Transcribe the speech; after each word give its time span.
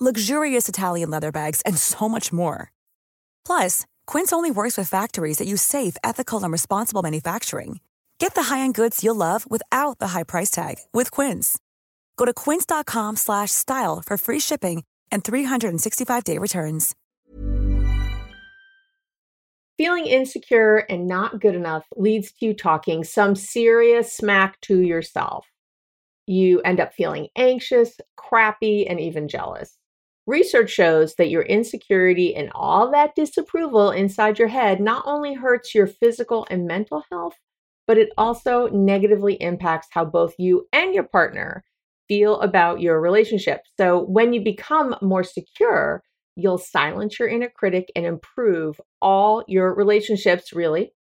luxurious 0.00 0.68
Italian 0.68 1.10
leather 1.10 1.30
bags, 1.30 1.60
and 1.60 1.78
so 1.78 2.08
much 2.08 2.32
more. 2.32 2.72
Plus, 3.46 3.86
Quince 4.08 4.32
only 4.32 4.50
works 4.50 4.76
with 4.76 4.88
factories 4.88 5.38
that 5.38 5.46
use 5.46 5.62
safe, 5.62 5.96
ethical, 6.02 6.42
and 6.42 6.50
responsible 6.50 7.02
manufacturing. 7.02 7.78
Get 8.18 8.34
the 8.34 8.44
high-end 8.44 8.74
goods 8.74 9.04
you'll 9.04 9.14
love 9.14 9.48
without 9.48 10.00
the 10.00 10.08
high 10.08 10.24
price 10.24 10.50
tag 10.50 10.78
with 10.92 11.12
Quince. 11.12 11.60
Go 12.16 12.24
to 12.24 12.34
quince.com/style 12.34 14.02
for 14.04 14.16
free 14.18 14.40
shipping 14.40 14.82
and 15.12 15.22
365-day 15.22 16.38
returns. 16.38 16.96
Feeling 19.76 20.06
insecure 20.06 20.78
and 20.88 21.08
not 21.08 21.40
good 21.40 21.56
enough 21.56 21.84
leads 21.96 22.30
to 22.32 22.46
you 22.46 22.54
talking 22.54 23.02
some 23.02 23.34
serious 23.34 24.12
smack 24.12 24.60
to 24.60 24.78
yourself. 24.78 25.48
You 26.26 26.60
end 26.60 26.78
up 26.78 26.94
feeling 26.94 27.28
anxious, 27.36 28.00
crappy, 28.16 28.86
and 28.86 29.00
even 29.00 29.26
jealous. 29.26 29.76
Research 30.26 30.70
shows 30.70 31.16
that 31.16 31.28
your 31.28 31.42
insecurity 31.42 32.34
and 32.34 32.50
all 32.54 32.90
that 32.90 33.14
disapproval 33.14 33.90
inside 33.90 34.38
your 34.38 34.48
head 34.48 34.80
not 34.80 35.04
only 35.06 35.34
hurts 35.34 35.74
your 35.74 35.86
physical 35.86 36.46
and 36.50 36.66
mental 36.66 37.04
health, 37.12 37.34
but 37.86 37.98
it 37.98 38.08
also 38.16 38.68
negatively 38.68 39.34
impacts 39.34 39.88
how 39.90 40.04
both 40.04 40.32
you 40.38 40.66
and 40.72 40.94
your 40.94 41.04
partner 41.04 41.62
feel 42.08 42.40
about 42.40 42.80
your 42.80 43.00
relationship. 43.00 43.60
So 43.78 44.00
when 44.00 44.32
you 44.32 44.42
become 44.42 44.96
more 45.02 45.24
secure, 45.24 46.02
you'll 46.36 46.58
silence 46.58 47.18
your 47.18 47.28
inner 47.28 47.50
critic 47.54 47.92
and 47.94 48.06
improve 48.06 48.80
all 49.02 49.44
your 49.46 49.74
relationships, 49.74 50.54
really. 50.54 50.92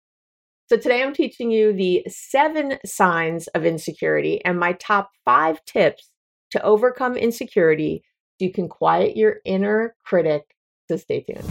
So 0.69 0.77
today 0.77 1.01
I'm 1.01 1.13
teaching 1.13 1.49
you 1.49 1.71
the 1.71 2.05
seven 2.09 2.77
signs 2.85 3.47
of 3.49 3.65
insecurity 3.65 4.43
and 4.43 4.59
my 4.59 4.73
top 4.73 5.11
five 5.23 5.63
tips 5.65 6.09
to 6.51 6.61
overcome 6.61 7.15
insecurity 7.15 8.03
you 8.43 8.51
can 8.51 8.67
quiet 8.67 9.15
your 9.17 9.37
inner 9.45 9.95
critic. 10.03 10.55
So 10.89 10.97
stay 10.97 11.21
tuned. 11.21 11.49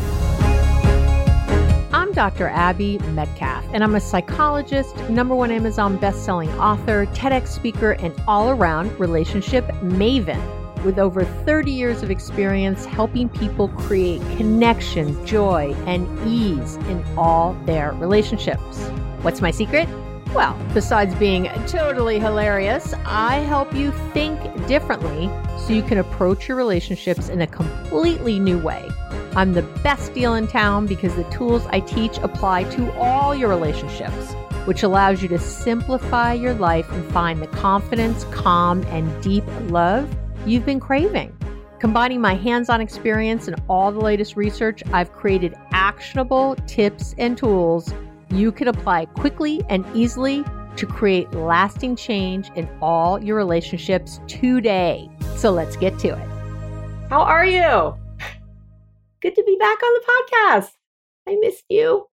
I'm 1.92 2.12
Dr. 2.12 2.48
Abby 2.48 2.98
Medcalf, 2.98 3.68
and 3.72 3.82
I'm 3.82 3.94
a 3.94 4.00
psychologist, 4.00 4.94
number 5.08 5.34
one 5.34 5.50
Amazon 5.50 5.96
best-selling 5.96 6.50
author, 6.60 7.06
TEDx 7.06 7.48
speaker, 7.48 7.92
and 7.92 8.14
all-around 8.28 8.98
relationship 9.00 9.66
maven 9.82 10.40
with 10.84 10.98
over 10.98 11.24
30 11.24 11.70
years 11.70 12.02
of 12.02 12.10
experience 12.10 12.84
helping 12.84 13.28
people 13.28 13.68
create 13.68 14.20
connection, 14.36 15.24
joy, 15.24 15.74
and 15.86 16.06
ease 16.28 16.76
in 16.88 17.02
all 17.16 17.54
their 17.64 17.92
relationships. 17.92 18.88
What's 19.22 19.40
my 19.40 19.50
secret? 19.50 19.88
Well, 20.34 20.58
besides 20.72 21.14
being 21.16 21.44
totally 21.66 22.18
hilarious, 22.18 22.94
I 23.04 23.40
help 23.40 23.74
you 23.74 23.92
think 24.14 24.40
differently 24.66 25.30
so 25.58 25.74
you 25.74 25.82
can 25.82 25.98
approach 25.98 26.48
your 26.48 26.56
relationships 26.56 27.28
in 27.28 27.42
a 27.42 27.46
completely 27.46 28.40
new 28.40 28.58
way. 28.58 28.88
I'm 29.36 29.52
the 29.52 29.60
best 29.60 30.14
deal 30.14 30.32
in 30.32 30.46
town 30.46 30.86
because 30.86 31.14
the 31.16 31.24
tools 31.24 31.66
I 31.68 31.80
teach 31.80 32.16
apply 32.16 32.64
to 32.64 32.90
all 32.98 33.34
your 33.34 33.50
relationships, 33.50 34.32
which 34.64 34.82
allows 34.82 35.22
you 35.22 35.28
to 35.28 35.38
simplify 35.38 36.32
your 36.32 36.54
life 36.54 36.90
and 36.90 37.12
find 37.12 37.42
the 37.42 37.48
confidence, 37.48 38.24
calm, 38.30 38.82
and 38.84 39.22
deep 39.22 39.44
love 39.68 40.08
you've 40.46 40.64
been 40.64 40.80
craving. 40.80 41.36
Combining 41.78 42.22
my 42.22 42.36
hands 42.36 42.70
on 42.70 42.80
experience 42.80 43.48
and 43.48 43.62
all 43.68 43.92
the 43.92 44.00
latest 44.00 44.36
research, 44.36 44.82
I've 44.94 45.12
created 45.12 45.54
actionable 45.72 46.56
tips 46.66 47.14
and 47.18 47.36
tools 47.36 47.92
you 48.32 48.52
can 48.52 48.68
apply 48.68 49.06
quickly 49.06 49.62
and 49.68 49.84
easily 49.94 50.44
to 50.76 50.86
create 50.86 51.30
lasting 51.32 51.96
change 51.96 52.50
in 52.54 52.68
all 52.80 53.22
your 53.22 53.36
relationships 53.36 54.20
today. 54.26 55.10
So 55.36 55.50
let's 55.50 55.76
get 55.76 55.98
to 56.00 56.08
it. 56.08 56.28
How 57.10 57.20
are 57.22 57.44
you? 57.44 57.94
Good 59.20 59.34
to 59.34 59.44
be 59.44 59.56
back 59.60 59.82
on 59.82 59.94
the 59.94 60.06
podcast. 60.08 60.70
I 61.28 61.36
missed 61.40 61.64
you. 61.68 62.06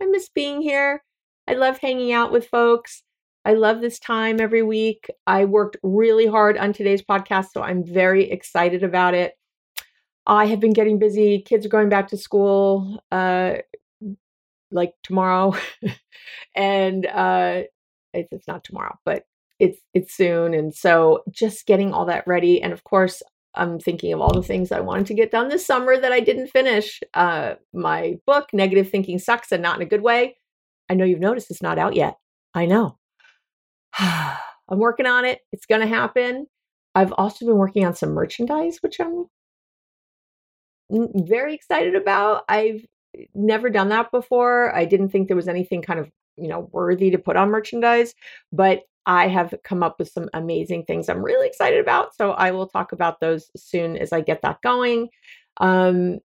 I 0.00 0.06
miss 0.06 0.28
being 0.28 0.60
here. 0.60 1.02
I 1.48 1.54
love 1.54 1.78
hanging 1.78 2.12
out 2.12 2.30
with 2.30 2.46
folks. 2.46 3.02
I 3.44 3.54
love 3.54 3.80
this 3.80 3.98
time 3.98 4.40
every 4.40 4.62
week. 4.62 5.10
I 5.26 5.46
worked 5.46 5.76
really 5.82 6.26
hard 6.26 6.56
on 6.56 6.72
today's 6.72 7.02
podcast, 7.02 7.46
so 7.52 7.62
I'm 7.62 7.84
very 7.84 8.30
excited 8.30 8.84
about 8.84 9.14
it. 9.14 9.32
I 10.26 10.46
have 10.46 10.60
been 10.60 10.72
getting 10.72 11.00
busy. 11.00 11.40
Kids 11.40 11.66
are 11.66 11.70
going 11.70 11.88
back 11.88 12.08
to 12.08 12.16
school. 12.16 13.02
Uh, 13.10 13.54
like 14.72 14.94
tomorrow. 15.02 15.54
And 16.54 17.06
uh 17.06 17.62
it's, 18.14 18.32
it's 18.32 18.46
not 18.46 18.64
tomorrow 18.64 18.96
but 19.04 19.24
it's 19.58 19.78
it's 19.94 20.14
soon 20.14 20.54
and 20.54 20.74
so 20.74 21.22
just 21.30 21.66
getting 21.66 21.92
all 21.92 22.04
that 22.06 22.26
ready 22.26 22.60
and 22.60 22.72
of 22.72 22.84
course 22.84 23.22
i'm 23.54 23.78
thinking 23.78 24.12
of 24.12 24.20
all 24.20 24.34
the 24.34 24.42
things 24.42 24.72
i 24.72 24.80
wanted 24.80 25.06
to 25.06 25.14
get 25.14 25.30
done 25.30 25.48
this 25.48 25.66
summer 25.66 25.96
that 25.98 26.12
i 26.12 26.20
didn't 26.20 26.48
finish. 26.48 27.00
Uh 27.14 27.54
my 27.72 28.16
book 28.26 28.48
negative 28.52 28.90
thinking 28.90 29.18
sucks 29.18 29.52
and 29.52 29.62
not 29.62 29.76
in 29.76 29.82
a 29.82 29.88
good 29.88 30.02
way. 30.02 30.36
I 30.90 30.94
know 30.94 31.04
you've 31.04 31.20
noticed 31.20 31.50
it's 31.50 31.62
not 31.62 31.78
out 31.78 31.96
yet. 31.96 32.16
I 32.54 32.66
know. 32.66 32.98
I'm 33.98 34.78
working 34.78 35.06
on 35.06 35.24
it. 35.24 35.40
It's 35.52 35.66
going 35.66 35.80
to 35.80 35.86
happen. 35.86 36.46
I've 36.94 37.12
also 37.12 37.46
been 37.46 37.56
working 37.56 37.86
on 37.86 37.94
some 37.94 38.10
merchandise 38.10 38.78
which 38.82 39.00
i'm 39.00 39.26
very 40.90 41.54
excited 41.54 41.94
about. 41.94 42.44
I've 42.48 42.84
never 43.34 43.70
done 43.70 43.88
that 43.90 44.10
before. 44.10 44.74
I 44.74 44.84
didn't 44.84 45.10
think 45.10 45.28
there 45.28 45.36
was 45.36 45.48
anything 45.48 45.82
kind 45.82 46.00
of, 46.00 46.10
you 46.36 46.48
know, 46.48 46.68
worthy 46.72 47.10
to 47.10 47.18
put 47.18 47.36
on 47.36 47.50
merchandise, 47.50 48.14
but 48.52 48.82
I 49.04 49.28
have 49.28 49.54
come 49.64 49.82
up 49.82 49.98
with 49.98 50.08
some 50.08 50.28
amazing 50.32 50.84
things 50.84 51.08
I'm 51.08 51.22
really 51.22 51.46
excited 51.46 51.80
about. 51.80 52.14
So 52.14 52.32
I 52.32 52.52
will 52.52 52.68
talk 52.68 52.92
about 52.92 53.20
those 53.20 53.50
soon 53.56 53.96
as 53.96 54.12
I 54.12 54.20
get 54.20 54.42
that 54.42 54.62
going. 54.62 55.08
Um, 55.58 56.18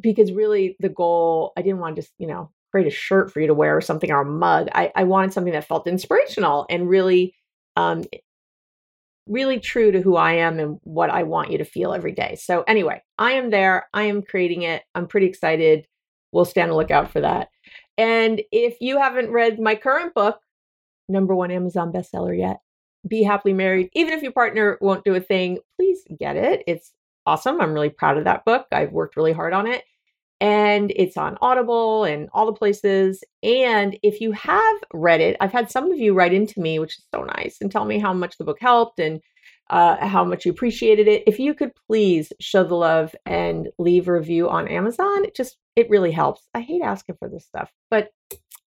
because 0.00 0.32
really 0.32 0.76
the 0.80 0.88
goal, 0.88 1.52
I 1.56 1.62
didn't 1.62 1.80
want 1.80 1.96
to 1.96 2.02
just, 2.02 2.12
you 2.18 2.26
know, 2.26 2.50
create 2.70 2.86
a 2.86 2.90
shirt 2.90 3.32
for 3.32 3.40
you 3.40 3.46
to 3.46 3.54
wear 3.54 3.76
or 3.76 3.80
something 3.80 4.10
or 4.10 4.22
a 4.22 4.24
mug. 4.24 4.68
I, 4.74 4.92
I 4.94 5.04
wanted 5.04 5.32
something 5.32 5.52
that 5.52 5.66
felt 5.66 5.86
inspirational 5.86 6.66
and 6.68 6.88
really 6.88 7.34
um, 7.76 8.04
really 9.26 9.60
true 9.60 9.92
to 9.92 10.00
who 10.00 10.16
I 10.16 10.34
am 10.34 10.58
and 10.58 10.78
what 10.82 11.10
I 11.10 11.24
want 11.24 11.50
you 11.50 11.58
to 11.58 11.64
feel 11.64 11.92
every 11.92 12.12
day. 12.12 12.36
So, 12.36 12.62
anyway, 12.62 13.02
I 13.18 13.32
am 13.32 13.50
there. 13.50 13.86
I 13.92 14.04
am 14.04 14.22
creating 14.22 14.62
it. 14.62 14.82
I'm 14.94 15.06
pretty 15.06 15.26
excited 15.26 15.86
we'll 16.32 16.44
stand 16.44 16.70
a 16.70 16.76
lookout 16.76 17.10
for 17.10 17.20
that. 17.20 17.48
And 17.98 18.42
if 18.52 18.76
you 18.80 18.98
haven't 18.98 19.30
read 19.30 19.58
my 19.58 19.74
current 19.74 20.14
book, 20.14 20.38
number 21.08 21.34
one 21.34 21.50
Amazon 21.50 21.92
bestseller 21.92 22.36
yet, 22.36 22.58
Be 23.06 23.22
Happily 23.22 23.54
Married, 23.54 23.90
even 23.94 24.12
if 24.12 24.22
your 24.22 24.32
partner 24.32 24.78
won't 24.80 25.04
do 25.04 25.14
a 25.14 25.20
thing, 25.20 25.58
please 25.76 26.02
get 26.18 26.36
it. 26.36 26.62
It's 26.66 26.92
awesome. 27.26 27.60
I'm 27.60 27.72
really 27.72 27.90
proud 27.90 28.18
of 28.18 28.24
that 28.24 28.44
book. 28.44 28.66
I've 28.72 28.92
worked 28.92 29.16
really 29.16 29.32
hard 29.32 29.52
on 29.52 29.66
it. 29.66 29.84
and 30.40 30.92
it's 30.96 31.16
on 31.16 31.38
Audible 31.40 32.04
and 32.04 32.28
all 32.32 32.46
the 32.46 32.52
places. 32.52 33.24
And 33.42 33.98
if 34.02 34.20
you 34.20 34.32
have 34.32 34.76
read 34.92 35.20
it, 35.20 35.36
I've 35.40 35.52
had 35.52 35.70
some 35.70 35.90
of 35.90 35.98
you 35.98 36.14
write 36.14 36.34
into 36.34 36.60
me, 36.60 36.78
which 36.78 36.98
is 36.98 37.04
so 37.14 37.22
nice, 37.24 37.58
and 37.60 37.70
tell 37.70 37.84
me 37.86 37.98
how 37.98 38.12
much 38.12 38.36
the 38.36 38.44
book 38.44 38.58
helped 38.60 38.98
and 39.00 39.20
uh, 39.70 40.06
how 40.06 40.24
much 40.24 40.44
you 40.44 40.52
appreciated 40.52 41.08
it. 41.08 41.24
If 41.26 41.38
you 41.38 41.54
could 41.54 41.72
please 41.88 42.32
show 42.40 42.64
the 42.64 42.76
love 42.76 43.14
and 43.24 43.68
leave 43.78 44.08
a 44.08 44.12
review 44.12 44.48
on 44.48 44.68
Amazon, 44.68 45.24
it 45.24 45.34
just 45.34 45.56
it 45.74 45.90
really 45.90 46.12
helps. 46.12 46.48
I 46.54 46.60
hate 46.60 46.82
asking 46.82 47.16
for 47.18 47.28
this 47.28 47.46
stuff, 47.46 47.70
but 47.90 48.10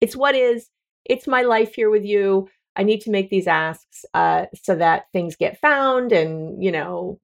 it's 0.01 0.15
what 0.15 0.35
is. 0.35 0.69
It's 1.05 1.27
my 1.27 1.41
life 1.41 1.75
here 1.75 1.89
with 1.89 2.05
you. 2.05 2.49
I 2.75 2.83
need 2.83 3.01
to 3.01 3.11
make 3.11 3.29
these 3.29 3.47
asks 3.47 4.05
uh, 4.13 4.45
so 4.63 4.75
that 4.75 5.05
things 5.11 5.35
get 5.35 5.59
found 5.59 6.11
and 6.11 6.63
you 6.63 6.71
know 6.71 7.19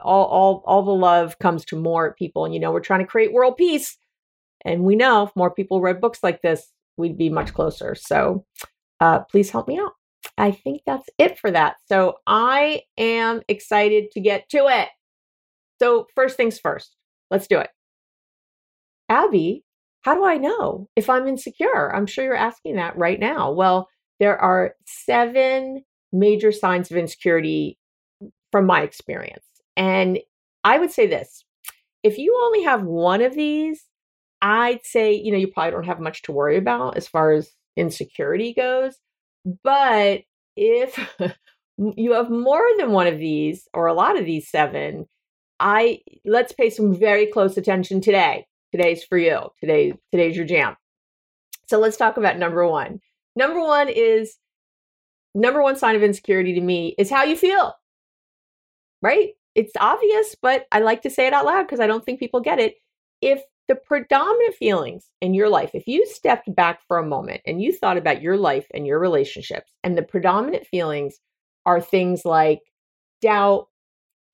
all 0.00 0.24
all 0.26 0.62
all 0.66 0.82
the 0.82 0.92
love 0.92 1.38
comes 1.38 1.64
to 1.66 1.76
more 1.76 2.14
people 2.14 2.44
and 2.44 2.54
you 2.54 2.60
know 2.60 2.72
we're 2.72 2.80
trying 2.80 3.00
to 3.00 3.06
create 3.06 3.32
world 3.32 3.56
peace 3.56 3.96
and 4.64 4.82
we 4.82 4.96
know 4.96 5.24
if 5.24 5.36
more 5.36 5.50
people 5.50 5.80
read 5.80 6.00
books 6.00 6.20
like 6.22 6.40
this 6.42 6.72
we'd 6.96 7.18
be 7.18 7.28
much 7.28 7.52
closer 7.52 7.94
so 7.94 8.44
uh, 9.00 9.20
please 9.20 9.50
help 9.50 9.68
me 9.68 9.78
out 9.78 9.92
i 10.38 10.50
think 10.50 10.82
that's 10.86 11.08
it 11.18 11.38
for 11.38 11.50
that. 11.50 11.76
So 11.86 12.16
i 12.26 12.82
am 12.98 13.42
excited 13.48 14.10
to 14.12 14.20
get 14.20 14.48
to 14.50 14.66
it. 14.68 14.88
So 15.80 16.06
first 16.14 16.36
things 16.36 16.58
first 16.58 16.96
let's 17.30 17.46
do 17.46 17.58
it. 17.58 17.70
Abby 19.08 19.64
how 20.02 20.14
do 20.14 20.24
i 20.24 20.36
know 20.36 20.88
if 20.96 21.08
i'm 21.08 21.26
insecure? 21.26 21.94
I'm 21.94 22.06
sure 22.06 22.24
you're 22.24 22.34
asking 22.34 22.76
that 22.76 22.96
right 22.96 23.20
now. 23.20 23.52
Well 23.52 23.88
there 24.20 24.38
are 24.38 24.74
seven 24.86 25.82
major 26.12 26.52
signs 26.52 26.90
of 26.90 26.96
insecurity 26.96 27.78
from 28.52 28.66
my 28.66 28.82
experience. 28.82 29.44
And 29.76 30.20
I 30.62 30.78
would 30.78 30.92
say 30.92 31.06
this 31.06 31.44
if 32.02 32.18
you 32.18 32.38
only 32.44 32.62
have 32.62 32.84
one 32.84 33.22
of 33.22 33.34
these, 33.34 33.84
I'd 34.42 34.84
say, 34.84 35.14
you 35.14 35.32
know, 35.32 35.38
you 35.38 35.48
probably 35.48 35.72
don't 35.72 35.84
have 35.84 36.00
much 36.00 36.22
to 36.22 36.32
worry 36.32 36.56
about 36.56 36.96
as 36.96 37.08
far 37.08 37.32
as 37.32 37.50
insecurity 37.76 38.54
goes. 38.54 38.94
But 39.62 40.22
if 40.56 40.98
you 41.78 42.12
have 42.12 42.30
more 42.30 42.66
than 42.78 42.92
one 42.92 43.06
of 43.06 43.18
these 43.18 43.68
or 43.74 43.86
a 43.86 43.94
lot 43.94 44.18
of 44.18 44.24
these 44.24 44.48
seven, 44.48 45.06
I 45.60 46.00
let's 46.24 46.52
pay 46.52 46.70
some 46.70 46.94
very 46.94 47.26
close 47.26 47.56
attention 47.56 48.00
today. 48.00 48.46
Today's 48.72 49.04
for 49.04 49.18
you. 49.18 49.50
Today 49.60 49.94
today's 50.10 50.36
your 50.36 50.46
jam. 50.46 50.76
So 51.66 51.78
let's 51.78 51.96
talk 51.96 52.16
about 52.16 52.38
number 52.38 52.66
1. 52.66 53.00
Number 53.36 53.60
1 53.60 53.88
is 53.88 54.36
number 55.34 55.62
one 55.62 55.76
sign 55.76 55.96
of 55.96 56.02
insecurity 56.02 56.54
to 56.54 56.60
me 56.60 56.94
is 56.98 57.10
how 57.10 57.24
you 57.24 57.36
feel. 57.36 57.74
Right? 59.00 59.30
it's 59.54 59.72
obvious, 59.78 60.34
but 60.40 60.66
I 60.72 60.80
like 60.80 61.02
to 61.02 61.10
say 61.10 61.26
it 61.26 61.32
out 61.32 61.44
loud 61.44 61.62
because 61.62 61.80
I 61.80 61.86
don't 61.86 62.04
think 62.04 62.18
people 62.18 62.40
get 62.40 62.58
it. 62.58 62.76
If 63.20 63.42
the 63.68 63.74
predominant 63.74 64.54
feelings 64.54 65.08
in 65.20 65.34
your 65.34 65.48
life, 65.48 65.70
if 65.74 65.86
you 65.86 66.06
stepped 66.06 66.54
back 66.54 66.80
for 66.86 66.98
a 66.98 67.06
moment 67.06 67.40
and 67.46 67.62
you 67.62 67.72
thought 67.72 67.96
about 67.96 68.22
your 68.22 68.36
life 68.36 68.66
and 68.74 68.86
your 68.86 68.98
relationships, 68.98 69.72
and 69.82 69.96
the 69.96 70.02
predominant 70.02 70.66
feelings 70.66 71.18
are 71.64 71.80
things 71.80 72.24
like 72.24 72.60
doubt, 73.22 73.68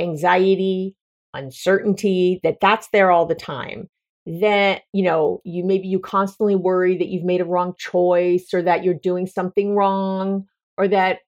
anxiety, 0.01 0.97
uncertainty, 1.33 2.41
that 2.43 2.59
that's 2.61 2.89
there 2.93 3.11
all 3.13 3.27
the 3.27 3.37
time, 3.37 3.89
that, 4.27 4.83
you 4.93 5.03
know, 5.05 5.41
you 5.45 5.65
maybe 5.65 5.87
you 5.87 6.01
constantly 6.01 6.57
worry 6.57 6.99
that 6.99 7.09
you've 7.09 7.25
made 7.25 7.41
a 7.41 7.45
wrong 7.45 7.75
choice 7.79 8.49
or 8.53 8.63
that 8.63 8.83
you're 8.83 8.95
doing 8.95 9.27
something 9.27 9.77
wrong 9.77 10.47
or 10.77 10.89
that 10.89 11.19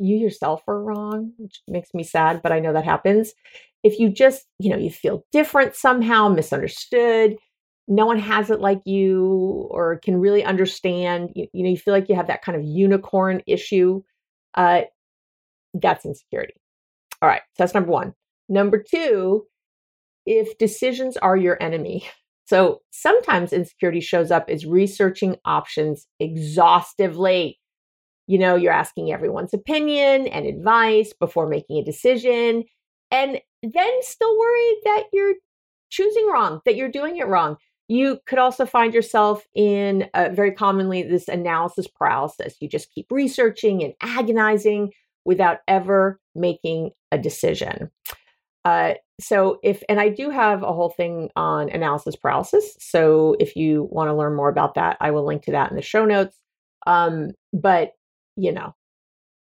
you 0.00 0.16
yourself 0.16 0.62
are 0.66 0.82
wrong, 0.82 1.32
which 1.36 1.60
makes 1.68 1.94
me 1.94 2.02
sad, 2.02 2.42
but 2.42 2.50
I 2.50 2.58
know 2.58 2.72
that 2.72 2.84
happens. 2.84 3.32
If 3.84 3.98
you 4.00 4.08
just, 4.08 4.46
you 4.58 4.70
know, 4.70 4.76
you 4.76 4.90
feel 4.90 5.24
different 5.30 5.76
somehow, 5.76 6.28
misunderstood, 6.28 7.36
no 7.86 8.06
one 8.06 8.18
has 8.18 8.50
it 8.50 8.60
like 8.60 8.80
you 8.86 9.68
or 9.70 9.98
can 9.98 10.16
really 10.16 10.42
understand, 10.42 11.30
you, 11.34 11.46
you 11.52 11.62
know, 11.62 11.70
you 11.70 11.76
feel 11.76 11.94
like 11.94 12.08
you 12.08 12.16
have 12.16 12.26
that 12.26 12.42
kind 12.42 12.56
of 12.58 12.64
unicorn 12.64 13.42
issue, 13.46 14.02
uh, 14.54 14.82
that's 15.74 16.04
insecurity. 16.04 16.54
All 17.20 17.28
right, 17.28 17.42
so 17.52 17.62
that's 17.62 17.74
number 17.74 17.90
one. 17.90 18.14
Number 18.48 18.82
two, 18.82 19.46
if 20.26 20.58
decisions 20.58 21.16
are 21.18 21.36
your 21.36 21.62
enemy. 21.62 22.08
So 22.46 22.82
sometimes 22.90 23.54
insecurity 23.54 24.00
shows 24.00 24.30
up 24.30 24.50
as 24.50 24.66
researching 24.66 25.36
options 25.46 26.06
exhaustively 26.20 27.58
you 28.26 28.38
know, 28.38 28.56
you're 28.56 28.72
asking 28.72 29.12
everyone's 29.12 29.52
opinion 29.52 30.26
and 30.28 30.46
advice 30.46 31.12
before 31.12 31.48
making 31.48 31.78
a 31.78 31.84
decision, 31.84 32.64
and 33.10 33.40
then 33.72 33.92
still 34.02 34.38
worried 34.38 34.80
that 34.84 35.04
you're 35.12 35.34
choosing 35.90 36.28
wrong, 36.28 36.60
that 36.64 36.76
you're 36.76 36.90
doing 36.90 37.16
it 37.16 37.26
wrong. 37.26 37.56
You 37.88 38.18
could 38.26 38.38
also 38.38 38.64
find 38.64 38.94
yourself 38.94 39.46
in 39.54 40.08
uh, 40.14 40.30
very 40.32 40.52
commonly 40.52 41.02
this 41.02 41.28
analysis 41.28 41.86
paralysis. 41.86 42.56
You 42.60 42.68
just 42.68 42.92
keep 42.92 43.06
researching 43.10 43.82
and 43.82 43.92
agonizing 44.00 44.92
without 45.24 45.58
ever 45.68 46.18
making 46.34 46.90
a 47.12 47.18
decision. 47.18 47.90
Uh, 48.64 48.94
so 49.20 49.58
if 49.62 49.82
and 49.88 50.00
I 50.00 50.08
do 50.08 50.30
have 50.30 50.62
a 50.62 50.72
whole 50.72 50.88
thing 50.90 51.30
on 51.36 51.68
analysis 51.68 52.16
paralysis. 52.16 52.76
So 52.80 53.36
if 53.38 53.54
you 53.54 53.88
want 53.90 54.08
to 54.08 54.14
learn 54.14 54.34
more 54.34 54.48
about 54.48 54.74
that, 54.74 54.96
I 55.00 55.10
will 55.10 55.24
link 55.24 55.42
to 55.44 55.52
that 55.52 55.70
in 55.70 55.76
the 55.76 55.82
show 55.82 56.04
notes. 56.04 56.36
Um, 56.86 57.32
but 57.52 57.92
you 58.36 58.52
know, 58.52 58.74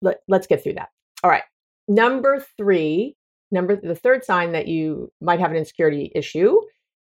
let, 0.01 0.21
let's 0.29 0.47
get 0.47 0.63
through 0.63 0.75
that. 0.75 0.89
All 1.23 1.31
right. 1.31 1.43
Number 1.89 2.45
three, 2.56 3.17
number 3.50 3.76
the 3.76 3.94
third 3.94 4.25
sign 4.25 4.52
that 4.52 4.69
you 4.69 5.12
might 5.20 5.41
have 5.41 5.50
an 5.50 5.56
insecurity 5.56 6.12
issue 6.14 6.61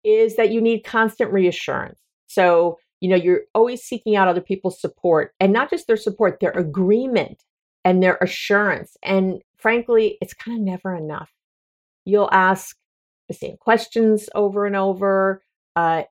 is 0.03 0.35
that 0.35 0.51
you 0.51 0.61
need 0.61 0.83
constant 0.83 1.31
reassurance. 1.31 1.99
So, 2.27 2.79
you 3.01 3.09
know, 3.09 3.15
you're 3.15 3.41
always 3.53 3.83
seeking 3.83 4.15
out 4.15 4.27
other 4.27 4.41
people's 4.41 4.79
support 4.79 5.33
and 5.39 5.53
not 5.53 5.69
just 5.69 5.87
their 5.87 5.97
support, 5.97 6.39
their 6.39 6.51
agreement 6.51 7.43
and 7.83 8.01
their 8.01 8.17
assurance. 8.21 8.97
And 9.03 9.41
frankly, 9.57 10.17
it's 10.21 10.33
kind 10.33 10.57
of 10.57 10.63
never 10.63 10.95
enough. 10.95 11.31
You'll 12.05 12.29
ask 12.31 12.75
the 13.27 13.33
same 13.33 13.57
questions 13.57 14.29
over 14.35 14.65
and 14.65 14.75
over. 14.75 15.43
Uh, 15.75 16.03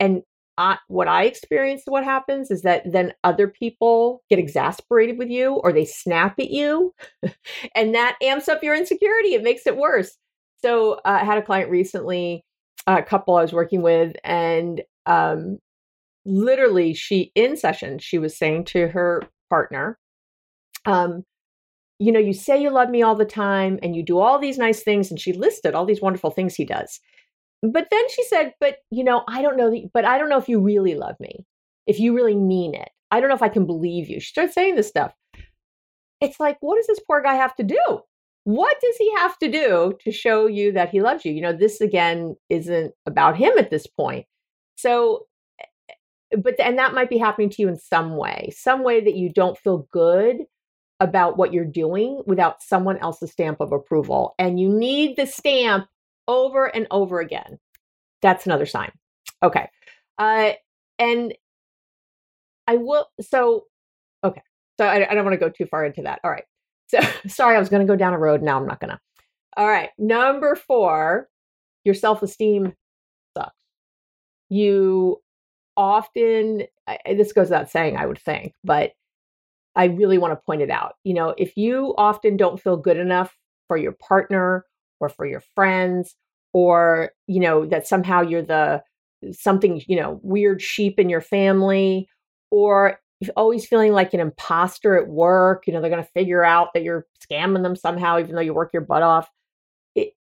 and 0.00 0.22
I, 0.56 0.78
what 0.88 1.08
I 1.08 1.24
experienced, 1.24 1.84
what 1.86 2.04
happens 2.04 2.50
is 2.50 2.62
that 2.62 2.82
then 2.90 3.12
other 3.24 3.48
people 3.48 4.22
get 4.30 4.38
exasperated 4.38 5.18
with 5.18 5.28
you 5.28 5.54
or 5.54 5.72
they 5.72 5.84
snap 5.84 6.38
at 6.38 6.50
you, 6.50 6.94
and 7.74 7.94
that 7.94 8.16
amps 8.22 8.48
up 8.48 8.62
your 8.62 8.76
insecurity. 8.76 9.34
It 9.34 9.42
makes 9.42 9.66
it 9.66 9.76
worse. 9.76 10.16
So 10.58 10.94
uh, 11.04 11.18
I 11.20 11.24
had 11.24 11.38
a 11.38 11.42
client 11.42 11.70
recently, 11.70 12.44
a 12.86 13.02
couple 13.02 13.36
I 13.36 13.42
was 13.42 13.52
working 13.52 13.82
with, 13.82 14.14
and 14.24 14.82
um, 15.06 15.58
literally, 16.24 16.94
she 16.94 17.32
in 17.34 17.56
session, 17.56 17.98
she 17.98 18.18
was 18.18 18.36
saying 18.36 18.64
to 18.66 18.88
her 18.88 19.22
partner, 19.50 19.98
um, 20.86 21.24
you 21.98 22.12
know, 22.12 22.20
you 22.20 22.32
say 22.32 22.60
you 22.60 22.70
love 22.70 22.90
me 22.90 23.02
all 23.02 23.14
the 23.14 23.24
time 23.24 23.78
and 23.82 23.94
you 23.94 24.02
do 24.02 24.18
all 24.18 24.38
these 24.38 24.58
nice 24.58 24.82
things. 24.82 25.10
And 25.10 25.20
she 25.20 25.32
listed 25.32 25.74
all 25.74 25.86
these 25.86 26.02
wonderful 26.02 26.30
things 26.30 26.54
he 26.54 26.64
does. 26.64 27.00
But 27.72 27.88
then 27.90 28.08
she 28.10 28.22
said, 28.24 28.54
but 28.60 28.78
you 28.90 29.04
know, 29.04 29.24
I 29.28 29.40
don't 29.40 29.56
know, 29.56 29.70
the, 29.70 29.86
but 29.94 30.04
I 30.04 30.18
don't 30.18 30.28
know 30.28 30.38
if 30.38 30.48
you 30.48 30.60
really 30.60 30.94
love 30.94 31.16
me, 31.18 31.46
if 31.86 31.98
you 31.98 32.14
really 32.14 32.36
mean 32.36 32.74
it. 32.74 32.90
I 33.10 33.20
don't 33.20 33.28
know 33.28 33.34
if 33.34 33.42
I 33.42 33.48
can 33.48 33.66
believe 33.66 34.08
you. 34.08 34.20
She 34.20 34.28
starts 34.28 34.54
saying 34.54 34.74
this 34.74 34.88
stuff. 34.88 35.14
It's 36.20 36.40
like, 36.40 36.58
what 36.60 36.76
does 36.76 36.86
this 36.86 37.00
poor 37.06 37.22
guy 37.22 37.34
have 37.34 37.54
to 37.56 37.62
do? 37.62 38.00
What 38.44 38.76
does 38.80 38.96
he 38.96 39.12
have 39.16 39.38
to 39.38 39.50
do 39.50 39.94
to 40.02 40.12
show 40.12 40.46
you 40.46 40.72
that 40.72 40.90
he 40.90 41.00
loves 41.00 41.24
you? 41.24 41.32
You 41.32 41.40
know, 41.40 41.52
this 41.52 41.80
again 41.80 42.36
isn't 42.50 42.92
about 43.06 43.36
him 43.36 43.52
at 43.56 43.70
this 43.70 43.86
point. 43.86 44.26
So, 44.76 45.26
eh, 45.60 46.36
but, 46.36 46.58
and 46.60 46.78
that 46.78 46.92
might 46.92 47.08
be 47.08 47.18
happening 47.18 47.50
to 47.50 47.62
you 47.62 47.68
in 47.68 47.78
some 47.78 48.16
way, 48.16 48.52
some 48.54 48.82
way 48.82 49.02
that 49.02 49.14
you 49.14 49.32
don't 49.32 49.56
feel 49.56 49.86
good 49.90 50.38
about 51.00 51.38
what 51.38 51.52
you're 51.52 51.64
doing 51.64 52.22
without 52.26 52.62
someone 52.62 52.98
else's 52.98 53.32
stamp 53.32 53.60
of 53.60 53.72
approval. 53.72 54.34
And 54.38 54.60
you 54.60 54.68
need 54.68 55.16
the 55.16 55.26
stamp 55.26 55.86
over 56.28 56.66
and 56.66 56.86
over 56.90 57.20
again. 57.20 57.58
That's 58.22 58.46
another 58.46 58.66
sign. 58.66 58.90
Okay. 59.42 59.68
Uh, 60.18 60.52
and 60.98 61.34
I 62.66 62.76
will, 62.76 63.06
so, 63.20 63.64
okay. 64.22 64.42
So 64.78 64.86
I, 64.86 65.10
I 65.10 65.14
don't 65.14 65.24
want 65.24 65.34
to 65.34 65.44
go 65.44 65.50
too 65.50 65.66
far 65.66 65.84
into 65.84 66.02
that. 66.02 66.20
All 66.24 66.30
right. 66.30 66.44
So 66.88 67.00
sorry, 67.26 67.56
I 67.56 67.60
was 67.60 67.68
going 67.68 67.86
to 67.86 67.90
go 67.90 67.96
down 67.96 68.14
a 68.14 68.18
road. 68.18 68.42
Now 68.42 68.58
I'm 68.58 68.66
not 68.66 68.80
going 68.80 68.90
to. 68.90 69.00
All 69.56 69.68
right. 69.68 69.90
Number 69.98 70.54
four, 70.54 71.28
your 71.84 71.94
self 71.94 72.22
esteem 72.22 72.72
sucks. 73.36 73.54
You 74.48 75.20
often, 75.76 76.62
I, 76.86 76.98
this 77.14 77.32
goes 77.32 77.46
without 77.46 77.70
saying, 77.70 77.96
I 77.96 78.06
would 78.06 78.18
think, 78.18 78.54
but 78.64 78.92
I 79.76 79.86
really 79.86 80.18
want 80.18 80.32
to 80.32 80.44
point 80.44 80.62
it 80.62 80.70
out. 80.70 80.94
You 81.04 81.14
know, 81.14 81.34
if 81.36 81.56
you 81.56 81.94
often 81.98 82.36
don't 82.36 82.60
feel 82.60 82.76
good 82.76 82.96
enough 82.96 83.36
for 83.68 83.76
your 83.76 83.92
partner 83.92 84.64
or 85.00 85.08
for 85.08 85.26
your 85.26 85.42
friends 85.54 86.14
or 86.52 87.10
you 87.26 87.40
know 87.40 87.66
that 87.66 87.86
somehow 87.86 88.20
you're 88.20 88.42
the 88.42 88.82
something 89.32 89.82
you 89.86 89.96
know 89.96 90.20
weird 90.22 90.60
sheep 90.60 90.98
in 90.98 91.08
your 91.08 91.20
family 91.20 92.08
or 92.50 92.98
always 93.36 93.66
feeling 93.66 93.92
like 93.92 94.12
an 94.12 94.20
imposter 94.20 94.96
at 94.96 95.08
work 95.08 95.66
you 95.66 95.72
know 95.72 95.80
they're 95.80 95.90
going 95.90 96.02
to 96.02 96.10
figure 96.10 96.44
out 96.44 96.68
that 96.74 96.82
you're 96.82 97.06
scamming 97.22 97.62
them 97.62 97.76
somehow 97.76 98.18
even 98.18 98.34
though 98.34 98.40
you 98.40 98.54
work 98.54 98.70
your 98.72 98.82
butt 98.82 99.02
off 99.02 99.28
it, 99.94 100.12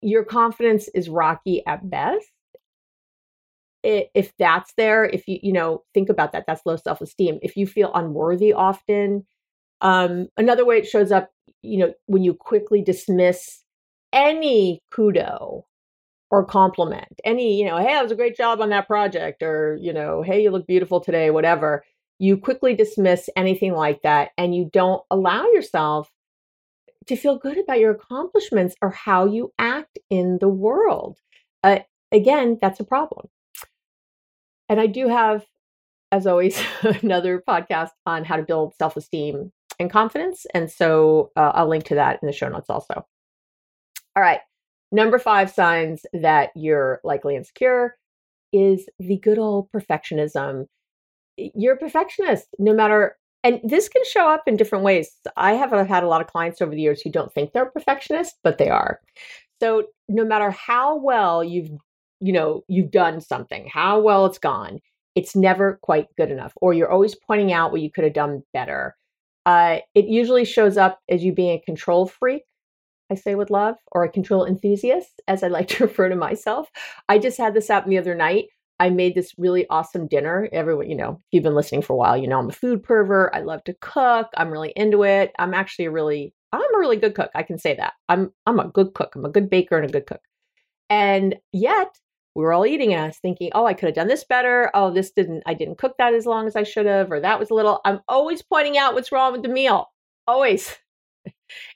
your 0.00 0.24
confidence 0.24 0.88
is 0.94 1.08
rocky 1.08 1.64
at 1.66 1.88
best 1.88 2.26
if 3.82 4.32
that's 4.38 4.72
there, 4.76 5.04
if 5.04 5.26
you, 5.28 5.38
you 5.42 5.52
know, 5.52 5.84
think 5.94 6.08
about 6.08 6.32
that, 6.32 6.44
that's 6.46 6.66
low 6.66 6.76
self 6.76 7.00
esteem. 7.00 7.38
If 7.42 7.56
you 7.56 7.66
feel 7.66 7.92
unworthy 7.94 8.52
often, 8.52 9.24
um, 9.80 10.28
another 10.36 10.64
way 10.64 10.78
it 10.78 10.86
shows 10.86 11.12
up, 11.12 11.30
you 11.62 11.78
know, 11.78 11.94
when 12.06 12.24
you 12.24 12.34
quickly 12.34 12.82
dismiss 12.82 13.62
any 14.12 14.82
kudo 14.92 15.62
or 16.30 16.44
compliment, 16.44 17.20
any, 17.24 17.58
you 17.58 17.66
know, 17.66 17.78
hey, 17.78 17.94
that 17.94 18.02
was 18.02 18.12
a 18.12 18.16
great 18.16 18.36
job 18.36 18.60
on 18.60 18.68
that 18.70 18.86
project, 18.86 19.42
or, 19.42 19.78
you 19.80 19.92
know, 19.92 20.22
hey, 20.22 20.42
you 20.42 20.50
look 20.50 20.66
beautiful 20.66 21.00
today, 21.00 21.30
whatever. 21.30 21.84
You 22.18 22.36
quickly 22.36 22.74
dismiss 22.74 23.30
anything 23.36 23.74
like 23.74 24.02
that 24.02 24.30
and 24.36 24.54
you 24.54 24.68
don't 24.72 25.02
allow 25.10 25.44
yourself 25.46 26.10
to 27.06 27.16
feel 27.16 27.38
good 27.38 27.58
about 27.58 27.78
your 27.78 27.92
accomplishments 27.92 28.74
or 28.82 28.90
how 28.90 29.24
you 29.24 29.52
act 29.58 29.98
in 30.10 30.38
the 30.40 30.48
world. 30.48 31.18
Uh, 31.62 31.78
again, 32.12 32.58
that's 32.60 32.80
a 32.80 32.84
problem. 32.84 33.28
And 34.68 34.80
I 34.80 34.86
do 34.86 35.08
have, 35.08 35.44
as 36.12 36.26
always, 36.26 36.60
another 37.02 37.42
podcast 37.48 37.90
on 38.04 38.24
how 38.24 38.36
to 38.36 38.42
build 38.42 38.74
self 38.76 38.96
esteem 38.96 39.52
and 39.78 39.90
confidence. 39.90 40.44
And 40.54 40.70
so 40.70 41.30
uh, 41.36 41.52
I'll 41.54 41.68
link 41.68 41.84
to 41.84 41.94
that 41.94 42.18
in 42.22 42.26
the 42.26 42.32
show 42.32 42.48
notes 42.48 42.68
also. 42.68 43.06
All 44.18 44.24
right. 44.24 44.40
Number 44.90 45.20
five 45.20 45.48
signs 45.48 46.04
that 46.12 46.50
you're 46.56 47.00
likely 47.04 47.36
insecure 47.36 47.94
is 48.52 48.88
the 48.98 49.18
good 49.18 49.38
old 49.38 49.70
perfectionism. 49.70 50.66
You're 51.36 51.74
a 51.74 51.78
perfectionist, 51.78 52.48
no 52.58 52.74
matter, 52.74 53.16
and 53.44 53.60
this 53.62 53.88
can 53.88 54.02
show 54.04 54.28
up 54.28 54.42
in 54.48 54.56
different 54.56 54.82
ways. 54.82 55.08
I 55.36 55.52
have 55.52 55.70
had 55.70 56.02
a 56.02 56.08
lot 56.08 56.20
of 56.20 56.26
clients 56.26 56.60
over 56.60 56.74
the 56.74 56.80
years 56.80 57.00
who 57.00 57.12
don't 57.12 57.32
think 57.32 57.52
they're 57.52 57.70
perfectionists, 57.70 58.36
but 58.42 58.58
they 58.58 58.68
are. 58.68 58.98
So 59.60 59.84
no 60.08 60.24
matter 60.24 60.50
how 60.50 60.96
well 60.96 61.44
you've 61.44 61.70
you 62.18 62.32
know 62.32 62.64
you've 62.66 62.90
done 62.90 63.20
something 63.20 63.68
how 63.72 64.00
well 64.00 64.26
it's 64.26 64.40
gone 64.40 64.80
it's 65.14 65.36
never 65.36 65.78
quite 65.82 66.06
good 66.16 66.32
enough 66.32 66.52
or 66.60 66.74
you're 66.74 66.90
always 66.90 67.14
pointing 67.14 67.52
out 67.52 67.70
what 67.70 67.80
you 67.80 67.92
could 67.92 68.02
have 68.02 68.12
done 68.12 68.42
better 68.52 68.96
uh, 69.46 69.78
it 69.94 70.06
usually 70.06 70.44
shows 70.44 70.76
up 70.76 70.98
as 71.08 71.22
you 71.22 71.32
being 71.32 71.56
a 71.56 71.64
control 71.64 72.08
freak 72.08 72.42
i 73.10 73.14
say 73.14 73.34
with 73.34 73.50
love 73.50 73.76
or 73.92 74.04
a 74.04 74.10
control 74.10 74.44
enthusiast 74.44 75.20
as 75.28 75.42
i 75.42 75.48
like 75.48 75.68
to 75.72 75.84
refer 75.84 76.08
to 76.08 76.16
myself. 76.16 76.70
I 77.08 77.18
just 77.18 77.38
had 77.38 77.54
this 77.54 77.68
happen 77.68 77.90
the 77.90 77.98
other 77.98 78.14
night. 78.14 78.46
I 78.80 78.90
made 78.90 79.16
this 79.16 79.34
really 79.38 79.66
awesome 79.68 80.06
dinner. 80.06 80.48
Everyone 80.52 80.88
you 80.88 80.96
know 80.96 81.12
if 81.12 81.26
you've 81.32 81.42
been 81.44 81.54
listening 81.54 81.82
for 81.82 81.94
a 81.94 81.96
while 81.96 82.16
you 82.16 82.28
know 82.28 82.38
i'm 82.38 82.48
a 82.48 82.52
food 82.52 82.82
pervert. 82.82 83.30
I 83.34 83.40
love 83.40 83.64
to 83.64 83.74
cook. 83.80 84.28
I'm 84.36 84.50
really 84.50 84.72
into 84.76 85.04
it. 85.04 85.32
I'm 85.38 85.54
actually 85.54 85.86
a 85.86 85.90
really 85.90 86.34
i'm 86.52 86.74
a 86.74 86.78
really 86.78 86.96
good 86.96 87.14
cook 87.14 87.30
i 87.34 87.42
can 87.42 87.58
say 87.58 87.74
that. 87.76 87.94
I'm 88.08 88.32
i'm 88.46 88.60
a 88.60 88.68
good 88.68 88.94
cook. 88.94 89.14
I'm 89.14 89.24
a 89.24 89.30
good 89.30 89.50
baker 89.50 89.76
and 89.76 89.88
a 89.88 89.92
good 89.92 90.06
cook. 90.06 90.20
And 90.90 91.36
yet 91.52 91.98
we 92.38 92.44
were 92.44 92.52
all 92.52 92.66
eating 92.66 92.94
and 92.94 93.02
I 93.02 93.06
was 93.08 93.18
thinking, 93.18 93.50
oh, 93.52 93.66
I 93.66 93.74
could 93.74 93.86
have 93.86 93.96
done 93.96 94.06
this 94.06 94.22
better. 94.22 94.70
Oh, 94.72 94.92
this 94.92 95.10
didn't, 95.10 95.42
I 95.44 95.54
didn't 95.54 95.78
cook 95.78 95.96
that 95.98 96.14
as 96.14 96.24
long 96.24 96.46
as 96.46 96.54
I 96.54 96.62
should 96.62 96.86
have, 96.86 97.10
or 97.10 97.18
that 97.18 97.40
was 97.40 97.50
a 97.50 97.54
little, 97.54 97.80
I'm 97.84 98.00
always 98.06 98.42
pointing 98.42 98.78
out 98.78 98.94
what's 98.94 99.10
wrong 99.10 99.32
with 99.32 99.42
the 99.42 99.48
meal. 99.48 99.90
Always. 100.28 100.76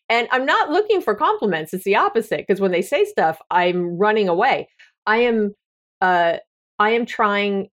And 0.08 0.28
I'm 0.30 0.46
not 0.46 0.70
looking 0.70 1.00
for 1.00 1.14
compliments. 1.14 1.72
It's 1.72 1.84
the 1.84 1.96
opposite. 1.96 2.44
Because 2.46 2.60
when 2.60 2.72
they 2.72 2.82
say 2.82 3.04
stuff, 3.04 3.38
I'm 3.50 3.96
running 3.98 4.28
away. 4.28 4.68
I 5.06 5.18
am, 5.18 5.54
uh, 6.00 6.38
I 6.78 6.90
am 6.90 7.06
trying 7.06 7.68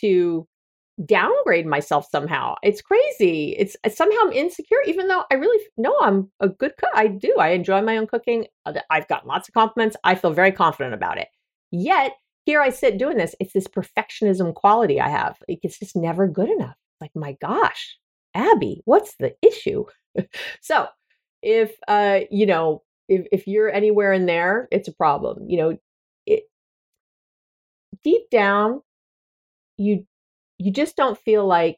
to 0.00 0.46
downgrade 1.04 1.66
myself 1.66 2.06
somehow. 2.10 2.54
It's 2.62 2.82
crazy. 2.82 3.56
It's 3.58 3.76
somehow 3.96 4.18
I'm 4.22 4.32
insecure, 4.32 4.82
even 4.86 5.08
though 5.08 5.24
I 5.30 5.34
really 5.34 5.64
know 5.76 5.96
I'm 6.00 6.30
a 6.40 6.48
good 6.48 6.76
cook. 6.76 6.90
I 6.94 7.08
do. 7.08 7.34
I 7.38 7.50
enjoy 7.50 7.82
my 7.82 7.96
own 7.96 8.06
cooking. 8.06 8.46
Uh, 8.66 8.74
I've 8.90 9.08
gotten 9.08 9.28
lots 9.28 9.48
of 9.48 9.54
compliments. 9.54 9.96
I 10.04 10.14
feel 10.14 10.32
very 10.32 10.52
confident 10.52 10.94
about 10.94 11.18
it. 11.18 11.28
Yet 11.70 12.12
here 12.44 12.60
I 12.60 12.70
sit 12.70 12.98
doing 12.98 13.16
this. 13.16 13.34
It's 13.40 13.52
this 13.52 13.68
perfectionism 13.68 14.54
quality 14.54 15.00
I 15.00 15.08
have. 15.08 15.36
It's 15.48 15.78
just 15.78 15.96
never 15.96 16.26
good 16.26 16.50
enough. 16.50 16.76
Like, 17.00 17.12
my 17.14 17.36
gosh, 17.40 17.98
Abby, 18.34 18.82
what's 18.84 19.16
the 19.16 19.34
issue? 19.42 19.84
so 20.60 20.86
if 21.42 21.74
uh, 21.88 22.20
you 22.30 22.46
know, 22.46 22.82
if 23.08 23.26
if 23.32 23.46
you're 23.46 23.70
anywhere 23.70 24.12
in 24.12 24.26
there, 24.26 24.68
it's 24.70 24.88
a 24.88 24.94
problem. 24.94 25.48
You 25.48 25.58
know, 25.58 25.78
it 26.26 26.44
deep 28.04 28.30
down, 28.30 28.82
you 29.76 30.06
you 30.58 30.70
just 30.70 30.96
don't 30.96 31.18
feel 31.18 31.46
like 31.46 31.76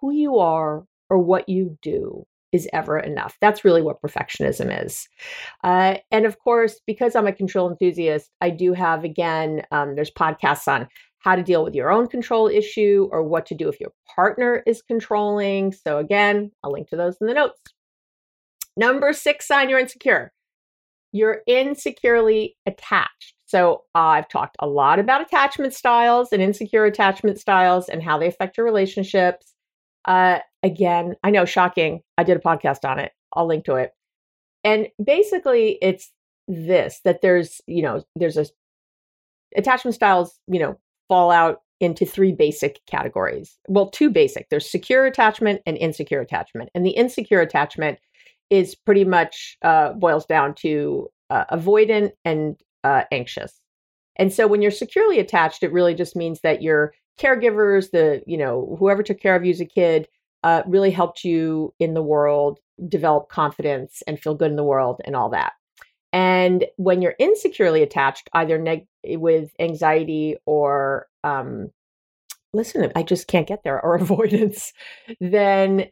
who 0.00 0.12
you 0.12 0.38
are 0.38 0.84
or 1.08 1.18
what 1.18 1.48
you 1.48 1.76
do 1.82 2.24
is 2.52 2.68
ever 2.72 2.98
enough. 2.98 3.36
That's 3.40 3.64
really 3.64 3.82
what 3.82 4.02
perfectionism 4.02 4.84
is. 4.84 5.08
Uh, 5.62 5.96
and 6.10 6.26
of 6.26 6.38
course, 6.38 6.80
because 6.86 7.14
I'm 7.14 7.26
a 7.26 7.32
control 7.32 7.70
enthusiast, 7.70 8.30
I 8.40 8.50
do 8.50 8.72
have, 8.72 9.04
again, 9.04 9.62
um, 9.70 9.94
there's 9.94 10.10
podcasts 10.10 10.66
on 10.66 10.88
how 11.20 11.36
to 11.36 11.42
deal 11.42 11.62
with 11.62 11.74
your 11.74 11.90
own 11.90 12.08
control 12.08 12.48
issue 12.48 13.08
or 13.12 13.22
what 13.22 13.46
to 13.46 13.54
do 13.54 13.68
if 13.68 13.78
your 13.78 13.92
partner 14.14 14.62
is 14.66 14.82
controlling. 14.82 15.72
So, 15.72 15.98
again, 15.98 16.50
I'll 16.64 16.72
link 16.72 16.88
to 16.88 16.96
those 16.96 17.16
in 17.20 17.26
the 17.26 17.34
notes. 17.34 17.60
Number 18.76 19.12
six 19.12 19.46
sign 19.46 19.68
you're 19.68 19.78
insecure. 19.78 20.32
You're 21.12 21.42
insecurely 21.46 22.56
attached. 22.66 23.34
So, 23.46 23.82
I've 23.94 24.28
talked 24.28 24.56
a 24.60 24.68
lot 24.68 25.00
about 25.00 25.22
attachment 25.22 25.74
styles 25.74 26.32
and 26.32 26.40
insecure 26.40 26.84
attachment 26.84 27.40
styles 27.40 27.88
and 27.88 28.02
how 28.02 28.18
they 28.18 28.28
affect 28.28 28.56
your 28.56 28.64
relationships. 28.64 29.52
Uh, 30.04 30.38
again, 30.62 31.16
I 31.24 31.30
know, 31.30 31.44
shocking. 31.44 32.00
I 32.16 32.22
did 32.22 32.36
a 32.36 32.40
podcast 32.40 32.88
on 32.88 33.00
it. 33.00 33.12
I'll 33.34 33.46
link 33.46 33.64
to 33.64 33.74
it. 33.74 33.92
And 34.62 34.88
basically, 35.02 35.78
it's 35.82 36.12
this 36.46 37.00
that 37.04 37.22
there's, 37.22 37.60
you 37.66 37.82
know, 37.82 38.04
there's 38.14 38.36
a 38.36 38.46
attachment 39.56 39.94
styles, 39.94 40.38
you 40.46 40.60
know, 40.60 40.78
fall 41.08 41.30
out 41.30 41.62
into 41.80 42.04
three 42.04 42.32
basic 42.32 42.80
categories. 42.86 43.58
Well, 43.68 43.88
two 43.88 44.10
basic. 44.10 44.48
There's 44.50 44.70
secure 44.70 45.06
attachment 45.06 45.62
and 45.66 45.76
insecure 45.78 46.20
attachment. 46.20 46.70
And 46.74 46.84
the 46.84 46.90
insecure 46.90 47.40
attachment 47.40 47.98
is 48.50 48.74
pretty 48.74 49.04
much 49.04 49.56
uh, 49.62 49.92
boils 49.94 50.26
down 50.26 50.54
to 50.54 51.08
uh, 51.30 51.44
avoidant 51.52 52.10
and 52.24 52.60
uh, 52.84 53.04
anxious. 53.10 53.60
And 54.16 54.32
so 54.32 54.46
when 54.46 54.60
you're 54.60 54.70
securely 54.70 55.18
attached, 55.18 55.62
it 55.62 55.72
really 55.72 55.94
just 55.94 56.16
means 56.16 56.40
that 56.42 56.62
your 56.62 56.92
caregivers, 57.18 57.90
the, 57.90 58.22
you 58.26 58.36
know, 58.36 58.76
whoever 58.78 59.02
took 59.02 59.20
care 59.20 59.36
of 59.36 59.44
you 59.44 59.50
as 59.50 59.60
a 59.60 59.66
kid, 59.66 60.08
uh, 60.42 60.62
really 60.66 60.90
helped 60.90 61.24
you 61.24 61.72
in 61.78 61.94
the 61.94 62.02
world 62.02 62.58
develop 62.88 63.28
confidence 63.28 64.02
and 64.06 64.18
feel 64.18 64.34
good 64.34 64.50
in 64.50 64.56
the 64.56 64.64
world 64.64 65.00
and 65.04 65.14
all 65.14 65.30
that. 65.30 65.52
And 66.12 66.64
when 66.76 67.02
you're 67.02 67.14
insecurely 67.18 67.82
attached, 67.82 68.28
either 68.32 68.58
neg- 68.58 68.88
with 69.04 69.52
anxiety 69.60 70.36
or, 70.44 71.06
um, 71.22 71.70
listen, 72.52 72.90
I 72.96 73.02
just 73.02 73.28
can't 73.28 73.46
get 73.46 73.62
there, 73.62 73.80
or 73.80 73.94
avoidance, 74.00 74.72
then 75.20 75.86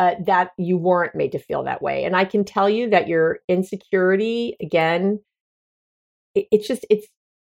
uh, 0.00 0.14
that 0.24 0.52
you 0.56 0.78
weren't 0.78 1.14
made 1.14 1.30
to 1.32 1.38
feel 1.38 1.62
that 1.64 1.82
way. 1.82 2.04
And 2.04 2.16
I 2.16 2.24
can 2.24 2.42
tell 2.42 2.70
you 2.70 2.88
that 2.88 3.06
your 3.06 3.40
insecurity, 3.48 4.56
again, 4.58 5.20
it, 6.34 6.46
it's 6.50 6.66
just, 6.66 6.86
it's, 6.88 7.06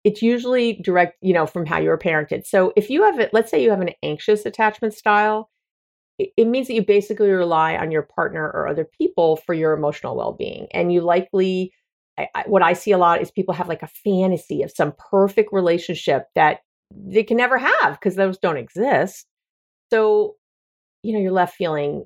it's 0.05 0.23
usually 0.23 0.81
direct, 0.83 1.19
you 1.21 1.35
know, 1.35 1.45
from 1.45 1.67
how 1.67 1.79
you 1.79 1.91
were 1.91 1.99
parented. 1.99 2.47
So 2.47 2.73
if 2.77 2.89
you 2.89 3.03
have 3.03 3.21
it, 3.21 3.35
let's 3.35 3.51
say 3.51 3.63
you 3.63 3.69
have 3.69 3.83
an 3.83 3.91
anxious 4.03 4.47
attachment 4.47 4.95
style, 4.95 5.51
it 6.19 6.47
means 6.47 6.69
that 6.69 6.73
you 6.73 6.83
basically 6.83 7.29
rely 7.29 7.77
on 7.77 7.91
your 7.91 8.05
partner 8.05 8.45
or 8.45 8.69
other 8.69 8.89
people 8.99 9.37
for 9.37 9.55
your 9.55 9.75
emotional 9.75 10.17
well-being 10.17 10.67
and 10.73 10.93
you 10.93 11.01
likely 11.01 11.73
I, 12.19 12.29
I, 12.35 12.45
what 12.47 12.63
i 12.63 12.75
see 12.75 12.93
a 12.93 12.99
lot 12.99 13.23
is 13.23 13.31
people 13.31 13.55
have 13.55 13.69
like 13.69 13.83
a 13.83 13.87
fantasy 13.87 14.63
of 14.63 14.71
some 14.71 14.93
perfect 15.11 15.51
relationship 15.51 16.27
that 16.35 16.59
they 16.95 17.23
can 17.23 17.39
never 17.39 17.57
have 17.57 17.93
because 17.93 18.17
those 18.17 18.37
don't 18.37 18.59
exist 18.59 19.25
so 19.91 20.35
you 21.03 21.15
know 21.15 21.21
you're 21.21 21.33
left 21.33 21.57
feeling 21.57 22.05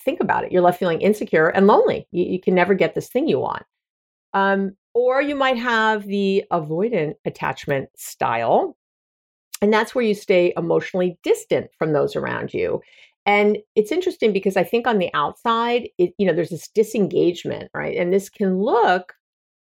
think 0.00 0.20
about 0.20 0.44
it. 0.44 0.52
You're 0.52 0.62
left 0.62 0.78
feeling 0.78 1.00
insecure 1.00 1.48
and 1.48 1.66
lonely. 1.66 2.06
You, 2.10 2.24
you 2.24 2.40
can 2.40 2.54
never 2.54 2.74
get 2.74 2.94
this 2.94 3.08
thing 3.08 3.28
you 3.28 3.38
want. 3.38 3.64
Um, 4.34 4.76
or 4.94 5.22
you 5.22 5.34
might 5.34 5.58
have 5.58 6.06
the 6.06 6.44
avoidant 6.52 7.14
attachment 7.24 7.88
style 7.96 8.76
and 9.60 9.72
that's 9.72 9.94
where 9.94 10.04
you 10.04 10.14
stay 10.14 10.52
emotionally 10.56 11.18
distant 11.22 11.70
from 11.78 11.92
those 11.92 12.16
around 12.16 12.54
you. 12.54 12.80
And 13.26 13.58
it's 13.74 13.92
interesting 13.92 14.32
because 14.32 14.56
I 14.56 14.64
think 14.64 14.86
on 14.86 14.98
the 14.98 15.12
outside, 15.12 15.88
it, 15.98 16.14
you 16.18 16.26
know, 16.26 16.32
there's 16.32 16.50
this 16.50 16.68
disengagement, 16.68 17.70
right? 17.74 17.96
And 17.96 18.12
this 18.12 18.28
can 18.28 18.58
look, 18.62 19.14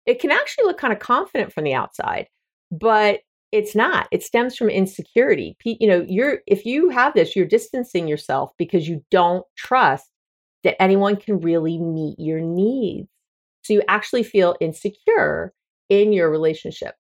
it 0.06 0.20
can 0.20 0.30
actually 0.30 0.64
look 0.64 0.78
kind 0.78 0.92
of 0.92 0.98
confident 0.98 1.52
from 1.52 1.64
the 1.64 1.74
outside, 1.74 2.28
but 2.70 3.20
it's 3.54 3.76
not. 3.76 4.08
It 4.10 4.22
stems 4.22 4.56
from 4.56 4.68
insecurity. 4.68 5.56
You 5.64 5.88
know, 5.88 6.04
you're 6.08 6.40
if 6.46 6.66
you 6.66 6.90
have 6.90 7.14
this, 7.14 7.36
you're 7.36 7.46
distancing 7.46 8.08
yourself 8.08 8.52
because 8.58 8.88
you 8.88 9.04
don't 9.10 9.46
trust 9.56 10.10
that 10.64 10.80
anyone 10.82 11.16
can 11.16 11.40
really 11.40 11.78
meet 11.78 12.18
your 12.18 12.40
needs. 12.40 13.08
So 13.62 13.74
you 13.74 13.82
actually 13.88 14.24
feel 14.24 14.56
insecure 14.60 15.52
in 15.88 16.12
your 16.12 16.30
relationship 16.30 16.94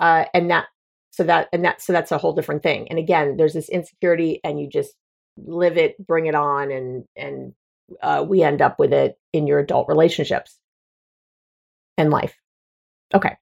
uh, 0.00 0.24
and 0.34 0.50
that 0.50 0.66
so 1.10 1.22
that 1.24 1.48
and 1.52 1.64
that 1.64 1.80
so 1.80 1.92
that's 1.92 2.12
a 2.12 2.18
whole 2.18 2.34
different 2.34 2.62
thing. 2.62 2.88
And 2.90 2.98
again, 2.98 3.36
there's 3.36 3.54
this 3.54 3.68
insecurity, 3.68 4.40
and 4.42 4.60
you 4.60 4.68
just 4.68 4.94
live 5.36 5.76
it, 5.78 5.94
bring 6.04 6.26
it 6.26 6.34
on, 6.34 6.72
and 6.72 7.04
and 7.16 7.54
uh, 8.02 8.24
we 8.26 8.42
end 8.42 8.60
up 8.60 8.78
with 8.78 8.92
it 8.92 9.16
in 9.32 9.46
your 9.46 9.60
adult 9.60 9.88
relationships 9.88 10.58
and 11.96 12.10
life. 12.10 12.34
Okay. 13.14 13.36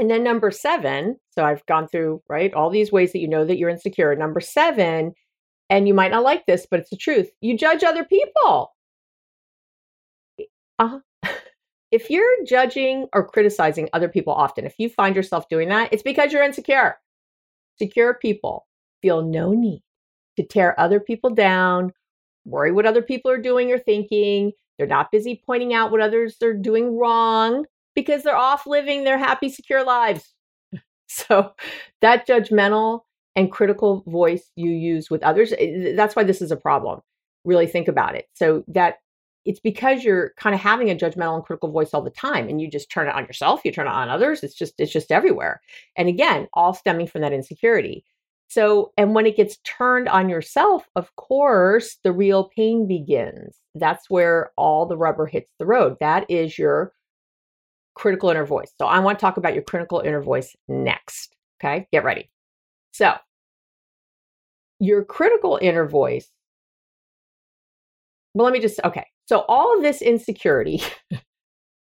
And 0.00 0.10
then 0.10 0.24
number 0.24 0.50
seven, 0.50 1.18
so 1.28 1.44
I've 1.44 1.64
gone 1.66 1.86
through, 1.86 2.22
right, 2.26 2.54
all 2.54 2.70
these 2.70 2.90
ways 2.90 3.12
that 3.12 3.18
you 3.18 3.28
know 3.28 3.44
that 3.44 3.58
you're 3.58 3.68
insecure. 3.68 4.16
Number 4.16 4.40
seven, 4.40 5.12
and 5.68 5.86
you 5.86 5.92
might 5.92 6.10
not 6.10 6.22
like 6.22 6.46
this, 6.46 6.66
but 6.70 6.80
it's 6.80 6.88
the 6.88 6.96
truth. 6.96 7.28
You 7.42 7.54
judge 7.54 7.84
other 7.84 8.04
people. 8.04 8.74
Uh-huh. 10.78 11.00
if 11.90 12.08
you're 12.08 12.46
judging 12.46 13.08
or 13.12 13.28
criticizing 13.28 13.90
other 13.92 14.08
people 14.08 14.32
often, 14.32 14.64
if 14.64 14.74
you 14.78 14.88
find 14.88 15.14
yourself 15.14 15.50
doing 15.50 15.68
that, 15.68 15.92
it's 15.92 16.02
because 16.02 16.32
you're 16.32 16.42
insecure. 16.42 16.96
Secure 17.78 18.14
people 18.14 18.66
feel 19.02 19.20
no 19.20 19.52
need 19.52 19.82
to 20.36 20.46
tear 20.46 20.80
other 20.80 20.98
people 20.98 21.28
down, 21.28 21.92
worry 22.46 22.72
what 22.72 22.86
other 22.86 23.02
people 23.02 23.30
are 23.30 23.36
doing 23.36 23.70
or 23.70 23.78
thinking. 23.78 24.52
They're 24.78 24.86
not 24.86 25.12
busy 25.12 25.42
pointing 25.44 25.74
out 25.74 25.90
what 25.90 26.00
others 26.00 26.38
are 26.42 26.54
doing 26.54 26.96
wrong 26.96 27.66
because 28.00 28.22
they're 28.22 28.36
off 28.36 28.66
living 28.66 29.04
their 29.04 29.18
happy, 29.18 29.48
secure 29.48 29.84
lives. 29.84 30.34
So 31.12 31.54
that 32.02 32.24
judgmental 32.24 33.00
and 33.34 33.50
critical 33.50 34.04
voice 34.06 34.48
you 34.54 34.70
use 34.70 35.10
with 35.10 35.24
others, 35.24 35.52
eh, 35.58 35.92
that's 35.96 36.14
why 36.14 36.22
this 36.22 36.40
is 36.40 36.52
a 36.52 36.56
problem. 36.56 37.00
Really 37.44 37.66
think 37.66 37.88
about 37.88 38.14
it. 38.14 38.26
So 38.34 38.62
that 38.68 38.98
it's 39.44 39.60
because 39.60 40.04
you're 40.04 40.32
kind 40.36 40.54
of 40.54 40.60
having 40.60 40.90
a 40.90 40.94
judgmental 40.94 41.34
and 41.34 41.44
critical 41.44 41.70
voice 41.70 41.90
all 41.92 42.02
the 42.02 42.10
time 42.10 42.48
and 42.48 42.60
you 42.60 42.70
just 42.70 42.90
turn 42.90 43.08
it 43.08 43.14
on 43.14 43.24
yourself 43.24 43.60
you 43.64 43.72
turn 43.72 43.86
it 43.86 43.90
on 43.90 44.08
others 44.08 44.42
it's 44.42 44.54
just 44.54 44.74
it's 44.78 44.92
just 44.92 45.10
everywhere 45.10 45.60
and 45.96 46.08
again 46.08 46.46
all 46.52 46.74
stemming 46.74 47.06
from 47.06 47.22
that 47.22 47.32
insecurity 47.32 48.04
so 48.48 48.92
and 48.96 49.14
when 49.14 49.26
it 49.26 49.36
gets 49.36 49.58
turned 49.64 50.08
on 50.08 50.28
yourself 50.28 50.88
of 50.96 51.14
course 51.16 51.96
the 52.04 52.12
real 52.12 52.50
pain 52.54 52.86
begins 52.86 53.56
that's 53.74 54.10
where 54.10 54.50
all 54.56 54.86
the 54.86 54.96
rubber 54.96 55.26
hits 55.26 55.50
the 55.58 55.66
road 55.66 55.96
that 56.00 56.30
is 56.30 56.58
your 56.58 56.92
critical 57.94 58.30
inner 58.30 58.44
voice 58.44 58.72
so 58.78 58.86
i 58.86 58.98
want 58.98 59.18
to 59.18 59.20
talk 59.20 59.36
about 59.36 59.54
your 59.54 59.62
critical 59.62 60.00
inner 60.00 60.22
voice 60.22 60.54
next 60.68 61.34
okay 61.60 61.86
get 61.92 62.04
ready 62.04 62.30
so 62.92 63.14
your 64.78 65.04
critical 65.04 65.58
inner 65.60 65.86
voice 65.86 66.30
well 68.34 68.44
let 68.44 68.52
me 68.52 68.60
just 68.60 68.80
okay 68.84 69.06
so 69.26 69.44
all 69.48 69.76
of 69.76 69.82
this 69.82 70.02
insecurity 70.02 70.82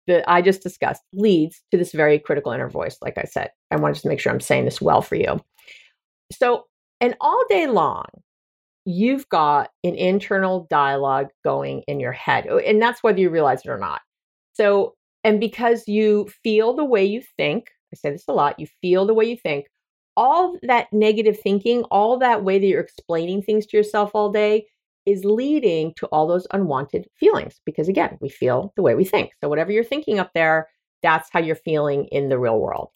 that 0.07 0.29
I 0.29 0.41
just 0.41 0.61
discussed 0.61 1.01
leads 1.13 1.61
to 1.71 1.77
this 1.77 1.91
very 1.91 2.19
critical 2.19 2.51
inner 2.51 2.69
voice. 2.69 2.97
Like 3.01 3.17
I 3.17 3.23
said, 3.23 3.51
I 3.71 3.77
want 3.77 3.95
to 3.95 3.97
just 3.97 4.05
make 4.05 4.19
sure 4.19 4.31
I'm 4.31 4.39
saying 4.39 4.65
this 4.65 4.81
well 4.81 5.01
for 5.01 5.15
you. 5.15 5.39
So, 6.31 6.65
and 6.99 7.15
all 7.21 7.43
day 7.49 7.67
long, 7.67 8.05
you've 8.85 9.27
got 9.29 9.69
an 9.83 9.95
internal 9.95 10.67
dialogue 10.69 11.27
going 11.43 11.83
in 11.87 11.99
your 11.99 12.11
head. 12.11 12.45
And 12.45 12.81
that's 12.81 13.01
whether 13.01 13.19
you 13.19 13.29
realize 13.29 13.61
it 13.65 13.69
or 13.69 13.77
not. 13.77 14.01
So, 14.53 14.95
and 15.23 15.39
because 15.39 15.87
you 15.87 16.27
feel 16.43 16.73
the 16.73 16.85
way 16.85 17.05
you 17.05 17.21
think, 17.37 17.69
I 17.93 17.95
say 17.95 18.11
this 18.11 18.25
a 18.27 18.33
lot, 18.33 18.59
you 18.59 18.67
feel 18.81 19.05
the 19.05 19.13
way 19.13 19.25
you 19.25 19.37
think, 19.37 19.67
all 20.15 20.57
that 20.63 20.91
negative 20.91 21.39
thinking, 21.39 21.83
all 21.85 22.17
that 22.19 22.43
way 22.43 22.59
that 22.59 22.65
you're 22.65 22.81
explaining 22.81 23.41
things 23.41 23.65
to 23.67 23.77
yourself 23.77 24.11
all 24.13 24.31
day 24.31 24.67
is 25.05 25.25
leading 25.25 25.93
to 25.95 26.05
all 26.07 26.27
those 26.27 26.47
unwanted 26.51 27.07
feelings 27.19 27.59
because 27.65 27.89
again 27.89 28.17
we 28.21 28.29
feel 28.29 28.73
the 28.75 28.81
way 28.81 28.95
we 28.95 29.03
think. 29.03 29.31
So 29.41 29.49
whatever 29.49 29.71
you're 29.71 29.83
thinking 29.83 30.19
up 30.19 30.31
there 30.33 30.69
that's 31.01 31.29
how 31.31 31.39
you're 31.41 31.55
feeling 31.55 32.05
in 32.05 32.29
the 32.29 32.39
real 32.39 32.59
world. 32.59 32.89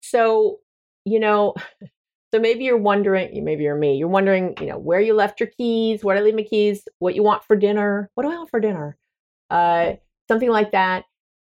So 0.00 0.58
you 1.04 1.20
know 1.20 1.54
so 2.34 2.40
maybe 2.40 2.64
you're 2.64 2.78
wondering 2.78 3.44
maybe 3.44 3.64
you're 3.64 3.76
me 3.76 3.96
you're 3.96 4.08
wondering 4.08 4.54
you 4.60 4.66
know 4.66 4.78
where 4.78 5.00
you 5.00 5.14
left 5.14 5.40
your 5.40 5.50
keys 5.58 6.02
where 6.02 6.16
did 6.16 6.22
i 6.22 6.24
leave 6.24 6.34
my 6.34 6.42
keys 6.42 6.86
what 6.98 7.14
you 7.14 7.22
want 7.22 7.44
for 7.44 7.56
dinner 7.56 8.10
what 8.14 8.22
do 8.22 8.30
i 8.30 8.36
want 8.36 8.50
for 8.50 8.60
dinner? 8.60 8.96
Uh 9.50 9.92
something 10.28 10.50
like 10.50 10.72
that 10.72 11.04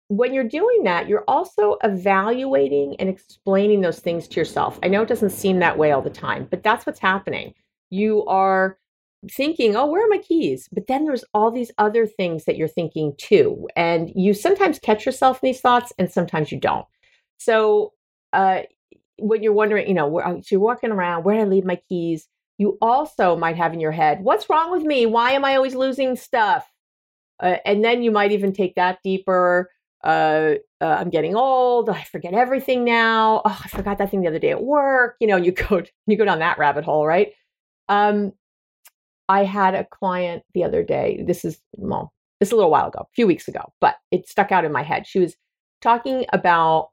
when 0.09 0.33
you're 0.33 0.43
doing 0.43 0.83
that 0.83 1.07
you're 1.07 1.23
also 1.27 1.77
evaluating 1.83 2.95
and 2.99 3.09
explaining 3.09 3.81
those 3.81 3.99
things 3.99 4.27
to 4.27 4.39
yourself 4.39 4.79
i 4.83 4.87
know 4.87 5.01
it 5.01 5.07
doesn't 5.09 5.31
seem 5.31 5.59
that 5.59 5.77
way 5.77 5.91
all 5.91 6.01
the 6.01 6.09
time 6.09 6.47
but 6.51 6.61
that's 6.63 6.85
what's 6.85 6.99
happening 6.99 7.53
you 7.89 8.25
are 8.25 8.77
thinking, 9.31 9.75
oh, 9.75 9.85
where 9.87 10.05
are 10.05 10.09
my 10.09 10.17
keys? 10.17 10.69
But 10.71 10.87
then 10.87 11.05
there's 11.05 11.25
all 11.33 11.51
these 11.51 11.71
other 11.77 12.05
things 12.05 12.45
that 12.45 12.57
you're 12.57 12.67
thinking 12.67 13.13
too. 13.17 13.67
And 13.75 14.11
you 14.15 14.33
sometimes 14.33 14.79
catch 14.79 15.05
yourself 15.05 15.39
in 15.41 15.47
these 15.47 15.61
thoughts 15.61 15.93
and 15.97 16.11
sometimes 16.11 16.51
you 16.51 16.59
don't. 16.59 16.85
So 17.37 17.93
uh, 18.33 18.61
when 19.17 19.43
you're 19.43 19.53
wondering, 19.53 19.87
you 19.87 19.93
know, 19.93 20.07
where, 20.07 20.25
so 20.25 20.43
you're 20.51 20.59
walking 20.59 20.91
around, 20.91 21.23
where 21.23 21.35
did 21.35 21.43
I 21.43 21.47
leave 21.47 21.65
my 21.65 21.79
keys? 21.89 22.27
You 22.57 22.77
also 22.81 23.35
might 23.35 23.57
have 23.57 23.73
in 23.73 23.79
your 23.79 23.91
head, 23.91 24.21
what's 24.21 24.49
wrong 24.49 24.71
with 24.71 24.83
me? 24.83 25.05
Why 25.05 25.31
am 25.31 25.43
I 25.43 25.55
always 25.55 25.75
losing 25.75 26.15
stuff? 26.15 26.65
Uh, 27.39 27.57
and 27.65 27.83
then 27.83 28.01
you 28.01 28.11
might 28.11 28.31
even 28.31 28.53
take 28.53 28.75
that 28.75 28.99
deeper. 29.03 29.69
Uh, 30.05 30.55
uh, 30.81 30.97
I'm 30.99 31.09
getting 31.09 31.35
old. 31.35 31.89
I 31.89 32.03
forget 32.03 32.33
everything 32.33 32.83
now. 32.83 33.41
Oh, 33.43 33.61
I 33.63 33.67
forgot 33.69 33.97
that 33.97 34.11
thing 34.11 34.21
the 34.21 34.27
other 34.27 34.39
day 34.39 34.51
at 34.51 34.63
work. 34.63 35.15
You 35.19 35.27
know, 35.27 35.37
you 35.37 35.51
go 35.69 35.81
you 36.05 36.17
go 36.17 36.25
down 36.25 36.39
that 36.39 36.59
rabbit 36.59 36.85
hole, 36.85 37.05
right? 37.05 37.31
Um, 37.89 38.33
I 39.27 39.43
had 39.43 39.73
a 39.73 39.85
client 39.85 40.43
the 40.53 40.63
other 40.63 40.83
day. 40.83 41.23
This 41.25 41.43
is 41.43 41.59
well, 41.77 42.13
this 42.39 42.49
is 42.49 42.53
a 42.53 42.55
little 42.55 42.71
while 42.71 42.87
ago, 42.87 42.99
a 43.01 43.15
few 43.15 43.25
weeks 43.25 43.47
ago, 43.47 43.73
but 43.81 43.95
it 44.11 44.29
stuck 44.29 44.51
out 44.51 44.63
in 44.63 44.71
my 44.71 44.83
head. 44.83 45.07
She 45.07 45.19
was 45.19 45.35
talking 45.81 46.25
about 46.31 46.89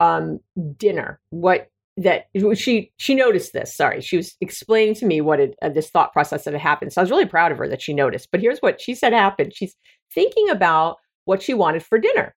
um, 0.00 0.40
dinner. 0.76 1.20
What 1.30 1.70
that 1.96 2.26
she 2.56 2.92
she 2.98 3.14
noticed 3.14 3.54
this. 3.54 3.74
Sorry, 3.74 4.02
she 4.02 4.18
was 4.18 4.36
explaining 4.42 4.96
to 4.96 5.06
me 5.06 5.22
what 5.22 5.40
it, 5.40 5.54
uh, 5.62 5.70
this 5.70 5.88
thought 5.88 6.12
process 6.12 6.44
that 6.44 6.52
had 6.52 6.60
happened. 6.60 6.92
So 6.92 7.00
I 7.00 7.04
was 7.04 7.10
really 7.10 7.24
proud 7.24 7.52
of 7.52 7.58
her 7.58 7.68
that 7.68 7.80
she 7.80 7.94
noticed. 7.94 8.28
But 8.30 8.40
here's 8.40 8.58
what 8.58 8.82
she 8.82 8.94
said 8.94 9.14
happened. 9.14 9.54
She's 9.54 9.76
thinking 10.12 10.50
about 10.50 10.96
what 11.24 11.42
she 11.42 11.54
wanted 11.54 11.82
for 11.82 11.98
dinner. 11.98 12.34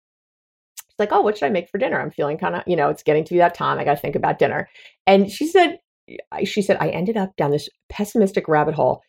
She's 0.87 0.99
like, 0.99 1.09
"Oh, 1.11 1.21
what 1.21 1.37
should 1.37 1.47
I 1.47 1.49
make 1.49 1.69
for 1.69 1.77
dinner? 1.77 1.99
I'm 1.99 2.11
feeling 2.11 2.37
kind 2.37 2.55
of, 2.55 2.63
you 2.67 2.75
know, 2.75 2.89
it's 2.89 3.03
getting 3.03 3.23
to 3.25 3.33
be 3.33 3.39
that 3.39 3.55
time. 3.55 3.79
I 3.79 3.83
got 3.83 3.95
to 3.95 4.01
think 4.01 4.15
about 4.15 4.39
dinner." 4.39 4.69
And 5.05 5.31
she 5.31 5.47
said, 5.47 5.79
she 6.45 6.61
said, 6.61 6.77
I 6.79 6.89
ended 6.89 7.17
up 7.17 7.35
down 7.35 7.51
this 7.51 7.69
pessimistic 7.89 8.47
rabbit 8.47 8.75
hole 8.75 9.01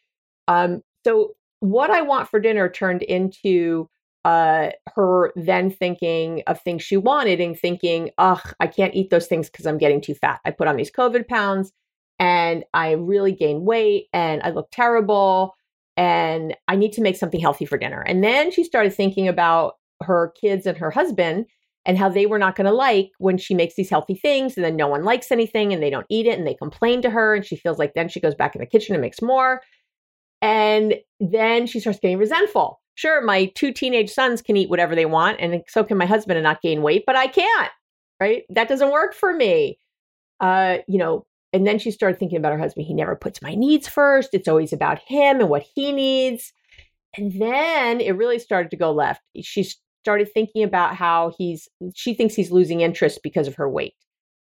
um, 0.48 0.82
so 1.04 1.34
what 1.60 1.90
I 1.90 2.02
want 2.02 2.28
for 2.28 2.40
dinner 2.40 2.68
turned 2.68 3.02
into 3.02 3.88
uh, 4.24 4.70
her 4.96 5.32
then 5.36 5.70
thinking 5.70 6.42
of 6.46 6.60
things 6.60 6.82
she 6.82 6.96
wanted 6.96 7.40
and 7.40 7.58
thinking, 7.58 8.10
ugh, 8.18 8.54
I 8.58 8.66
can't 8.66 8.94
eat 8.94 9.10
those 9.10 9.26
things 9.26 9.48
because 9.48 9.66
I'm 9.66 9.78
getting 9.78 10.00
too 10.00 10.14
fat. 10.14 10.40
I 10.44 10.50
put 10.50 10.66
on 10.66 10.76
these 10.76 10.90
COVID 10.90 11.28
pounds 11.28 11.72
and 12.18 12.64
I 12.74 12.92
really 12.92 13.32
gain 13.32 13.64
weight 13.64 14.06
and 14.12 14.42
I 14.42 14.50
look 14.50 14.68
terrible 14.72 15.54
and 15.98 16.56
I 16.68 16.76
need 16.76 16.92
to 16.94 17.02
make 17.02 17.16
something 17.16 17.40
healthy 17.40 17.66
for 17.66 17.76
dinner. 17.76 18.00
And 18.00 18.24
then 18.24 18.50
she 18.50 18.64
started 18.64 18.94
thinking 18.94 19.28
about 19.28 19.74
her 20.02 20.32
kids 20.40 20.64
and 20.64 20.78
her 20.78 20.90
husband 20.90 21.44
and 21.84 21.98
how 21.98 22.08
they 22.08 22.24
were 22.24 22.38
not 22.38 22.56
going 22.56 22.66
to 22.66 22.72
like 22.72 23.11
when 23.18 23.37
she 23.37 23.54
makes 23.54 23.74
these 23.74 23.90
healthy 23.90 24.14
things 24.14 24.56
and 24.56 24.64
then 24.64 24.76
no 24.76 24.88
one 24.88 25.04
likes 25.04 25.30
anything 25.30 25.72
and 25.72 25.82
they 25.82 25.90
don't 25.90 26.06
eat 26.08 26.26
it 26.26 26.38
and 26.38 26.46
they 26.46 26.54
complain 26.54 27.02
to 27.02 27.11
her 27.11 27.34
and 27.34 27.44
she 27.44 27.56
feels 27.56 27.78
like 27.78 27.94
then 27.94 28.08
she 28.08 28.20
goes 28.20 28.34
back 28.34 28.54
in 28.54 28.61
the 28.61 28.66
kitchen 28.66 28.94
and 28.94 29.02
makes 29.02 29.20
more 29.20 29.61
and 30.40 30.94
then 31.20 31.66
she 31.66 31.80
starts 31.80 31.98
getting 31.98 32.18
resentful. 32.18 32.80
Sure, 32.94 33.22
my 33.22 33.46
two 33.54 33.72
teenage 33.72 34.11
sons 34.11 34.42
can 34.42 34.56
eat 34.56 34.70
whatever 34.70 34.94
they 34.94 35.06
want, 35.06 35.38
and 35.40 35.62
so 35.68 35.84
can 35.84 35.96
my 35.96 36.06
husband 36.06 36.37
and 36.37 36.44
not 36.44 36.62
gain 36.62 36.82
weight, 36.82 37.04
but 37.06 37.16
I 37.16 37.28
can't, 37.28 37.70
right? 38.20 38.42
That 38.50 38.68
doesn't 38.68 38.90
work 38.90 39.14
for 39.14 39.32
me. 39.32 39.78
Uh, 40.40 40.78
you 40.88 40.98
know, 40.98 41.26
and 41.52 41.66
then 41.66 41.78
she 41.78 41.90
started 41.90 42.18
thinking 42.18 42.38
about 42.38 42.52
her 42.52 42.58
husband. 42.58 42.87
He 42.87 42.94
never 42.94 43.16
puts 43.16 43.40
my 43.40 43.54
needs 43.54 43.88
first. 43.88 44.30
It's 44.32 44.48
always 44.48 44.72
about 44.72 44.98
him 45.06 45.40
and 45.40 45.48
what 45.48 45.64
he 45.74 45.92
needs. 45.92 46.52
And 47.16 47.32
then 47.40 48.00
it 48.00 48.12
really 48.12 48.38
started 48.38 48.70
to 48.70 48.76
go 48.76 48.92
left. 48.92 49.22
She 49.40 49.66
started 50.02 50.30
thinking 50.32 50.62
about 50.62 50.94
how 50.94 51.32
he's, 51.38 51.68
she 51.94 52.14
thinks 52.14 52.34
he's 52.34 52.50
losing 52.50 52.82
interest 52.82 53.20
because 53.22 53.48
of 53.48 53.54
her 53.54 53.68
weight. 53.68 53.94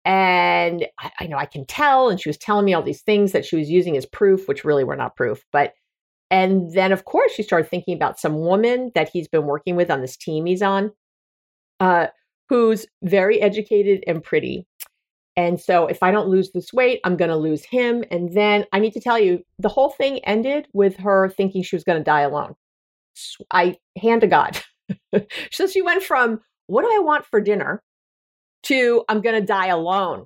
And 0.03 0.85
I, 0.99 1.11
I, 1.21 1.27
know 1.27 1.37
I 1.37 1.45
can 1.45 1.65
tell. 1.65 2.09
And 2.09 2.19
she 2.19 2.29
was 2.29 2.37
telling 2.37 2.65
me 2.65 2.73
all 2.73 2.83
these 2.83 3.03
things 3.03 3.31
that 3.31 3.45
she 3.45 3.55
was 3.55 3.69
using 3.69 3.95
as 3.95 4.05
proof, 4.05 4.47
which 4.47 4.65
really 4.65 4.83
were 4.83 4.95
not 4.95 5.15
proof. 5.15 5.45
But, 5.53 5.73
and 6.29 6.73
then 6.73 6.91
of 6.91 7.05
course, 7.05 7.31
she 7.31 7.43
started 7.43 7.69
thinking 7.69 7.95
about 7.95 8.19
some 8.19 8.39
woman 8.39 8.91
that 8.95 9.09
he's 9.09 9.27
been 9.27 9.45
working 9.45 9.75
with 9.75 9.89
on 9.89 10.01
this 10.01 10.17
team 10.17 10.45
he's 10.45 10.61
on, 10.61 10.91
uh, 11.79 12.07
who's 12.49 12.85
very 13.01 13.39
educated 13.41 14.03
and 14.07 14.23
pretty. 14.23 14.67
And 15.41 15.59
so 15.59 15.87
if 15.87 16.03
I 16.03 16.11
don't 16.11 16.29
lose 16.29 16.51
this 16.51 16.71
weight, 16.71 16.99
I'm 17.03 17.17
going 17.17 17.29
to 17.29 17.37
lose 17.37 17.63
him. 17.63 18.03
And 18.11 18.33
then 18.33 18.65
I 18.73 18.79
need 18.79 18.93
to 18.93 19.01
tell 19.01 19.19
you, 19.19 19.43
the 19.59 19.69
whole 19.69 19.89
thing 19.89 20.19
ended 20.19 20.67
with 20.73 20.97
her 20.97 21.29
thinking 21.29 21.63
she 21.63 21.75
was 21.75 21.83
going 21.83 21.97
to 21.97 22.03
die 22.03 22.21
alone. 22.21 22.55
I 23.51 23.77
hand 24.01 24.21
to 24.21 24.27
God. 24.27 24.59
so 25.51 25.67
she 25.67 25.81
went 25.81 26.03
from, 26.03 26.41
what 26.67 26.83
do 26.83 26.91
I 26.93 26.99
want 26.99 27.25
for 27.25 27.41
dinner? 27.41 27.81
to 28.63 29.03
I'm 29.09 29.21
going 29.21 29.39
to 29.39 29.45
die 29.45 29.67
alone. 29.67 30.25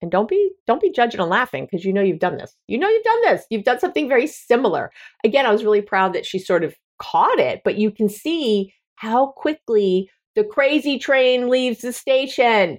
And 0.00 0.10
don't 0.10 0.28
be 0.28 0.50
don't 0.66 0.80
be 0.80 0.90
judging 0.90 1.20
and 1.20 1.30
laughing 1.30 1.68
because 1.70 1.84
you 1.84 1.92
know 1.92 2.02
you've 2.02 2.18
done 2.18 2.36
this. 2.36 2.56
You 2.66 2.78
know 2.78 2.88
you've 2.88 3.04
done 3.04 3.22
this. 3.22 3.44
You've 3.50 3.64
done 3.64 3.78
something 3.78 4.08
very 4.08 4.26
similar. 4.26 4.90
Again, 5.24 5.46
I 5.46 5.52
was 5.52 5.64
really 5.64 5.82
proud 5.82 6.12
that 6.14 6.26
she 6.26 6.40
sort 6.40 6.64
of 6.64 6.74
caught 6.98 7.38
it, 7.38 7.62
but 7.64 7.76
you 7.76 7.90
can 7.92 8.08
see 8.08 8.74
how 8.96 9.28
quickly 9.28 10.10
the 10.34 10.42
crazy 10.44 10.98
train 10.98 11.48
leaves 11.48 11.82
the 11.82 11.92
station. 11.92 12.78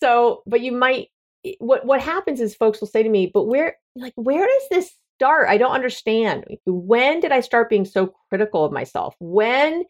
So, 0.00 0.42
but 0.46 0.60
you 0.60 0.72
might 0.72 1.08
eh, 1.44 1.54
what 1.58 1.84
what 1.86 2.00
happens 2.00 2.40
is 2.40 2.54
folks 2.54 2.80
will 2.80 2.88
say 2.88 3.02
to 3.02 3.08
me, 3.08 3.30
"But 3.32 3.44
where 3.44 3.76
like 3.96 4.14
where 4.16 4.46
does 4.46 4.68
this 4.70 4.94
start? 5.18 5.48
I 5.48 5.56
don't 5.58 5.72
understand. 5.72 6.44
When 6.66 7.20
did 7.20 7.32
I 7.32 7.40
start 7.40 7.70
being 7.70 7.84
so 7.84 8.14
critical 8.28 8.64
of 8.64 8.72
myself? 8.72 9.14
When 9.20 9.84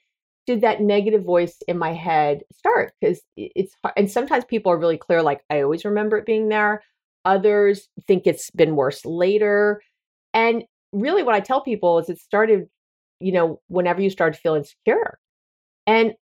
did 0.47 0.61
that 0.63 0.81
negative 0.83 1.25
voice 1.25 1.63
in 1.69 1.79
my 1.79 1.93
head 1.93 2.43
start? 2.53 2.93
Because 3.01 3.21
it's 3.37 3.75
hard. 3.83 3.95
And 3.97 4.11
sometimes 4.11 4.45
people 4.45 4.73
are 4.73 4.79
really 4.79 4.99
clear, 4.99 5.23
like, 5.23 5.43
I 5.51 5.63
always 5.63 5.85
remember 5.85 6.17
it 6.19 6.27
being 6.27 6.49
there. 6.49 6.83
Others 7.25 7.89
think 8.07 8.27
it's 8.27 8.51
been 8.51 8.75
worse 8.77 9.05
later. 9.05 9.81
And 10.35 10.65
really, 10.93 11.23
what 11.23 11.35
I 11.35 11.41
tell 11.41 11.61
people 11.63 11.99
is 11.99 12.09
it 12.09 12.19
started, 12.19 12.67
you 13.21 13.33
know, 13.33 13.61
whenever 13.69 14.01
you 14.03 14.11
start 14.11 14.35
to 14.35 14.41
feel 14.41 14.55
insecure. 14.55 15.19
And 15.87 16.15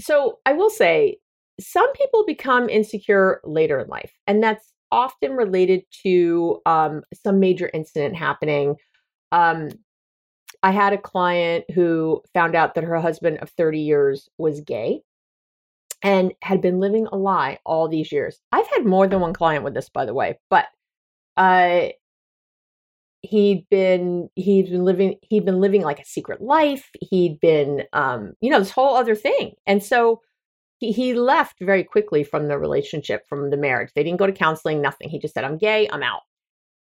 so 0.00 0.38
I 0.46 0.52
will 0.52 0.70
say, 0.70 1.18
some 1.60 1.90
people 1.94 2.24
become 2.26 2.68
insecure 2.68 3.40
later 3.44 3.80
in 3.80 3.88
life, 3.88 4.12
and 4.26 4.42
that's 4.42 4.72
often 4.92 5.32
related 5.32 5.82
to 6.02 6.60
um, 6.66 7.02
some 7.24 7.40
major 7.40 7.70
incident 7.74 8.16
happening. 8.16 8.76
Um, 9.32 9.70
I 10.62 10.70
had 10.70 10.92
a 10.92 10.98
client 10.98 11.64
who 11.74 12.22
found 12.34 12.54
out 12.54 12.74
that 12.74 12.84
her 12.84 13.00
husband 13.00 13.38
of 13.38 13.50
30 13.50 13.80
years 13.80 14.28
was 14.38 14.60
gay 14.60 15.02
and 16.02 16.32
had 16.42 16.60
been 16.60 16.80
living 16.80 17.06
a 17.10 17.16
lie 17.16 17.58
all 17.64 17.88
these 17.88 18.12
years. 18.12 18.40
I've 18.52 18.66
had 18.68 18.84
more 18.84 19.06
than 19.06 19.20
one 19.20 19.32
client 19.32 19.64
with 19.64 19.74
this, 19.74 19.88
by 19.88 20.04
the 20.04 20.14
way, 20.14 20.38
but 20.50 20.66
uh, 21.36 21.88
he'd 23.22 23.66
been 23.70 24.28
he'd 24.36 24.70
been 24.70 24.84
living 24.84 25.16
he'd 25.22 25.44
been 25.44 25.60
living 25.60 25.82
like 25.82 26.00
a 26.00 26.04
secret 26.04 26.40
life. 26.40 26.90
He'd 27.00 27.40
been 27.40 27.84
um, 27.92 28.32
you 28.40 28.50
know 28.50 28.58
this 28.58 28.70
whole 28.70 28.96
other 28.96 29.14
thing, 29.14 29.52
and 29.66 29.82
so 29.82 30.20
he 30.78 30.92
he 30.92 31.14
left 31.14 31.58
very 31.60 31.84
quickly 31.84 32.24
from 32.24 32.48
the 32.48 32.58
relationship, 32.58 33.26
from 33.28 33.50
the 33.50 33.56
marriage. 33.56 33.90
They 33.94 34.02
didn't 34.02 34.18
go 34.18 34.26
to 34.26 34.32
counseling, 34.32 34.80
nothing. 34.80 35.08
He 35.08 35.18
just 35.18 35.34
said, 35.34 35.44
"I'm 35.44 35.58
gay, 35.58 35.88
I'm 35.90 36.02
out." 36.02 36.22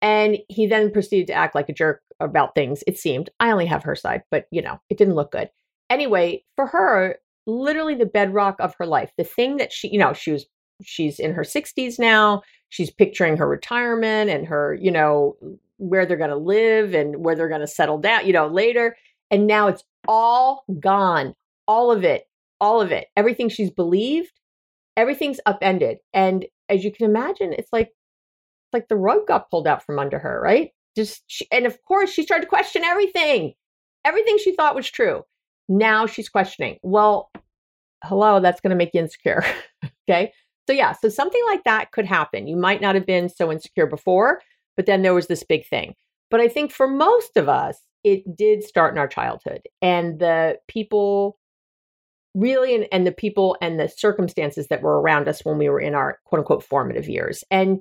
And 0.02 0.38
he 0.48 0.66
then 0.66 0.90
proceeded 0.90 1.26
to 1.28 1.34
act 1.34 1.54
like 1.54 1.68
a 1.68 1.74
jerk 1.74 2.02
about 2.20 2.54
things, 2.54 2.84
it 2.86 2.98
seemed. 2.98 3.30
I 3.40 3.50
only 3.50 3.66
have 3.66 3.82
her 3.82 3.96
side, 3.96 4.22
but 4.30 4.46
you 4.50 4.62
know, 4.62 4.80
it 4.90 4.98
didn't 4.98 5.14
look 5.14 5.32
good. 5.32 5.50
Anyway, 5.88 6.44
for 6.56 6.66
her, 6.66 7.16
literally 7.46 7.94
the 7.94 8.06
bedrock 8.06 8.56
of 8.60 8.74
her 8.78 8.86
life, 8.86 9.10
the 9.16 9.24
thing 9.24 9.56
that 9.56 9.72
she, 9.72 9.88
you 9.88 9.98
know, 9.98 10.12
she 10.12 10.32
was 10.32 10.46
she's 10.82 11.18
in 11.18 11.32
her 11.32 11.42
60s 11.42 11.98
now. 11.98 12.42
She's 12.68 12.90
picturing 12.90 13.36
her 13.36 13.48
retirement 13.48 14.30
and 14.30 14.46
her, 14.46 14.74
you 14.80 14.90
know, 14.90 15.36
where 15.78 16.06
they're 16.06 16.16
going 16.16 16.30
to 16.30 16.36
live 16.36 16.94
and 16.94 17.24
where 17.24 17.34
they're 17.34 17.48
going 17.48 17.60
to 17.60 17.66
settle 17.66 17.98
down, 17.98 18.26
you 18.26 18.32
know, 18.32 18.46
later. 18.46 18.96
And 19.30 19.46
now 19.46 19.68
it's 19.68 19.84
all 20.06 20.64
gone. 20.78 21.34
All 21.66 21.90
of 21.90 22.04
it. 22.04 22.28
All 22.60 22.80
of 22.80 22.92
it. 22.92 23.06
Everything 23.16 23.48
she's 23.48 23.70
believed, 23.70 24.32
everything's 24.96 25.40
upended. 25.46 25.98
And 26.12 26.46
as 26.68 26.84
you 26.84 26.92
can 26.92 27.06
imagine, 27.06 27.52
it's 27.52 27.72
like 27.72 27.90
like 28.72 28.88
the 28.88 28.96
rug 28.96 29.26
got 29.26 29.50
pulled 29.50 29.66
out 29.66 29.84
from 29.84 29.98
under 29.98 30.18
her, 30.18 30.40
right? 30.40 30.70
Just 30.96 31.22
she, 31.26 31.46
and 31.50 31.66
of 31.66 31.82
course 31.82 32.10
she 32.10 32.22
started 32.22 32.44
to 32.44 32.48
question 32.48 32.84
everything. 32.84 33.54
Everything 34.04 34.38
she 34.38 34.54
thought 34.54 34.76
was 34.76 34.88
true. 34.88 35.24
Now 35.68 36.06
she's 36.06 36.28
questioning. 36.28 36.78
Well, 36.82 37.30
hello, 38.04 38.40
that's 38.40 38.60
going 38.60 38.70
to 38.70 38.76
make 38.76 38.90
you 38.94 39.00
insecure. 39.00 39.44
okay? 40.08 40.32
So 40.68 40.72
yeah, 40.72 40.92
so 40.92 41.08
something 41.08 41.42
like 41.48 41.64
that 41.64 41.90
could 41.90 42.06
happen. 42.06 42.46
You 42.46 42.56
might 42.56 42.80
not 42.80 42.94
have 42.94 43.06
been 43.06 43.28
so 43.28 43.50
insecure 43.50 43.86
before, 43.86 44.40
but 44.76 44.86
then 44.86 45.02
there 45.02 45.14
was 45.14 45.26
this 45.26 45.42
big 45.42 45.66
thing. 45.66 45.94
But 46.30 46.40
I 46.40 46.48
think 46.48 46.70
for 46.70 46.86
most 46.86 47.36
of 47.36 47.48
us, 47.48 47.78
it 48.04 48.36
did 48.36 48.62
start 48.62 48.94
in 48.94 48.98
our 48.98 49.08
childhood 49.08 49.62
and 49.82 50.20
the 50.20 50.58
people 50.68 51.39
really 52.34 52.74
and, 52.74 52.86
and 52.92 53.06
the 53.06 53.12
people 53.12 53.56
and 53.60 53.78
the 53.78 53.88
circumstances 53.88 54.68
that 54.68 54.82
were 54.82 55.00
around 55.00 55.28
us 55.28 55.44
when 55.44 55.58
we 55.58 55.68
were 55.68 55.80
in 55.80 55.94
our 55.94 56.18
quote 56.24 56.40
unquote 56.40 56.62
formative 56.62 57.08
years. 57.08 57.42
And 57.50 57.80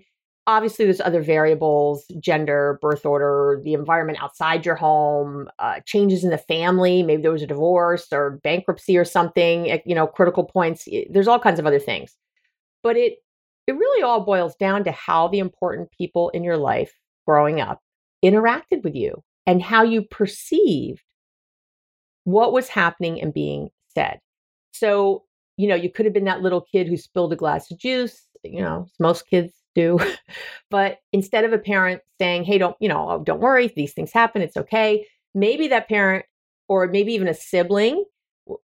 obviously 0.49 0.83
there's 0.83 0.99
other 1.01 1.21
variables 1.21 2.05
gender 2.19 2.79
birth 2.81 3.05
order 3.05 3.61
the 3.63 3.73
environment 3.73 4.21
outside 4.21 4.65
your 4.65 4.75
home 4.75 5.47
uh, 5.59 5.79
changes 5.85 6.23
in 6.23 6.31
the 6.31 6.37
family 6.37 7.03
maybe 7.03 7.21
there 7.21 7.31
was 7.31 7.43
a 7.43 7.47
divorce 7.47 8.07
or 8.11 8.39
bankruptcy 8.43 8.97
or 8.97 9.05
something 9.05 9.79
you 9.85 9.93
know 9.93 10.07
critical 10.07 10.43
points 10.43 10.87
there's 11.11 11.27
all 11.27 11.39
kinds 11.39 11.59
of 11.59 11.67
other 11.67 11.79
things 11.79 12.17
but 12.81 12.97
it 12.97 13.19
it 13.67 13.73
really 13.73 14.01
all 14.01 14.21
boils 14.21 14.55
down 14.55 14.83
to 14.83 14.91
how 14.91 15.27
the 15.27 15.39
important 15.39 15.91
people 15.91 16.29
in 16.29 16.43
your 16.43 16.57
life 16.57 16.93
growing 17.27 17.61
up 17.61 17.79
interacted 18.25 18.83
with 18.83 18.95
you 18.95 19.23
and 19.45 19.61
how 19.61 19.83
you 19.83 20.01
perceived 20.01 21.03
what 22.23 22.51
was 22.51 22.67
happening 22.67 23.21
and 23.21 23.33
being 23.33 23.69
said 23.93 24.19
so 24.79 25.23
you 25.57 25.67
know 25.67 25.75
you 25.75 25.91
could 25.91 26.05
have 26.05 26.13
been 26.13 26.25
that 26.25 26.41
little 26.41 26.61
kid 26.61 26.87
who 26.87 26.97
spilled 26.97 27.33
a 27.33 27.35
glass 27.35 27.69
of 27.71 27.77
juice 27.77 28.23
you 28.43 28.61
know 28.61 28.87
most 28.99 29.27
kids 29.27 29.53
do. 29.75 29.99
but 30.69 30.99
instead 31.13 31.43
of 31.43 31.53
a 31.53 31.57
parent 31.57 32.01
saying, 32.19 32.43
hey, 32.43 32.57
don't, 32.57 32.75
you 32.79 32.89
know, 32.89 33.09
oh, 33.09 33.23
don't 33.23 33.39
worry, 33.39 33.71
these 33.75 33.93
things 33.93 34.11
happen, 34.11 34.41
it's 34.41 34.57
okay. 34.57 35.05
Maybe 35.33 35.67
that 35.69 35.87
parent 35.87 36.25
or 36.67 36.87
maybe 36.87 37.13
even 37.13 37.27
a 37.27 37.33
sibling, 37.33 38.03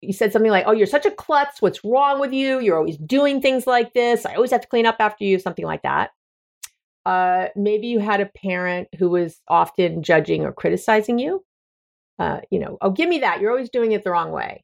you 0.01 0.13
said 0.13 0.33
something 0.33 0.51
like, 0.51 0.65
oh, 0.67 0.71
you're 0.71 0.87
such 0.87 1.05
a 1.05 1.11
klutz. 1.11 1.61
What's 1.61 1.83
wrong 1.83 2.19
with 2.19 2.33
you? 2.33 2.59
You're 2.59 2.77
always 2.77 2.97
doing 2.97 3.41
things 3.41 3.67
like 3.67 3.93
this. 3.93 4.25
I 4.25 4.35
always 4.35 4.51
have 4.51 4.61
to 4.61 4.67
clean 4.67 4.85
up 4.85 4.97
after 4.99 5.23
you, 5.23 5.39
something 5.39 5.65
like 5.65 5.83
that. 5.83 6.11
Uh, 7.05 7.47
maybe 7.55 7.87
you 7.87 7.99
had 7.99 8.21
a 8.21 8.25
parent 8.25 8.87
who 8.97 9.09
was 9.09 9.41
often 9.47 10.01
judging 10.03 10.43
or 10.43 10.53
criticizing 10.53 11.19
you. 11.19 11.43
Uh, 12.19 12.41
you 12.49 12.59
know, 12.59 12.77
oh, 12.81 12.91
give 12.91 13.09
me 13.09 13.19
that. 13.19 13.41
You're 13.41 13.51
always 13.51 13.69
doing 13.69 13.91
it 13.91 14.03
the 14.03 14.11
wrong 14.11 14.31
way. 14.31 14.63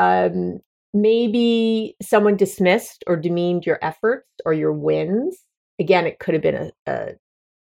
Um, 0.00 0.60
maybe 0.94 1.94
someone 2.00 2.36
dismissed 2.36 3.04
or 3.06 3.16
demeaned 3.16 3.66
your 3.66 3.78
efforts 3.82 4.26
or 4.46 4.54
your 4.54 4.72
wins. 4.72 5.36
Again, 5.78 6.06
it 6.06 6.18
could 6.18 6.34
have 6.34 6.42
been 6.42 6.54
a, 6.56 6.90
a 6.90 7.08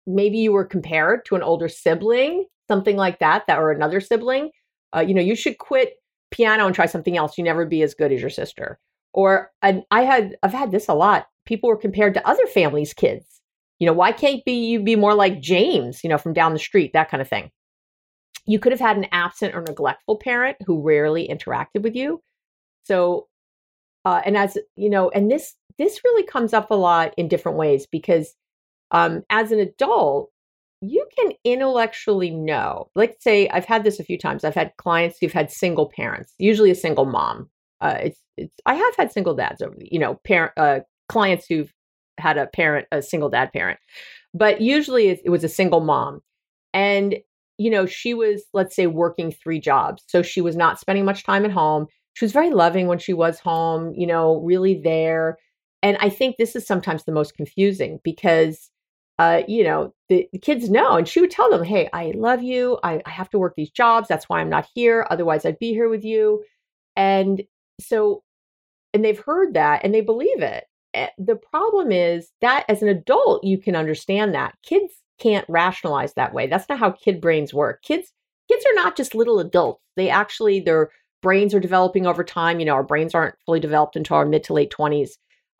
maybe 0.07 0.39
you 0.39 0.51
were 0.53 0.65
compared 0.65 1.27
to 1.27 1.37
an 1.37 1.43
older 1.43 1.69
sibling, 1.69 2.47
something 2.69 2.97
like 2.97 3.19
that, 3.19 3.45
that 3.47 3.59
or 3.59 3.71
another 3.71 4.01
sibling. 4.01 4.51
Uh, 4.97 5.01
you 5.01 5.15
know, 5.15 5.21
you 5.21 5.37
should 5.37 5.59
quit 5.59 5.95
piano 6.31 6.65
and 6.67 6.75
try 6.75 6.87
something 6.87 7.19
else. 7.19 7.37
You 7.37 7.45
never 7.45 7.67
be 7.67 7.83
as 7.83 7.95
good 7.95 8.13
as 8.13 8.21
your 8.21 8.31
sister. 8.31 8.79
Or 9.13 9.51
and 9.61 9.83
I 9.91 10.03
had 10.03 10.37
I've 10.43 10.55
had 10.55 10.73
this 10.73 10.89
a 10.89 10.95
lot. 10.95 11.27
People 11.45 11.69
were 11.69 11.77
compared 11.77 12.15
to 12.15 12.27
other 12.27 12.47
families' 12.47 12.95
kids. 12.95 13.27
You 13.79 13.87
know, 13.87 13.93
why 13.93 14.13
can't 14.13 14.43
be 14.47 14.53
you 14.53 14.81
be 14.81 14.97
more 14.97 15.15
like 15.15 15.43
James? 15.43 16.03
You 16.03 16.09
know, 16.09 16.19
from 16.19 16.33
down 16.33 16.55
the 16.55 16.59
street, 16.59 16.93
that 16.95 17.11
kind 17.11 17.21
of 17.21 17.29
thing. 17.29 17.51
You 18.47 18.59
could 18.59 18.73
have 18.73 18.81
had 18.81 18.97
an 18.97 19.07
absent 19.13 19.55
or 19.55 19.63
neglectful 19.63 20.19
parent 20.19 20.57
who 20.67 20.83
rarely 20.83 21.29
interacted 21.29 21.83
with 21.83 21.95
you. 21.95 22.23
So, 22.85 23.29
uh, 24.05 24.21
and 24.25 24.37
as 24.37 24.59
you 24.77 24.91
know, 24.91 25.11
and 25.11 25.31
this 25.31 25.55
this 25.79 26.01
really 26.05 26.25
comes 26.25 26.53
up 26.53 26.71
a 26.71 26.75
lot 26.75 27.15
in 27.17 27.29
different 27.29 27.59
ways 27.59 27.87
because 27.87 28.35
um, 28.91 29.23
as 29.31 29.53
an 29.53 29.59
adult, 29.59 30.31
you 30.81 31.07
can 31.17 31.33
intellectually 31.45 32.31
know. 32.31 32.91
Let's 32.95 33.23
say 33.23 33.49
I've 33.49 33.65
had 33.65 33.85
this 33.85 34.01
a 34.01 34.05
few 34.05 34.19
times. 34.19 34.45
I've 34.45 34.55
had 34.55 34.77
clients 34.77 35.19
who've 35.19 35.33
had 35.33 35.51
single 35.51 35.89
parents, 35.89 36.35
usually 36.39 36.71
a 36.71 36.77
single 36.77 37.07
mom. 37.07 37.49
Uh, 37.81 37.99
it's 38.03 38.21
it's. 38.37 38.55
I 38.67 38.75
have 38.75 38.97
had 38.97 39.13
single 39.13 39.35
dads 39.35 39.63
over 39.63 39.77
you 39.79 39.99
know, 39.99 40.21
parent 40.25 40.53
uh, 40.57 40.81
clients 41.09 41.47
who've 41.49 41.73
had 42.19 42.37
a 42.37 42.47
parent, 42.47 42.87
a 42.93 43.01
single 43.01 43.31
dad 43.31 43.53
parent, 43.53 43.79
but 44.35 44.61
usually 44.61 45.09
it, 45.09 45.21
it 45.25 45.31
was 45.31 45.45
a 45.45 45.49
single 45.49 45.81
mom, 45.81 46.21
and 46.75 47.17
you 47.63 47.71
know 47.71 47.87
she 47.87 48.15
was 48.15 48.43
let's 48.53 48.75
say 48.75 48.87
working 48.87 49.33
three 49.33 49.61
jobs, 49.61 50.03
so 50.07 50.23
she 50.23 50.41
was 50.41 50.57
not 50.57 50.81
spending 50.81 51.05
much 51.05 51.25
time 51.25 51.45
at 51.45 51.51
home 51.51 51.87
she 52.15 52.25
was 52.25 52.33
very 52.33 52.51
loving 52.51 52.87
when 52.87 52.99
she 52.99 53.13
was 53.13 53.41
home, 53.41 53.95
you 53.95 54.07
know, 54.07 54.41
really 54.41 54.75
there. 54.75 55.39
And 55.83 55.97
I 56.01 56.09
think 56.09 56.37
this 56.37 56.55
is 56.55 56.67
sometimes 56.67 57.05
the 57.05 57.13
most 57.13 57.37
confusing 57.37 58.01
because, 58.05 58.71
uh, 59.19 59.43
you 59.49 59.65
know, 59.65 59.95
the, 60.09 60.29
the, 60.33 60.39
kids 60.39 60.71
know. 60.71 60.97
And 60.97 61.09
she 61.09 61.21
would 61.21 61.31
tell 61.31 61.51
them, 61.51 61.65
hey, 61.65 61.89
I 61.93 62.13
love 62.15 62.43
you. 62.43 62.79
I, 62.85 63.01
I 63.07 63.11
have 63.11 63.31
to 63.31 63.39
work 63.39 63.55
these 63.57 63.71
jobs. 63.71 64.09
That's 64.09 64.29
why 64.29 64.41
I'm 64.41 64.51
not 64.51 64.69
here. 64.75 65.07
Otherwise, 65.11 65.45
I'd 65.45 65.59
be 65.59 65.73
here 65.73 65.89
with 65.89 66.05
you. 66.05 66.45
And 66.97 67.43
so, 67.81 68.23
and 68.95 69.05
they've 69.05 69.19
heard 69.19 69.55
that 69.55 69.83
and 69.83 69.95
they 69.95 70.03
believe 70.03 70.43
it. 70.43 70.65
Eh, 70.95 71.09
the 71.17 71.37
problem 71.37 71.91
is 71.91 72.31
that 72.43 72.67
as 72.69 72.83
an 72.83 72.89
adult, 72.89 73.43
you 73.43 73.57
can 73.57 73.75
understand 73.75 74.35
that. 74.35 74.55
Kids 74.63 74.93
can't 75.19 75.47
rationalize 75.49 76.15
that 76.15 76.35
way. 76.35 76.47
That's 76.47 76.69
not 76.69 76.79
how 76.79 76.91
kid 76.91 77.21
brains 77.21 77.55
work. 77.55 77.83
Kids, 77.83 78.13
kids 78.51 78.65
are 78.67 78.75
not 78.75 78.97
just 78.97 79.15
little 79.15 79.39
adults. 79.39 79.83
They 79.97 80.11
actually, 80.11 80.61
they're, 80.61 80.91
brains 81.23 81.55
are 81.55 81.61
developing 81.61 82.07
over 82.07 82.25
time. 82.25 82.59
You 82.59 82.67
know, 82.67 82.75
our 82.75 82.83
brains 82.83 83.15
aren't 83.15 83.37
fully 83.47 83.61
developed 83.61 83.97
until 83.97 84.17
our 84.17 84.27
mid 84.27 84.45
to 84.45 84.53
late 84.53 84.73
20s. 84.73 85.11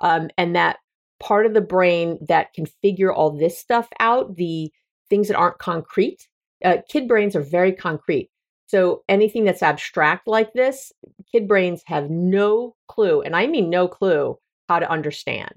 Um, 0.01 0.31
and 0.37 0.57
that 0.57 0.79
part 1.21 1.47
of 1.47 1.55
the 1.55 1.61
brain 1.61 2.19
that 2.29 2.53
can 2.53 2.67
figure 2.67 3.13
all 3.13 3.31
this 3.31 3.57
stuff 3.57 3.89
out, 4.01 4.37
the 4.37 4.73
things 5.09 5.29
that 5.29 5.37
aren't 5.37 5.59
concrete, 5.59 6.27
uh, 6.65 6.79
kid 6.89 7.07
brains 7.07 7.37
are 7.37 7.43
very 7.43 7.73
concrete. 7.73 8.31
So 8.67 9.03
anything 9.09 9.45
that's 9.45 9.63
abstract 9.63 10.27
like 10.27 10.53
this, 10.55 10.93
kid 11.31 11.47
brains 11.47 11.83
have 11.87 12.11
no 12.11 12.75
clue, 12.89 13.21
and 13.21 13.37
I 13.37 13.47
mean 13.47 13.69
no 13.69 13.87
clue, 13.87 14.39
how 14.69 14.79
to 14.79 14.91
understand. 14.91 15.55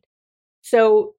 So 0.62 1.16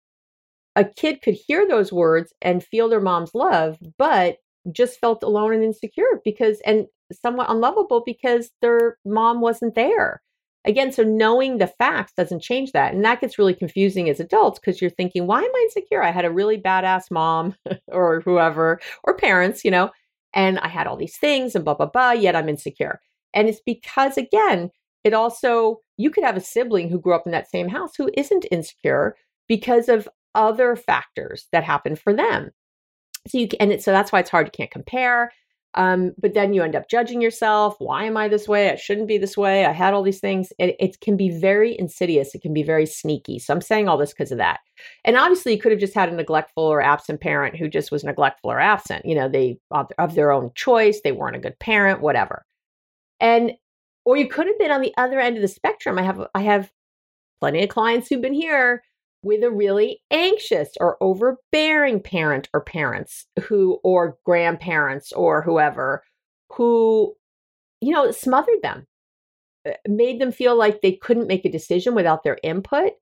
a 0.76 0.84
kid 0.84 1.22
could 1.22 1.34
hear 1.34 1.66
those 1.66 1.92
words 1.92 2.32
and 2.42 2.62
feel 2.62 2.88
their 2.88 3.00
mom's 3.00 3.34
love, 3.34 3.78
but 3.98 4.36
just 4.72 5.00
felt 5.00 5.22
alone 5.22 5.52
and 5.54 5.64
insecure 5.64 6.20
because, 6.24 6.60
and 6.60 6.86
somewhat 7.10 7.50
unlovable 7.50 8.02
because 8.04 8.50
their 8.60 8.98
mom 9.04 9.40
wasn't 9.40 9.74
there. 9.74 10.22
Again, 10.66 10.92
so 10.92 11.02
knowing 11.02 11.58
the 11.58 11.68
facts 11.68 12.12
doesn't 12.16 12.42
change 12.42 12.72
that. 12.72 12.92
And 12.92 13.04
that 13.04 13.20
gets 13.20 13.38
really 13.38 13.54
confusing 13.54 14.10
as 14.10 14.20
adults 14.20 14.58
because 14.58 14.80
you're 14.80 14.90
thinking, 14.90 15.26
why 15.26 15.40
am 15.40 15.54
I 15.54 15.60
insecure? 15.64 16.02
I 16.02 16.10
had 16.10 16.24
a 16.24 16.30
really 16.30 16.58
badass 16.58 17.10
mom 17.10 17.54
or 17.88 18.20
whoever, 18.20 18.80
or 19.04 19.16
parents, 19.16 19.64
you 19.64 19.70
know, 19.70 19.90
and 20.34 20.58
I 20.58 20.68
had 20.68 20.86
all 20.86 20.96
these 20.96 21.16
things 21.16 21.54
and 21.54 21.64
blah, 21.64 21.74
blah, 21.74 21.86
blah, 21.86 22.10
yet 22.12 22.36
I'm 22.36 22.48
insecure. 22.48 23.00
And 23.32 23.48
it's 23.48 23.60
because, 23.64 24.18
again, 24.18 24.70
it 25.04 25.14
also, 25.14 25.80
you 25.96 26.10
could 26.10 26.24
have 26.24 26.36
a 26.36 26.40
sibling 26.40 26.90
who 26.90 27.00
grew 27.00 27.14
up 27.14 27.26
in 27.26 27.32
that 27.32 27.48
same 27.48 27.68
house 27.68 27.92
who 27.96 28.10
isn't 28.16 28.46
insecure 28.50 29.16
because 29.46 29.88
of 29.88 30.08
other 30.36 30.76
factors 30.76 31.48
that 31.52 31.64
happen 31.64 31.96
for 31.96 32.12
them. 32.12 32.50
So 33.26 33.38
you 33.38 33.48
and 33.58 33.72
it, 33.72 33.82
so 33.82 33.90
that's 33.90 34.12
why 34.12 34.20
it's 34.20 34.30
hard. 34.30 34.46
You 34.46 34.52
can't 34.52 34.70
compare. 34.70 35.32
Um, 35.74 36.12
but 36.18 36.32
then 36.32 36.54
you 36.54 36.62
end 36.62 36.74
up 36.74 36.88
judging 36.88 37.20
yourself. 37.20 37.76
Why 37.80 38.04
am 38.04 38.16
I 38.16 38.28
this 38.28 38.48
way? 38.48 38.70
I 38.70 38.76
shouldn't 38.76 39.08
be 39.08 39.18
this 39.18 39.36
way. 39.36 39.66
I 39.66 39.72
had 39.72 39.92
all 39.92 40.02
these 40.02 40.20
things. 40.20 40.50
It, 40.58 40.74
it 40.80 41.00
can 41.00 41.18
be 41.18 41.28
very 41.28 41.78
insidious. 41.78 42.34
It 42.34 42.40
can 42.40 42.54
be 42.54 42.62
very 42.62 42.86
sneaky. 42.86 43.38
So 43.38 43.52
I'm 43.52 43.60
saying 43.60 43.86
all 43.86 43.98
this 43.98 44.14
because 44.14 44.32
of 44.32 44.38
that. 44.38 44.60
And 45.04 45.18
obviously, 45.18 45.52
you 45.52 45.60
could 45.60 45.72
have 45.72 45.80
just 45.80 45.94
had 45.94 46.08
a 46.08 46.14
neglectful 46.14 46.62
or 46.62 46.80
absent 46.80 47.20
parent 47.20 47.56
who 47.56 47.68
just 47.68 47.90
was 47.90 48.04
neglectful 48.04 48.50
or 48.50 48.58
absent. 48.58 49.04
You 49.04 49.14
know, 49.14 49.28
they 49.28 49.58
of 49.70 50.14
their 50.14 50.32
own 50.32 50.50
choice. 50.54 51.00
They 51.02 51.12
weren't 51.12 51.36
a 51.36 51.40
good 51.40 51.58
parent. 51.58 52.00
Whatever. 52.00 52.46
And 53.20 53.52
or 54.06 54.16
you 54.16 54.28
could 54.28 54.46
have 54.46 54.58
been 54.58 54.70
on 54.70 54.80
the 54.80 54.94
other 54.96 55.20
end 55.20 55.36
of 55.36 55.42
the 55.42 55.48
spectrum. 55.48 55.98
I 55.98 56.02
have 56.02 56.26
I 56.34 56.42
have 56.42 56.70
plenty 57.40 57.62
of 57.62 57.68
clients 57.68 58.08
who've 58.08 58.22
been 58.22 58.32
here 58.32 58.82
with 59.22 59.42
a 59.42 59.50
really 59.50 60.02
anxious 60.10 60.70
or 60.80 60.96
overbearing 61.00 62.00
parent 62.00 62.48
or 62.52 62.60
parents 62.60 63.26
who 63.44 63.80
or 63.82 64.16
grandparents 64.24 65.12
or 65.12 65.42
whoever 65.42 66.02
who 66.52 67.14
you 67.80 67.92
know 67.92 68.10
smothered 68.10 68.62
them 68.62 68.86
uh, 69.68 69.72
made 69.88 70.20
them 70.20 70.32
feel 70.32 70.56
like 70.56 70.80
they 70.80 70.92
couldn't 70.92 71.26
make 71.26 71.44
a 71.44 71.50
decision 71.50 71.94
without 71.94 72.22
their 72.22 72.38
input 72.42 72.92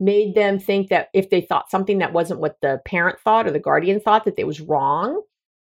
made 0.00 0.34
them 0.34 0.58
think 0.58 0.88
that 0.88 1.08
if 1.12 1.30
they 1.30 1.40
thought 1.40 1.70
something 1.70 1.98
that 1.98 2.12
wasn't 2.12 2.40
what 2.40 2.56
the 2.62 2.80
parent 2.84 3.18
thought 3.20 3.46
or 3.46 3.50
the 3.50 3.58
guardian 3.58 4.00
thought 4.00 4.24
that 4.24 4.36
they 4.36 4.44
was 4.44 4.60
wrong. 4.60 5.22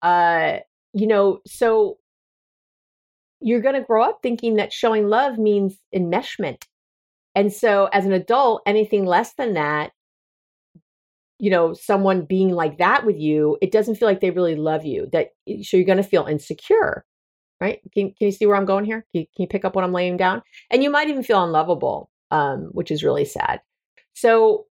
Uh 0.03 0.59
you 0.93 1.07
know 1.07 1.41
so 1.47 1.99
you're 3.41 3.61
going 3.61 3.75
to 3.75 3.81
grow 3.81 4.05
up 4.05 4.21
thinking 4.23 4.57
that 4.57 4.73
showing 4.73 5.09
love 5.09 5.39
means 5.39 5.79
enmeshment 5.95 6.65
and 7.35 7.53
so 7.53 7.89
as 7.93 8.05
an 8.07 8.13
adult, 8.13 8.63
anything 8.67 9.05
less 9.05 9.35
than 9.35 9.55
that, 9.55 9.93
you 11.39 11.51
know, 11.51 11.73
someone 11.73 12.27
being 12.27 12.51
like 12.51 12.79
that 12.79 13.07
with 13.07 13.19
you, 13.19 13.57
it 13.63 13.73
doesn't 13.73 13.95
feel 13.95 14.09
like 14.09 14.21
they 14.21 14.31
really 14.31 14.57
love 14.57 14.85
you. 14.85 15.09
That 15.13 15.31
so 15.63 15.77
you're 15.77 15.87
going 15.87 15.97
to 15.97 16.03
feel 16.03 16.27
insecure, 16.27 17.05
right? 17.61 17.81
Can, 17.95 18.09
can 18.09 18.27
you 18.27 18.33
see 18.33 18.47
where 18.47 18.57
I'm 18.57 18.67
going 18.67 18.85
here? 18.85 19.07
Can 19.13 19.23
you, 19.23 19.27
can 19.35 19.43
you 19.43 19.49
pick 19.49 19.65
up 19.65 19.75
what 19.75 19.85
I'm 19.85 19.93
laying 19.93 20.17
down? 20.17 20.43
And 20.71 20.83
you 20.83 20.91
might 20.91 21.09
even 21.09 21.23
feel 21.23 21.43
unlovable, 21.43 22.11
um, 22.31 22.69
which 22.73 22.91
is 22.91 23.03
really 23.03 23.25
sad. 23.25 23.61
So, 24.15 24.67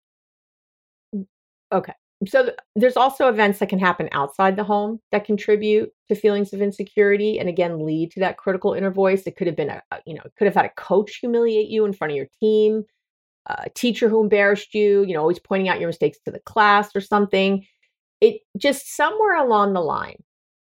okay, 1.72 1.94
so 2.28 2.44
th- 2.44 2.58
there's 2.76 2.98
also 2.98 3.30
events 3.30 3.60
that 3.60 3.70
can 3.70 3.80
happen 3.80 4.10
outside 4.12 4.56
the 4.56 4.64
home 4.64 5.00
that 5.12 5.26
contribute 5.26 5.92
to 6.10 6.16
feelings 6.16 6.52
of 6.52 6.62
insecurity 6.62 7.40
and 7.40 7.48
again 7.48 7.86
lead 7.86 8.12
to 8.12 8.20
that 8.20 8.38
critical 8.38 8.74
inner 8.74 8.92
voice. 8.92 9.24
It 9.24 9.38
could 9.38 9.48
have 9.48 9.56
been 9.56 9.70
a, 9.70 9.82
a 9.92 10.00
you 10.06 10.16
know 10.16 10.24
could 10.38 10.46
have 10.46 10.56
had 10.56 10.66
a 10.66 10.70
coach 10.70 11.16
humiliate 11.18 11.70
you 11.70 11.86
in 11.86 11.94
front 11.94 12.12
of 12.12 12.18
your 12.18 12.28
team 12.40 12.84
a 13.48 13.70
teacher 13.70 14.10
who 14.10 14.22
embarrassed 14.22 14.74
you 14.74 15.04
you 15.04 15.14
know 15.14 15.22
always 15.22 15.40
pointing 15.40 15.70
out 15.70 15.80
your 15.80 15.88
mistakes 15.88 16.18
to 16.26 16.32
the 16.32 16.40
class 16.42 16.96
or 16.96 17.02
something. 17.02 17.66
It 18.22 18.42
just 18.58 18.96
somewhere 18.96 19.38
along 19.38 19.74
the 19.74 19.82
line 19.82 20.22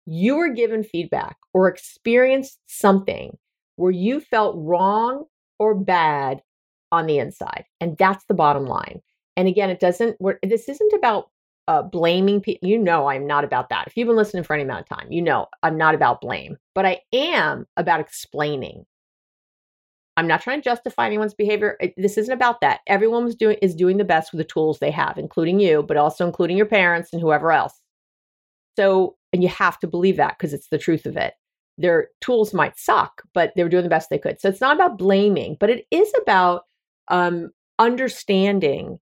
you 0.06 0.36
were 0.36 0.50
given 0.50 0.84
feedback 0.84 1.38
or 1.54 1.68
experienced 1.68 2.60
something 2.68 3.38
where 3.76 3.92
you 3.92 4.20
felt 4.20 4.56
wrong 4.58 5.26
or 5.60 5.76
bad 5.76 6.42
on 6.92 7.06
the 7.08 7.18
inside 7.18 7.66
and 7.80 7.98
that's 7.98 8.26
the 8.26 8.34
bottom 8.34 8.66
line 8.66 9.02
and 9.42 9.48
again, 9.48 9.72
it 9.72 9.80
doesn't, 9.80 10.18
this 10.44 10.70
isn't 10.70 10.94
about 10.94 11.32
uh, 11.68 11.82
blaming 11.82 12.42
people. 12.42 12.70
You 12.70 12.78
know, 12.78 13.08
I'm 13.08 13.26
not 13.26 13.44
about 13.44 13.70
that. 13.70 13.88
If 13.88 13.98
you've 13.98 14.06
been 14.06 14.16
listening 14.16 14.44
for 14.44 14.54
any 14.54 14.62
amount 14.62 14.82
of 14.82 14.98
time, 15.00 15.12
you 15.12 15.20
know, 15.20 15.48
I'm 15.64 15.78
not 15.78 15.96
about 15.96 16.22
blame, 16.22 16.58
but 16.76 16.86
I 16.86 17.00
am 17.12 17.66
about 17.76 18.00
explaining. 18.00 18.86
I'm 20.16 20.28
not 20.28 20.44
trying 20.44 20.62
to 20.62 20.64
justify 20.64 21.08
anyone's 21.08 21.34
behavior. 21.34 21.76
This 21.98 22.20
isn't 22.20 22.32
about 22.32 22.62
that. 22.62 22.82
Everyone 22.86 23.26
was 23.26 23.36
doing 23.36 23.58
is 23.64 23.74
doing 23.74 23.98
the 23.98 24.04
best 24.04 24.32
with 24.32 24.38
the 24.38 24.44
tools 24.44 24.78
they 24.78 24.92
have, 24.92 25.18
including 25.18 25.60
you, 25.60 25.82
but 25.82 25.98
also 25.98 26.28
including 26.28 26.56
your 26.56 26.68
parents 26.68 27.12
and 27.12 27.20
whoever 27.20 27.52
else. 27.52 27.82
So, 28.78 29.16
and 29.34 29.42
you 29.42 29.50
have 29.50 29.80
to 29.80 29.88
believe 29.88 30.18
that 30.18 30.38
because 30.38 30.54
it's 30.54 30.68
the 30.68 30.78
truth 30.78 31.08
of 31.08 31.18
it. 31.18 31.34
Their 31.80 32.10
tools 32.20 32.54
might 32.54 32.78
suck, 32.78 33.24
but 33.34 33.54
they 33.56 33.64
were 33.64 33.70
doing 33.70 33.86
the 33.86 33.90
best 33.90 34.12
they 34.12 34.20
could. 34.20 34.40
So 34.40 34.50
it's 34.50 34.62
not 34.62 34.76
about 34.76 35.00
blaming, 35.00 35.58
but 35.60 35.72
it 35.72 35.88
is 35.90 36.14
about 36.22 36.66
um, 37.08 37.50
understanding 37.80 39.00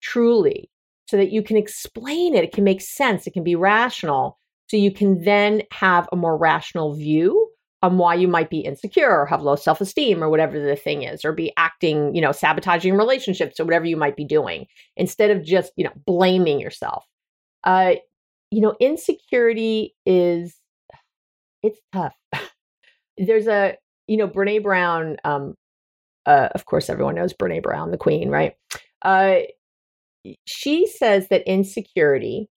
truly 0.00 0.70
so 1.06 1.16
that 1.16 1.32
you 1.32 1.42
can 1.42 1.56
explain 1.56 2.34
it. 2.34 2.44
It 2.44 2.52
can 2.52 2.64
make 2.64 2.82
sense. 2.82 3.26
It 3.26 3.32
can 3.32 3.44
be 3.44 3.54
rational. 3.54 4.38
So 4.68 4.76
you 4.76 4.92
can 4.92 5.24
then 5.24 5.62
have 5.72 6.08
a 6.12 6.16
more 6.16 6.36
rational 6.36 6.94
view 6.94 7.48
on 7.82 7.96
why 7.96 8.14
you 8.14 8.28
might 8.28 8.50
be 8.50 8.58
insecure 8.58 9.20
or 9.20 9.24
have 9.26 9.40
low 9.40 9.56
self 9.56 9.80
esteem 9.80 10.22
or 10.22 10.28
whatever 10.28 10.58
the 10.60 10.76
thing 10.76 11.04
is, 11.04 11.24
or 11.24 11.32
be 11.32 11.52
acting, 11.56 12.14
you 12.14 12.20
know, 12.20 12.32
sabotaging 12.32 12.94
relationships 12.94 13.58
or 13.58 13.64
whatever 13.64 13.86
you 13.86 13.96
might 13.96 14.16
be 14.16 14.24
doing 14.24 14.66
instead 14.96 15.30
of 15.30 15.44
just, 15.44 15.72
you 15.76 15.84
know, 15.84 15.92
blaming 16.04 16.60
yourself. 16.60 17.04
Uh, 17.64 17.94
you 18.50 18.60
know, 18.60 18.74
insecurity 18.80 19.94
is, 20.04 20.58
it's 21.62 21.80
tough. 21.92 22.14
There's 23.18 23.46
a, 23.46 23.76
you 24.06 24.16
know, 24.16 24.28
Brene 24.28 24.62
Brown, 24.62 25.16
um, 25.24 25.54
uh, 26.26 26.48
of 26.54 26.66
course, 26.66 26.90
everyone 26.90 27.14
knows 27.14 27.32
Brene 27.32 27.62
Brown, 27.62 27.90
the 27.90 27.96
queen, 27.96 28.28
right? 28.28 28.54
Uh, 29.02 29.38
she 30.46 30.86
says 30.86 31.28
that 31.28 31.42
insecurity 31.46 32.48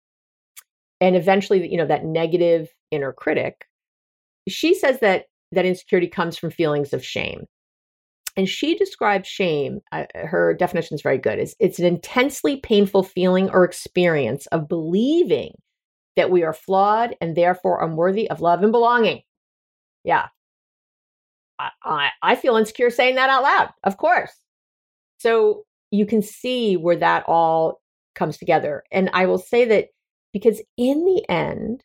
and 1.01 1.16
eventually 1.16 1.70
you 1.70 1.77
know 1.77 1.87
that 1.87 2.05
negative 2.05 2.68
inner 2.90 3.12
critic 3.12 3.66
she 4.49 4.75
says 4.75 5.01
that 5.01 5.27
that 5.53 5.66
insecurity 5.66 6.09
comes 6.09 6.37
from 6.37 6.51
feelings 6.51 6.92
of 6.92 7.05
shame. 7.05 7.46
And 8.37 8.49
she 8.49 8.77
describes 8.77 9.29
shame 9.29 9.81
uh, 9.90 10.05
her 10.14 10.55
definition 10.55 10.94
is 10.94 11.03
very 11.03 11.18
good 11.18 11.38
is 11.38 11.57
it's 11.59 11.81
an 11.81 11.85
intensely 11.85 12.59
painful 12.59 13.03
feeling 13.03 13.51
or 13.51 13.64
experience 13.64 14.46
of 14.46 14.68
believing 14.68 15.53
that 16.16 16.31
we 16.31 16.44
are 16.44 16.53
flawed 16.53 17.16
and 17.20 17.37
therefore 17.37 17.83
unworthy 17.85 18.31
of 18.31 18.40
love 18.40 18.62
and 18.62 18.70
belonging. 18.70 19.23
Yeah. 20.05 20.29
I, 21.59 21.70
I, 21.83 22.11
I 22.23 22.35
feel 22.37 22.57
insecure 22.57 22.90
saying 22.90 23.16
that 23.16 23.31
out 23.31 23.42
loud 23.42 23.70
of 23.83 23.96
course. 23.96 24.33
So 25.18 25.64
you 25.90 26.07
can 26.07 26.22
see 26.22 26.76
where 26.76 26.96
that 26.96 27.24
all 27.26 27.81
comes 28.14 28.38
together. 28.38 28.85
And 28.90 29.11
I 29.12 29.26
will 29.26 29.38
say 29.38 29.64
that 29.66 29.88
because 30.33 30.61
in 30.76 31.05
the 31.05 31.24
end, 31.29 31.83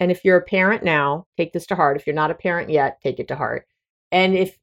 and 0.00 0.10
if 0.10 0.24
you're 0.24 0.36
a 0.36 0.42
parent 0.42 0.82
now, 0.82 1.26
take 1.36 1.52
this 1.52 1.66
to 1.66 1.76
heart. 1.76 1.96
If 1.96 2.06
you're 2.06 2.14
not 2.14 2.30
a 2.30 2.34
parent 2.34 2.70
yet, 2.70 2.98
take 3.02 3.20
it 3.20 3.28
to 3.28 3.36
heart. 3.36 3.66
And 4.10 4.36
if, 4.36 4.58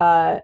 uh, 0.00 0.40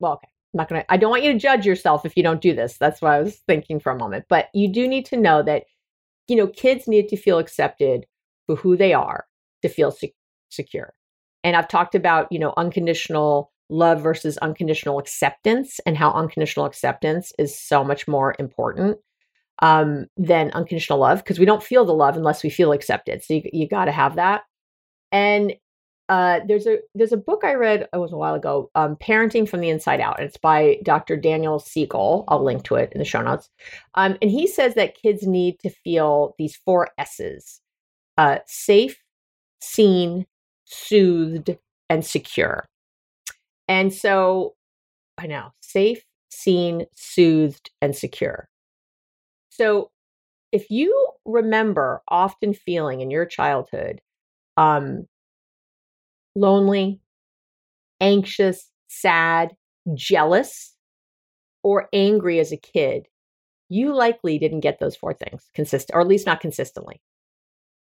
well, 0.00 0.14
okay, 0.14 0.28
I'm 0.52 0.58
not 0.58 0.68
gonna. 0.68 0.84
I 0.88 0.96
don't 0.96 1.10
want 1.10 1.22
you 1.22 1.32
to 1.32 1.38
judge 1.38 1.64
yourself 1.64 2.04
if 2.04 2.16
you 2.16 2.22
don't 2.22 2.40
do 2.40 2.54
this. 2.54 2.76
That's 2.78 3.00
what 3.00 3.12
I 3.12 3.20
was 3.20 3.36
thinking 3.46 3.80
for 3.80 3.92
a 3.92 3.98
moment. 3.98 4.26
But 4.28 4.48
you 4.52 4.68
do 4.68 4.86
need 4.86 5.06
to 5.06 5.16
know 5.16 5.42
that, 5.42 5.64
you 6.28 6.36
know, 6.36 6.46
kids 6.46 6.86
need 6.86 7.08
to 7.08 7.16
feel 7.16 7.38
accepted 7.38 8.06
for 8.46 8.56
who 8.56 8.76
they 8.76 8.92
are 8.92 9.26
to 9.62 9.68
feel 9.68 9.90
se- 9.90 10.14
secure. 10.50 10.92
And 11.44 11.56
I've 11.56 11.68
talked 11.68 11.94
about, 11.94 12.30
you 12.30 12.38
know, 12.38 12.52
unconditional 12.56 13.51
love 13.68 14.00
versus 14.02 14.38
unconditional 14.38 14.98
acceptance 14.98 15.80
and 15.86 15.96
how 15.96 16.12
unconditional 16.12 16.66
acceptance 16.66 17.32
is 17.38 17.58
so 17.58 17.82
much 17.82 18.06
more 18.06 18.34
important 18.38 18.98
um, 19.60 20.06
than 20.16 20.50
unconditional 20.50 20.98
love 20.98 21.18
because 21.18 21.38
we 21.38 21.46
don't 21.46 21.62
feel 21.62 21.84
the 21.84 21.94
love 21.94 22.16
unless 22.16 22.42
we 22.42 22.50
feel 22.50 22.72
accepted. 22.72 23.22
So 23.22 23.34
you, 23.34 23.42
you 23.52 23.68
got 23.68 23.86
to 23.86 23.92
have 23.92 24.16
that. 24.16 24.42
And 25.10 25.54
uh, 26.08 26.40
there's 26.46 26.66
a 26.66 26.78
there's 26.94 27.12
a 27.12 27.16
book 27.16 27.42
I 27.44 27.54
read 27.54 27.88
it 27.90 27.96
was 27.96 28.12
a 28.12 28.16
while 28.16 28.34
ago, 28.34 28.70
um, 28.74 28.96
Parenting 28.96 29.48
from 29.48 29.60
the 29.60 29.70
Inside 29.70 30.00
Out, 30.00 30.18
and 30.18 30.26
it's 30.26 30.36
by 30.36 30.78
Dr. 30.82 31.16
Daniel 31.16 31.58
Siegel. 31.58 32.24
I'll 32.28 32.44
link 32.44 32.64
to 32.64 32.74
it 32.74 32.92
in 32.92 32.98
the 32.98 33.04
show 33.04 33.22
notes. 33.22 33.48
Um, 33.94 34.18
and 34.20 34.30
he 34.30 34.46
says 34.46 34.74
that 34.74 35.00
kids 35.00 35.26
need 35.26 35.58
to 35.60 35.70
feel 35.70 36.34
these 36.38 36.56
four 36.56 36.88
S's: 36.98 37.60
uh, 38.18 38.38
safe, 38.46 39.00
seen, 39.60 40.26
soothed, 40.64 41.56
and 41.88 42.04
secure. 42.04 42.66
And 43.72 43.90
so 43.90 44.54
I 45.16 45.26
know 45.26 45.54
safe, 45.62 46.04
seen, 46.28 46.84
soothed, 46.94 47.70
and 47.80 47.96
secure. 47.96 48.50
So 49.48 49.90
if 50.52 50.68
you 50.68 51.08
remember 51.24 52.02
often 52.06 52.52
feeling 52.52 53.00
in 53.00 53.10
your 53.10 53.24
childhood 53.24 54.02
um, 54.58 55.06
lonely, 56.34 57.00
anxious, 57.98 58.68
sad, 58.88 59.56
jealous, 59.94 60.76
or 61.62 61.88
angry 61.94 62.40
as 62.40 62.52
a 62.52 62.58
kid, 62.58 63.08
you 63.70 63.94
likely 63.94 64.38
didn't 64.38 64.60
get 64.60 64.80
those 64.80 64.96
four 64.96 65.14
things 65.14 65.48
consistent, 65.54 65.96
or 65.96 66.02
at 66.02 66.08
least 66.08 66.26
not 66.26 66.42
consistently. 66.42 67.00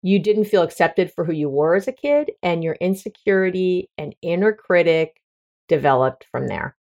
You 0.01 0.19
didn't 0.19 0.45
feel 0.45 0.63
accepted 0.63 1.13
for 1.13 1.23
who 1.23 1.31
you 1.31 1.47
were 1.47 1.77
as 1.77 1.87
a 1.87 1.93
kid, 1.93 2.33
and 2.43 2.61
your 2.61 2.75
insecurity 2.81 3.89
and 3.97 4.13
inner 4.21 4.51
critic 4.51 5.21
developed 5.67 6.25
from 6.31 6.47
there. 6.47 6.75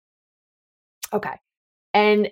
Okay. 1.13 1.35
And 1.95 2.31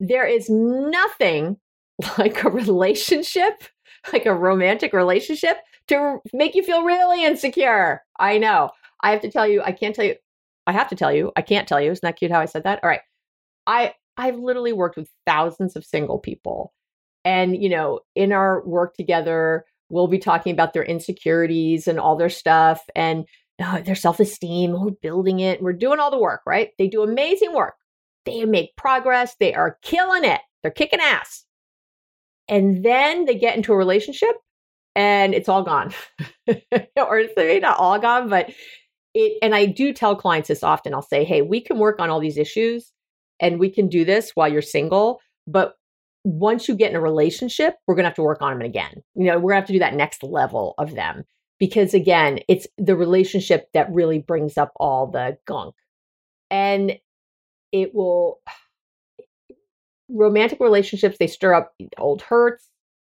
there 0.00 0.26
is 0.26 0.48
nothing 0.48 1.58
like 2.18 2.44
a 2.44 2.50
relationship 2.50 3.64
like 4.12 4.26
a 4.26 4.34
romantic 4.34 4.92
relationship 4.92 5.58
to 5.88 6.18
make 6.32 6.54
you 6.54 6.62
feel 6.62 6.82
really 6.82 7.24
insecure. 7.24 8.02
I 8.18 8.38
know. 8.38 8.70
I 9.02 9.10
have 9.10 9.20
to 9.22 9.30
tell 9.30 9.46
you, 9.46 9.62
I 9.62 9.72
can't 9.72 9.94
tell 9.94 10.04
you, 10.04 10.16
I 10.66 10.72
have 10.72 10.88
to 10.88 10.96
tell 10.96 11.12
you, 11.12 11.32
I 11.36 11.42
can't 11.42 11.68
tell 11.68 11.80
you. 11.80 11.90
Isn't 11.90 12.02
that 12.02 12.16
cute 12.16 12.30
how 12.30 12.40
I 12.40 12.46
said 12.46 12.64
that? 12.64 12.80
All 12.82 12.90
right. 12.90 13.00
I 13.66 13.94
I've 14.16 14.36
literally 14.36 14.72
worked 14.72 14.96
with 14.96 15.08
thousands 15.26 15.76
of 15.76 15.84
single 15.84 16.18
people. 16.18 16.72
And, 17.24 17.62
you 17.62 17.68
know, 17.68 18.00
in 18.14 18.32
our 18.32 18.64
work 18.66 18.94
together, 18.94 19.64
we'll 19.88 20.08
be 20.08 20.18
talking 20.18 20.52
about 20.52 20.72
their 20.72 20.84
insecurities 20.84 21.86
and 21.86 21.98
all 21.98 22.16
their 22.16 22.28
stuff 22.28 22.82
and 22.96 23.24
uh, 23.62 23.80
their 23.80 23.94
self 23.94 24.20
esteem. 24.20 24.72
We're 24.72 24.90
building 24.90 25.40
it. 25.40 25.62
We're 25.62 25.72
doing 25.72 26.00
all 26.00 26.10
the 26.10 26.18
work, 26.18 26.40
right? 26.46 26.70
They 26.78 26.88
do 26.88 27.02
amazing 27.02 27.54
work. 27.54 27.74
They 28.24 28.44
make 28.44 28.76
progress. 28.76 29.34
They 29.38 29.54
are 29.54 29.78
killing 29.82 30.24
it. 30.24 30.40
They're 30.62 30.70
kicking 30.70 31.00
ass. 31.00 31.44
And 32.48 32.84
then 32.84 33.24
they 33.24 33.34
get 33.34 33.56
into 33.56 33.72
a 33.72 33.76
relationship 33.76 34.36
and 34.94 35.34
it's 35.34 35.48
all 35.48 35.62
gone. 35.62 35.92
or 36.48 37.18
it's 37.18 37.34
maybe 37.36 37.60
not 37.60 37.78
all 37.78 37.98
gone, 37.98 38.28
but 38.28 38.50
it, 39.14 39.38
and 39.42 39.54
I 39.54 39.66
do 39.66 39.92
tell 39.92 40.16
clients 40.16 40.48
this 40.48 40.62
often. 40.62 40.94
I'll 40.94 41.02
say, 41.02 41.24
hey, 41.24 41.42
we 41.42 41.60
can 41.60 41.78
work 41.78 42.00
on 42.00 42.10
all 42.10 42.20
these 42.20 42.38
issues 42.38 42.92
and 43.40 43.58
we 43.58 43.70
can 43.70 43.88
do 43.88 44.04
this 44.04 44.32
while 44.34 44.50
you're 44.50 44.62
single. 44.62 45.20
But 45.46 45.74
once 46.24 46.68
you 46.68 46.76
get 46.76 46.90
in 46.90 46.96
a 46.96 47.00
relationship, 47.00 47.74
we're 47.86 47.94
going 47.94 48.04
to 48.04 48.08
have 48.08 48.16
to 48.16 48.22
work 48.22 48.42
on 48.42 48.56
them 48.56 48.66
again. 48.66 49.02
You 49.14 49.24
know, 49.24 49.38
we're 49.38 49.52
going 49.52 49.56
to 49.56 49.60
have 49.62 49.66
to 49.66 49.72
do 49.72 49.78
that 49.80 49.94
next 49.94 50.22
level 50.22 50.74
of 50.78 50.94
them 50.94 51.24
because 51.62 51.94
again, 51.94 52.40
it's 52.48 52.66
the 52.76 52.96
relationship 52.96 53.68
that 53.72 53.88
really 53.92 54.18
brings 54.18 54.58
up 54.58 54.72
all 54.80 55.06
the 55.06 55.38
gunk. 55.46 55.76
And 56.50 56.98
it 57.70 57.94
will 57.94 58.40
romantic 60.08 60.58
relationships 60.58 61.18
they 61.20 61.28
stir 61.28 61.54
up 61.54 61.72
old 61.98 62.20
hurts, 62.20 62.68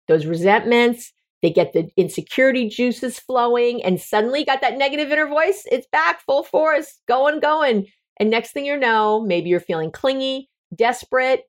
those 0.09 0.27
resentments, 0.27 1.13
they 1.41 1.51
get 1.51 1.73
the 1.73 1.89
insecurity 1.97 2.69
juices 2.69 3.21
flowing 3.21 3.81
and 3.85 4.01
suddenly 4.01 4.45
got 4.45 4.61
that 4.61 4.77
negative 4.77 5.13
inner 5.13 5.29
voice, 5.29 5.63
it's 5.71 5.87
back 5.93 6.21
full 6.23 6.43
force, 6.43 6.99
going 7.07 7.39
going. 7.39 7.87
And 8.19 8.29
next 8.29 8.51
thing 8.51 8.67
you 8.67 8.77
know, 8.77 9.21
maybe 9.21 9.51
you're 9.51 9.61
feeling 9.61 9.93
clingy, 9.93 10.51
desperate, 10.75 11.45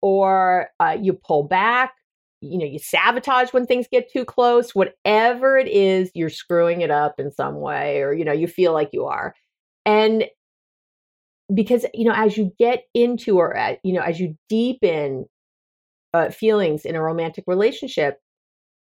or 0.00 0.70
uh, 0.80 0.96
you 1.00 1.12
pull 1.12 1.44
back, 1.44 1.94
you 2.42 2.58
know, 2.58 2.66
you 2.66 2.78
sabotage 2.78 3.52
when 3.52 3.66
things 3.66 3.86
get 3.90 4.12
too 4.12 4.24
close, 4.24 4.74
whatever 4.74 5.56
it 5.56 5.68
is, 5.68 6.10
you're 6.14 6.28
screwing 6.28 6.80
it 6.80 6.90
up 6.90 7.14
in 7.18 7.30
some 7.30 7.60
way, 7.60 8.02
or, 8.02 8.12
you 8.12 8.24
know, 8.24 8.32
you 8.32 8.48
feel 8.48 8.72
like 8.72 8.90
you 8.92 9.06
are. 9.06 9.34
And 9.86 10.24
because, 11.54 11.86
you 11.94 12.04
know, 12.04 12.14
as 12.14 12.36
you 12.36 12.52
get 12.58 12.84
into, 12.94 13.38
or, 13.38 13.56
uh, 13.56 13.76
you 13.84 13.92
know, 13.92 14.02
as 14.02 14.18
you 14.18 14.36
deepen 14.48 15.26
uh, 16.12 16.30
feelings 16.30 16.84
in 16.84 16.96
a 16.96 17.02
romantic 17.02 17.44
relationship, 17.46 18.18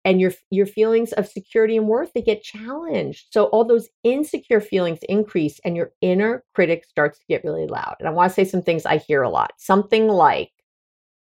and 0.05 0.19
your 0.19 0.31
your 0.49 0.65
feelings 0.65 1.13
of 1.13 1.27
security 1.27 1.77
and 1.77 1.87
worth 1.87 2.11
they 2.13 2.21
get 2.21 2.43
challenged 2.43 3.27
so 3.31 3.45
all 3.45 3.63
those 3.63 3.87
insecure 4.03 4.59
feelings 4.59 4.99
increase 5.07 5.59
and 5.63 5.75
your 5.75 5.91
inner 6.01 6.43
critic 6.53 6.83
starts 6.85 7.19
to 7.19 7.25
get 7.29 7.43
really 7.43 7.67
loud 7.67 7.95
and 7.99 8.07
i 8.07 8.11
want 8.11 8.29
to 8.29 8.33
say 8.33 8.43
some 8.43 8.61
things 8.61 8.85
i 8.85 8.97
hear 8.97 9.21
a 9.21 9.29
lot 9.29 9.53
something 9.57 10.07
like 10.07 10.51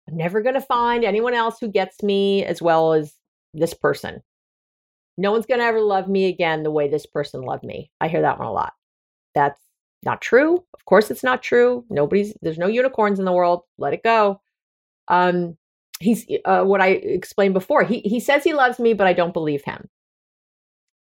I'm 0.07 0.17
never 0.17 0.41
going 0.41 0.55
to 0.55 0.61
find 0.61 1.03
anyone 1.03 1.33
else 1.33 1.57
who 1.59 1.67
gets 1.69 2.03
me 2.03 2.43
as 2.43 2.61
well 2.61 2.93
as 2.93 3.13
this 3.53 3.73
person. 3.73 4.21
No 5.17 5.31
one's 5.31 5.45
going 5.45 5.59
to 5.59 5.65
ever 5.65 5.79
love 5.79 6.07
me 6.07 6.25
again 6.25 6.63
the 6.63 6.71
way 6.71 6.87
this 6.87 7.05
person 7.05 7.41
loved 7.41 7.63
me. 7.63 7.91
I 8.01 8.07
hear 8.07 8.21
that 8.21 8.39
one 8.39 8.47
a 8.47 8.51
lot. 8.51 8.73
That's 9.35 9.59
not 10.03 10.21
true. 10.21 10.63
Of 10.73 10.85
course, 10.85 11.11
it's 11.11 11.23
not 11.23 11.43
true. 11.43 11.85
Nobody's, 11.89 12.33
there's 12.41 12.57
no 12.57 12.67
unicorns 12.67 13.19
in 13.19 13.25
the 13.25 13.31
world. 13.31 13.61
Let 13.77 13.93
it 13.93 14.03
go. 14.03 14.41
Um, 15.07 15.57
he's 15.99 16.25
uh, 16.45 16.63
what 16.63 16.81
I 16.81 16.89
explained 16.89 17.53
before. 17.53 17.83
He, 17.83 17.99
he 17.99 18.19
says 18.19 18.43
he 18.43 18.53
loves 18.53 18.79
me, 18.79 18.93
but 18.93 19.07
I 19.07 19.13
don't 19.13 19.33
believe 19.33 19.63
him. 19.63 19.87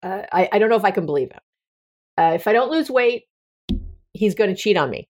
Uh, 0.02 0.24
I, 0.32 0.50
I 0.54 0.60
don't 0.60 0.70
know 0.70 0.78
if 0.78 0.86
I 0.86 0.92
can 0.92 1.06
believe 1.06 1.32
him. 1.32 1.42
Uh, 2.18 2.32
if 2.36 2.48
I 2.48 2.54
don't 2.54 2.72
lose 2.72 2.90
weight, 2.90 3.26
he's 4.14 4.36
going 4.36 4.50
to 4.50 4.56
cheat 4.56 4.78
on 4.78 4.90
me. 4.90 5.10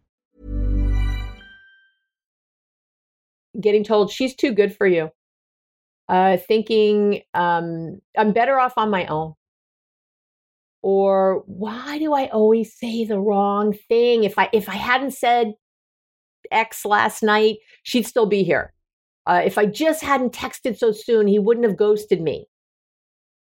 Getting 3.59 3.83
told 3.83 4.11
she's 4.11 4.35
too 4.35 4.53
good 4.53 4.75
for 4.75 4.87
you. 4.87 5.11
Uh, 6.07 6.37
thinking 6.37 7.21
um, 7.33 8.01
I'm 8.17 8.33
better 8.33 8.59
off 8.59 8.73
on 8.77 8.89
my 8.89 9.05
own. 9.07 9.33
Or 10.81 11.43
why 11.45 11.99
do 11.99 12.13
I 12.13 12.27
always 12.27 12.73
say 12.73 13.05
the 13.05 13.19
wrong 13.19 13.73
thing? 13.87 14.23
If 14.23 14.37
I 14.37 14.49
if 14.51 14.67
I 14.67 14.75
hadn't 14.75 15.11
said 15.11 15.53
X 16.51 16.85
last 16.85 17.21
night, 17.23 17.57
she'd 17.83 18.07
still 18.07 18.25
be 18.25 18.43
here. 18.43 18.73
Uh, 19.27 19.41
if 19.45 19.57
I 19.57 19.67
just 19.67 20.01
hadn't 20.01 20.33
texted 20.33 20.77
so 20.77 20.91
soon, 20.91 21.27
he 21.27 21.39
wouldn't 21.39 21.67
have 21.67 21.77
ghosted 21.77 22.21
me. 22.21 22.47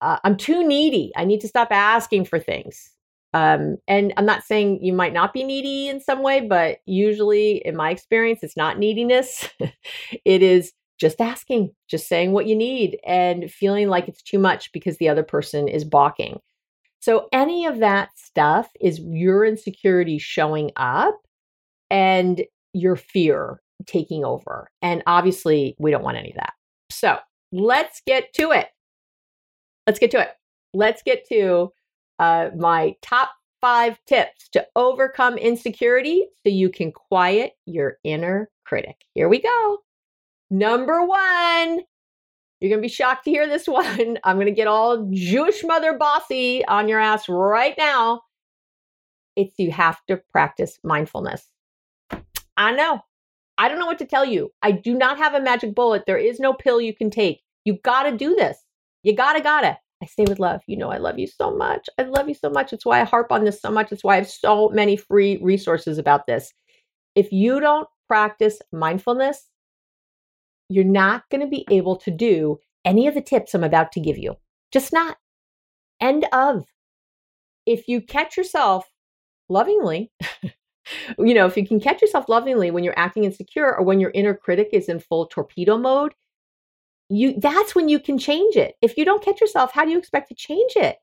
Uh, 0.01 0.19
I'm 0.23 0.37
too 0.37 0.67
needy. 0.67 1.11
I 1.15 1.25
need 1.25 1.41
to 1.41 1.47
stop 1.47 1.69
asking 1.71 2.25
for 2.25 2.39
things. 2.39 2.91
Um, 3.35 3.75
and 3.85 4.13
I'm 4.15 4.25
not 4.25 4.45
saying 4.45 4.79
you 4.81 4.93
might 4.93 5.11
not 5.11 5.33
be 5.33 5.43
needy 5.43 5.89
in 5.89 5.99
some 5.99 6.23
way, 6.23 6.39
but 6.39 6.77
usually, 6.85 7.57
in 7.65 7.75
my 7.75 7.89
experience, 7.89 8.39
it's 8.43 8.55
not 8.55 8.79
neediness. 8.79 9.49
it 9.59 10.41
is 10.41 10.71
just 10.97 11.19
asking, 11.19 11.71
just 11.89 12.07
saying 12.07 12.31
what 12.31 12.47
you 12.47 12.55
need 12.55 12.97
and 13.05 13.51
feeling 13.51 13.89
like 13.89 14.07
it's 14.07 14.21
too 14.21 14.39
much 14.39 14.71
because 14.71 14.97
the 14.99 15.09
other 15.09 15.21
person 15.21 15.67
is 15.67 15.83
balking. 15.83 16.39
So, 17.01 17.27
any 17.33 17.65
of 17.65 17.79
that 17.79 18.11
stuff 18.15 18.69
is 18.79 19.01
your 19.01 19.43
insecurity 19.43 20.17
showing 20.17 20.71
up 20.77 21.19
and 21.91 22.41
your 22.71 22.95
fear 22.95 23.59
taking 23.85 24.23
over. 24.23 24.69
And 24.81 25.03
obviously, 25.07 25.75
we 25.77 25.91
don't 25.91 26.05
want 26.05 26.15
any 26.17 26.29
of 26.29 26.37
that. 26.37 26.53
So, 26.89 27.17
let's 27.51 28.01
get 28.07 28.33
to 28.35 28.51
it. 28.51 28.69
Let's 29.85 29.99
get 29.99 30.11
to 30.11 30.21
it. 30.21 30.29
Let's 30.73 31.03
get 31.03 31.27
to 31.27 31.73
uh, 32.19 32.49
my 32.55 32.95
top 33.01 33.31
five 33.61 33.97
tips 34.05 34.49
to 34.49 34.65
overcome 34.75 35.37
insecurity 35.37 36.27
so 36.43 36.49
you 36.49 36.69
can 36.69 36.91
quiet 36.91 37.53
your 37.65 37.97
inner 38.03 38.49
critic. 38.65 38.97
Here 39.13 39.27
we 39.27 39.41
go. 39.41 39.79
Number 40.51 41.03
one, 41.05 41.81
you're 42.59 42.69
going 42.69 42.81
to 42.81 42.87
be 42.87 42.87
shocked 42.87 43.25
to 43.25 43.31
hear 43.31 43.47
this 43.47 43.67
one. 43.67 44.17
I'm 44.23 44.35
going 44.37 44.45
to 44.47 44.51
get 44.51 44.67
all 44.67 45.09
Jewish 45.11 45.63
mother 45.63 45.97
bossy 45.97 46.65
on 46.65 46.87
your 46.87 46.99
ass 46.99 47.27
right 47.27 47.75
now. 47.77 48.21
It's 49.35 49.57
you 49.57 49.71
have 49.71 49.97
to 50.07 50.17
practice 50.31 50.79
mindfulness. 50.83 51.49
I 52.57 52.71
know. 52.71 53.01
I 53.57 53.67
don't 53.67 53.79
know 53.79 53.85
what 53.85 53.99
to 53.99 54.05
tell 54.05 54.25
you. 54.25 54.51
I 54.61 54.71
do 54.71 54.93
not 54.93 55.17
have 55.17 55.33
a 55.33 55.41
magic 55.41 55.75
bullet. 55.75 56.03
There 56.05 56.17
is 56.17 56.39
no 56.39 56.53
pill 56.53 56.79
you 56.79 56.93
can 56.93 57.09
take. 57.09 57.41
You 57.63 57.79
got 57.83 58.03
to 58.03 58.15
do 58.15 58.35
this. 58.35 58.57
You 59.03 59.15
got 59.15 59.33
to, 59.33 59.41
got 59.41 59.61
to. 59.61 59.77
I 60.05 60.07
say 60.07 60.25
with 60.29 60.37
love, 60.37 60.61
you 60.67 60.77
know, 60.77 60.91
I 60.91 60.97
love 60.97 61.17
you 61.17 61.25
so 61.25 61.49
much. 61.49 61.89
I 61.97 62.03
love 62.03 62.29
you 62.29 62.35
so 62.35 62.51
much. 62.51 62.71
It's 62.71 62.85
why 62.85 63.01
I 63.01 63.05
harp 63.05 63.31
on 63.31 63.43
this 63.43 63.59
so 63.59 63.71
much. 63.71 63.91
It's 63.91 64.03
why 64.03 64.13
I 64.13 64.17
have 64.17 64.29
so 64.29 64.69
many 64.69 64.95
free 64.95 65.39
resources 65.41 65.97
about 65.97 66.27
this. 66.27 66.53
If 67.15 67.31
you 67.31 67.59
don't 67.59 67.87
practice 68.07 68.61
mindfulness, 68.71 69.49
you're 70.69 70.83
not 70.83 71.23
going 71.31 71.41
to 71.41 71.47
be 71.47 71.65
able 71.71 71.95
to 71.95 72.11
do 72.11 72.59
any 72.85 73.07
of 73.07 73.15
the 73.15 73.21
tips 73.21 73.55
I'm 73.55 73.63
about 73.63 73.91
to 73.93 73.99
give 73.99 74.19
you. 74.19 74.35
Just 74.71 74.93
not. 74.93 75.17
End 75.99 76.27
of. 76.31 76.65
If 77.65 77.87
you 77.87 77.99
catch 77.99 78.37
yourself 78.37 78.87
lovingly 79.49 80.11
you 81.17 81.33
know, 81.33 81.47
if 81.47 81.57
you 81.57 81.67
can 81.67 81.79
catch 81.79 81.99
yourself 81.99 82.29
lovingly 82.29 82.69
when 82.69 82.83
you're 82.83 82.99
acting 82.99 83.23
insecure 83.23 83.75
or 83.75 83.83
when 83.83 83.99
your 83.99 84.11
inner 84.13 84.35
critic 84.35 84.69
is 84.71 84.87
in 84.87 84.99
full 84.99 85.25
torpedo 85.25 85.79
mode, 85.79 86.13
you 87.09 87.39
that's 87.39 87.75
when 87.75 87.89
you 87.89 87.99
can 87.99 88.17
change 88.17 88.55
it. 88.55 88.75
If 88.81 88.97
you 88.97 89.05
don't 89.05 89.23
catch 89.23 89.41
yourself, 89.41 89.71
how 89.71 89.85
do 89.85 89.91
you 89.91 89.97
expect 89.97 90.29
to 90.29 90.35
change 90.35 90.73
it? 90.75 90.97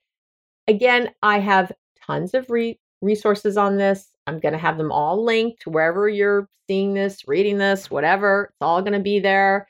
Again, 0.68 1.10
I 1.22 1.38
have 1.38 1.72
tons 2.06 2.34
of 2.34 2.50
re- 2.50 2.78
resources 3.00 3.56
on 3.56 3.76
this. 3.76 4.10
I'm 4.26 4.38
going 4.38 4.52
to 4.52 4.58
have 4.58 4.78
them 4.78 4.92
all 4.92 5.24
linked 5.24 5.66
wherever 5.66 6.08
you're 6.08 6.48
seeing 6.68 6.94
this, 6.94 7.26
reading 7.26 7.58
this, 7.58 7.90
whatever. 7.90 8.50
It's 8.50 8.62
all 8.62 8.80
going 8.80 8.92
to 8.92 9.00
be 9.00 9.18
there 9.18 9.68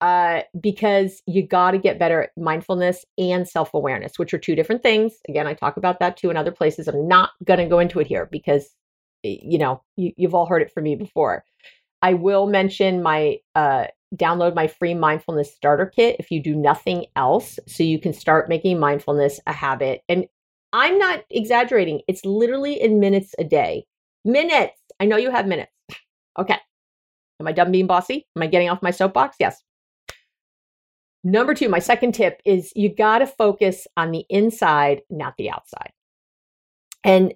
uh, 0.00 0.42
because 0.60 1.22
you 1.26 1.46
got 1.46 1.70
to 1.70 1.78
get 1.78 1.98
better 1.98 2.24
at 2.24 2.30
mindfulness 2.36 3.04
and 3.18 3.48
self 3.48 3.72
awareness, 3.72 4.18
which 4.18 4.34
are 4.34 4.38
two 4.38 4.56
different 4.56 4.82
things. 4.82 5.14
Again, 5.28 5.46
I 5.46 5.54
talk 5.54 5.76
about 5.76 6.00
that 6.00 6.16
too 6.16 6.30
in 6.30 6.36
other 6.36 6.50
places. 6.50 6.88
I'm 6.88 7.06
not 7.06 7.30
going 7.44 7.60
to 7.60 7.66
go 7.66 7.78
into 7.78 8.00
it 8.00 8.08
here 8.08 8.28
because, 8.30 8.68
you 9.22 9.58
know, 9.58 9.82
you, 9.96 10.12
you've 10.16 10.34
all 10.34 10.46
heard 10.46 10.62
it 10.62 10.72
from 10.72 10.84
me 10.84 10.96
before. 10.96 11.44
I 12.02 12.14
will 12.14 12.48
mention 12.48 13.00
my 13.00 13.38
uh, 13.54 13.86
download 14.16 14.54
my 14.54 14.66
free 14.66 14.94
mindfulness 14.94 15.54
starter 15.54 15.86
kit 15.86 16.16
if 16.18 16.30
you 16.30 16.42
do 16.42 16.54
nothing 16.54 17.06
else, 17.16 17.58
so 17.66 17.82
you 17.82 17.98
can 17.98 18.12
start 18.12 18.48
making 18.48 18.78
mindfulness 18.78 19.40
a 19.46 19.52
habit. 19.52 20.02
And 20.08 20.26
I'm 20.72 20.98
not 20.98 21.24
exaggerating, 21.30 22.00
it's 22.08 22.24
literally 22.24 22.80
in 22.80 23.00
minutes 23.00 23.34
a 23.38 23.44
day. 23.44 23.86
Minutes. 24.24 24.80
I 25.00 25.06
know 25.06 25.16
you 25.16 25.30
have 25.30 25.46
minutes. 25.46 25.72
Okay. 26.38 26.56
Am 27.40 27.46
I 27.46 27.52
done 27.52 27.72
being 27.72 27.86
bossy? 27.86 28.26
Am 28.36 28.42
I 28.42 28.46
getting 28.46 28.68
off 28.68 28.82
my 28.82 28.90
soapbox? 28.90 29.36
Yes. 29.40 29.62
Number 31.24 31.54
two, 31.54 31.68
my 31.68 31.78
second 31.78 32.12
tip 32.12 32.40
is 32.44 32.72
you 32.74 32.94
got 32.94 33.18
to 33.18 33.26
focus 33.26 33.86
on 33.96 34.10
the 34.10 34.24
inside, 34.28 35.02
not 35.10 35.34
the 35.36 35.50
outside. 35.50 35.92
And 37.04 37.34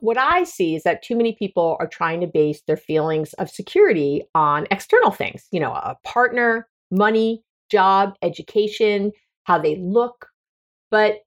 what 0.00 0.18
I 0.18 0.44
see 0.44 0.74
is 0.74 0.82
that 0.82 1.02
too 1.02 1.16
many 1.16 1.32
people 1.32 1.76
are 1.80 1.86
trying 1.86 2.20
to 2.20 2.26
base 2.26 2.62
their 2.62 2.76
feelings 2.76 3.32
of 3.34 3.50
security 3.50 4.22
on 4.34 4.66
external 4.70 5.10
things, 5.10 5.46
you 5.50 5.60
know, 5.60 5.72
a 5.72 5.96
partner, 6.04 6.68
money, 6.90 7.42
job, 7.70 8.14
education, 8.22 9.12
how 9.44 9.58
they 9.58 9.76
look. 9.76 10.28
But 10.90 11.18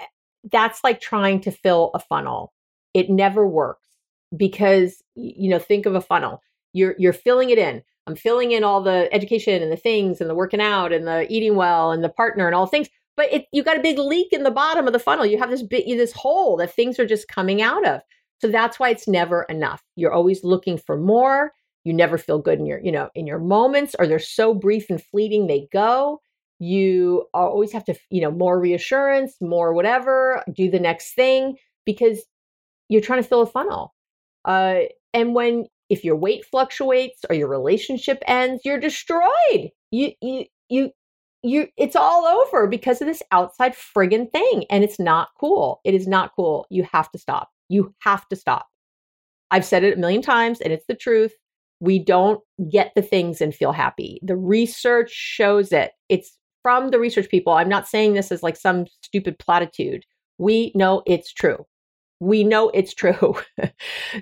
eh, 0.00 0.06
that's 0.50 0.84
like 0.84 1.00
trying 1.00 1.40
to 1.42 1.50
fill 1.50 1.90
a 1.94 1.98
funnel. 1.98 2.52
It 2.94 3.10
never 3.10 3.46
works 3.46 3.88
because, 4.36 5.02
you 5.14 5.50
know, 5.50 5.58
think 5.58 5.86
of 5.86 5.94
a 5.94 6.00
funnel. 6.00 6.42
You're, 6.72 6.94
you're 6.98 7.12
filling 7.12 7.50
it 7.50 7.58
in 7.58 7.82
I'm 8.06 8.16
filling 8.16 8.52
in 8.52 8.64
all 8.64 8.82
the 8.82 9.08
education 9.12 9.62
and 9.62 9.70
the 9.70 9.76
things 9.76 10.20
and 10.20 10.28
the 10.28 10.34
working 10.34 10.60
out 10.60 10.92
and 10.92 11.06
the 11.06 11.30
eating 11.32 11.54
well 11.54 11.92
and 11.92 12.02
the 12.02 12.08
partner 12.08 12.46
and 12.46 12.54
all 12.54 12.66
things. 12.66 12.88
But 13.16 13.32
it, 13.32 13.44
you 13.52 13.62
got 13.62 13.78
a 13.78 13.82
big 13.82 13.98
leak 13.98 14.32
in 14.32 14.42
the 14.42 14.50
bottom 14.50 14.86
of 14.86 14.92
the 14.92 14.98
funnel. 14.98 15.26
You 15.26 15.38
have 15.38 15.50
this 15.50 15.62
bit, 15.62 15.84
this 15.86 16.12
hole 16.12 16.56
that 16.56 16.74
things 16.74 16.98
are 16.98 17.06
just 17.06 17.28
coming 17.28 17.60
out 17.60 17.86
of. 17.86 18.00
So 18.40 18.48
that's 18.48 18.80
why 18.80 18.88
it's 18.88 19.06
never 19.06 19.44
enough. 19.44 19.82
You're 19.96 20.12
always 20.12 20.42
looking 20.42 20.78
for 20.78 20.96
more. 20.96 21.52
You 21.84 21.92
never 21.92 22.16
feel 22.16 22.38
good 22.38 22.58
in 22.58 22.66
your, 22.66 22.80
you 22.82 22.92
know, 22.92 23.10
in 23.14 23.26
your 23.26 23.38
moments, 23.38 23.94
or 23.98 24.06
they're 24.06 24.18
so 24.18 24.54
brief 24.54 24.88
and 24.88 25.02
fleeting 25.02 25.46
they 25.46 25.68
go. 25.72 26.20
You 26.58 27.26
always 27.34 27.72
have 27.72 27.84
to, 27.86 27.94
you 28.10 28.20
know, 28.20 28.30
more 28.30 28.58
reassurance, 28.58 29.34
more 29.40 29.74
whatever. 29.74 30.42
Do 30.52 30.70
the 30.70 30.78
next 30.80 31.14
thing 31.14 31.56
because 31.84 32.22
you're 32.88 33.00
trying 33.00 33.22
to 33.22 33.28
fill 33.28 33.42
a 33.42 33.46
funnel. 33.46 33.94
Uh, 34.44 34.82
and 35.12 35.34
when 35.34 35.66
if 35.88 36.04
your 36.04 36.16
weight 36.16 36.44
fluctuates 36.44 37.20
or 37.28 37.34
your 37.34 37.48
relationship 37.48 38.22
ends, 38.26 38.62
you're 38.64 38.80
destroyed. 38.80 39.70
You 39.90 40.12
you 40.20 40.44
you 40.68 40.90
you 41.42 41.68
it's 41.76 41.96
all 41.96 42.24
over 42.24 42.66
because 42.66 43.00
of 43.00 43.06
this 43.06 43.22
outside 43.32 43.74
friggin' 43.74 44.30
thing 44.30 44.64
and 44.70 44.84
it's 44.84 44.98
not 44.98 45.30
cool. 45.40 45.80
It 45.84 45.94
is 45.94 46.06
not 46.06 46.32
cool. 46.36 46.66
You 46.70 46.86
have 46.92 47.10
to 47.12 47.18
stop. 47.18 47.50
You 47.68 47.94
have 48.00 48.28
to 48.28 48.36
stop. 48.36 48.68
I've 49.50 49.64
said 49.64 49.84
it 49.84 49.96
a 49.96 50.00
million 50.00 50.22
times 50.22 50.60
and 50.60 50.72
it's 50.72 50.86
the 50.86 50.94
truth. 50.94 51.32
We 51.80 51.98
don't 51.98 52.40
get 52.70 52.92
the 52.94 53.02
things 53.02 53.40
and 53.40 53.54
feel 53.54 53.72
happy. 53.72 54.20
The 54.22 54.36
research 54.36 55.10
shows 55.10 55.72
it. 55.72 55.92
It's 56.08 56.38
from 56.62 56.90
the 56.90 57.00
research 57.00 57.28
people. 57.28 57.52
I'm 57.52 57.68
not 57.68 57.88
saying 57.88 58.14
this 58.14 58.30
as 58.30 58.42
like 58.42 58.56
some 58.56 58.86
stupid 59.02 59.38
platitude. 59.38 60.04
We 60.38 60.72
know 60.74 61.02
it's 61.06 61.32
true. 61.32 61.66
We 62.20 62.44
know 62.44 62.70
it's 62.70 62.94
true. 62.94 63.34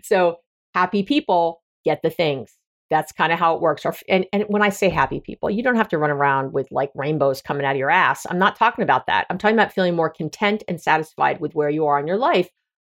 so 0.03 0.39
happy 0.75 1.03
people 1.03 1.63
get 1.85 2.01
the 2.03 2.11
things. 2.11 2.57
That's 2.91 3.13
kind 3.13 3.33
of 3.33 3.39
how 3.39 3.55
it 3.55 3.61
works. 3.61 3.87
Or, 3.87 3.95
and, 4.09 4.27
and 4.33 4.45
when 4.49 4.63
I 4.63 4.69
say 4.69 4.89
happy 4.89 5.21
people, 5.21 5.49
you 5.49 5.63
don't 5.63 5.77
have 5.77 5.89
to 5.91 5.99
run 5.99 6.11
around 6.11 6.53
with 6.53 6.67
like 6.73 6.91
rainbows 6.95 7.41
coming 7.41 7.65
out 7.65 7.73
of 7.73 7.79
your 7.79 7.91
ass. 7.91 8.27
I'm 8.29 8.39
not 8.39 8.57
talking 8.57 8.83
about 8.83 9.07
that. 9.07 9.27
I'm 9.31 9.39
talking 9.39 9.57
about 9.57 9.73
feeling 9.73 9.95
more 9.95 10.11
content 10.11 10.65
and 10.67 10.81
satisfied 10.81 11.41
with 11.41 11.55
where 11.55 11.71
you 11.71 11.87
are 11.87 12.01
in 12.01 12.09
your 12.09 12.19
life 12.19 12.49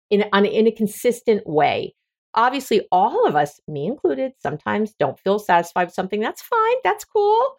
in, 0.09 0.25
on, 0.31 0.45
in 0.45 0.67
a 0.67 0.71
consistent 0.71 1.47
way. 1.47 1.95
Obviously, 2.35 2.87
all 2.91 3.27
of 3.27 3.35
us, 3.35 3.59
me 3.67 3.87
included, 3.87 4.33
sometimes 4.39 4.93
don't 4.99 5.19
feel 5.19 5.39
satisfied 5.39 5.85
with 5.85 5.95
something. 5.95 6.19
That's 6.19 6.43
fine. 6.43 6.75
That's 6.83 7.03
cool. 7.03 7.55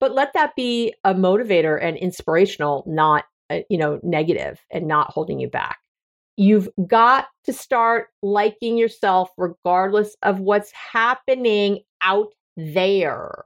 But 0.00 0.14
let 0.14 0.34
that 0.34 0.54
be 0.54 0.94
a 1.04 1.14
motivator 1.14 1.82
and 1.82 1.96
inspirational, 1.96 2.84
not, 2.86 3.24
uh, 3.48 3.60
you 3.70 3.78
know, 3.78 3.98
negative 4.02 4.60
and 4.70 4.86
not 4.86 5.10
holding 5.10 5.40
you 5.40 5.48
back. 5.48 5.78
You've 6.40 6.68
got 6.86 7.26
to 7.46 7.52
start 7.52 8.10
liking 8.22 8.78
yourself 8.78 9.28
regardless 9.36 10.16
of 10.22 10.38
what's 10.38 10.70
happening 10.70 11.80
out 12.00 12.28
there. 12.56 13.44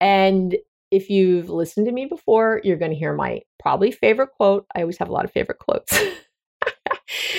And 0.00 0.56
if 0.90 1.10
you've 1.10 1.50
listened 1.50 1.84
to 1.84 1.92
me 1.92 2.06
before, 2.06 2.62
you're 2.64 2.78
going 2.78 2.92
to 2.92 2.96
hear 2.96 3.12
my 3.12 3.42
probably 3.58 3.90
favorite 3.90 4.30
quote. 4.38 4.64
I 4.74 4.80
always 4.80 4.96
have 4.96 5.10
a 5.10 5.12
lot 5.12 5.26
of 5.26 5.32
favorite 5.32 5.58
quotes 5.58 6.00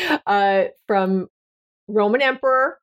uh, 0.27 0.65
from 0.85 1.29
Roman 1.87 2.21
emperor 2.21 2.77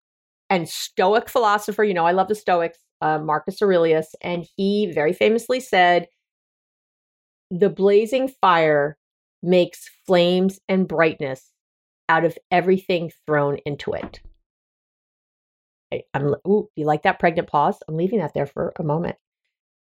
and 0.50 0.68
Stoic 0.68 1.28
philosopher. 1.28 1.84
You 1.84 1.94
know, 1.94 2.05
I 2.05 2.12
love 2.12 2.26
the 2.26 2.34
Stoics, 2.34 2.80
uh, 3.00 3.20
Marcus 3.20 3.62
Aurelius. 3.62 4.16
And 4.22 4.44
he 4.57 4.90
very 4.92 5.12
famously 5.12 5.61
said, 5.61 6.09
The 7.53 7.70
blazing 7.70 8.26
fire 8.40 8.98
makes 9.40 9.88
flames 10.05 10.59
and 10.68 10.88
brightness 10.88 11.53
out 12.09 12.24
of 12.24 12.36
everything 12.50 13.11
thrown 13.26 13.59
into 13.64 13.92
it. 13.92 14.20
I, 15.92 16.03
am 16.14 16.34
ooh, 16.46 16.68
you 16.76 16.86
like 16.86 17.03
that 17.03 17.18
pregnant 17.18 17.48
pause? 17.48 17.78
I'm 17.88 17.96
leaving 17.96 18.20
that 18.20 18.34
there 18.34 18.46
for 18.46 18.72
a 18.78 18.82
moment. 18.82 19.16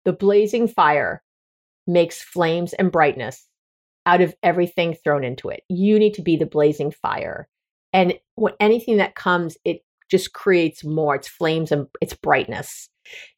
The 0.04 0.12
blazing 0.12 0.68
fire 0.68 1.22
makes 1.86 2.22
flames 2.22 2.72
and 2.74 2.92
brightness 2.92 3.46
out 4.06 4.20
of 4.20 4.34
everything 4.42 4.94
thrown 4.94 5.24
into 5.24 5.48
it. 5.48 5.62
You 5.68 5.98
need 5.98 6.14
to 6.14 6.22
be 6.22 6.36
the 6.36 6.46
blazing 6.46 6.90
fire. 6.90 7.48
And 7.92 8.14
when 8.34 8.54
anything 8.60 8.98
that 8.98 9.14
comes, 9.14 9.56
it 9.64 9.80
just 10.10 10.32
creates 10.32 10.84
more. 10.84 11.14
It's 11.14 11.28
flames 11.28 11.72
and 11.72 11.86
it's 12.00 12.14
brightness. 12.14 12.88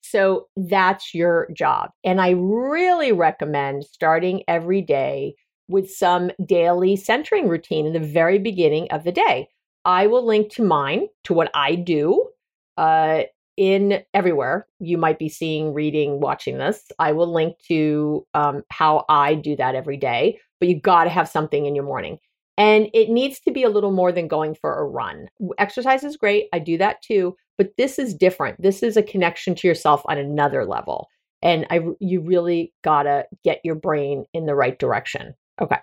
So 0.01 0.49
that's 0.57 1.15
your 1.15 1.49
job. 1.53 1.91
And 2.05 2.21
I 2.21 2.31
really 2.31 3.13
recommend 3.13 3.85
starting 3.85 4.43
every 4.49 4.83
day 4.83 5.35
with 5.69 5.91
some 5.91 6.31
daily 6.45 6.97
centering 6.97 7.49
routine 7.49 7.87
in 7.87 7.93
the 7.93 8.01
very 8.01 8.39
beginning 8.39 8.91
of 8.91 9.05
the 9.05 9.13
day. 9.13 9.49
I 9.85 10.07
will 10.07 10.27
link 10.27 10.53
to 10.55 10.65
mine, 10.65 11.07
to 11.25 11.35
what 11.35 11.51
I 11.55 11.77
do 11.77 12.29
uh, 12.77 13.23
in 13.57 14.03
everywhere. 14.13 14.67
You 14.81 14.99
might 14.99 15.19
be 15.19 15.29
seeing, 15.29 15.73
reading, 15.73 16.21
watching 16.21 16.59
this. 16.59 16.83
I 16.99 17.13
will 17.13 17.33
link 17.33 17.57
to 17.69 18.27
um, 18.35 18.63
how 18.71 19.05
I 19.09 19.35
do 19.35 19.57
that 19.57 19.75
every 19.75 19.97
day, 19.97 20.41
but 20.61 20.69
you 20.69 20.81
got 20.81 21.05
to 21.05 21.11
have 21.11 21.29
something 21.29 21.67
in 21.67 21.75
your 21.75 21.85
morning. 21.85 22.19
And 22.59 22.89
it 22.95 23.11
needs 23.11 23.39
to 23.41 23.53
be 23.53 23.63
a 23.63 23.69
little 23.69 23.93
more 23.93 24.13
than 24.13 24.29
going 24.29 24.55
for 24.55 24.79
a 24.79 24.85
run. 24.85 25.29
Exercise 25.59 26.05
is 26.05 26.17
great. 26.17 26.49
I 26.53 26.59
do 26.59 26.79
that 26.79 27.03
too, 27.03 27.37
but 27.59 27.73
this 27.77 27.99
is 27.99 28.15
different. 28.15 28.61
This 28.61 28.83
is 28.83 28.97
a 28.97 29.03
connection 29.03 29.55
to 29.57 29.69
yourself 29.69 30.03
on 30.07 30.19
another 30.19 30.65
level. 30.65 31.09
And 31.43 31.67
I, 31.71 31.81
you 32.01 32.23
really 32.23 32.73
got 32.83 33.03
to 33.03 33.27
get 33.45 33.61
your 33.63 33.75
brain 33.75 34.25
in 34.33 34.47
the 34.47 34.55
right 34.55 34.79
direction. 34.79 35.35
Okay. 35.61 35.79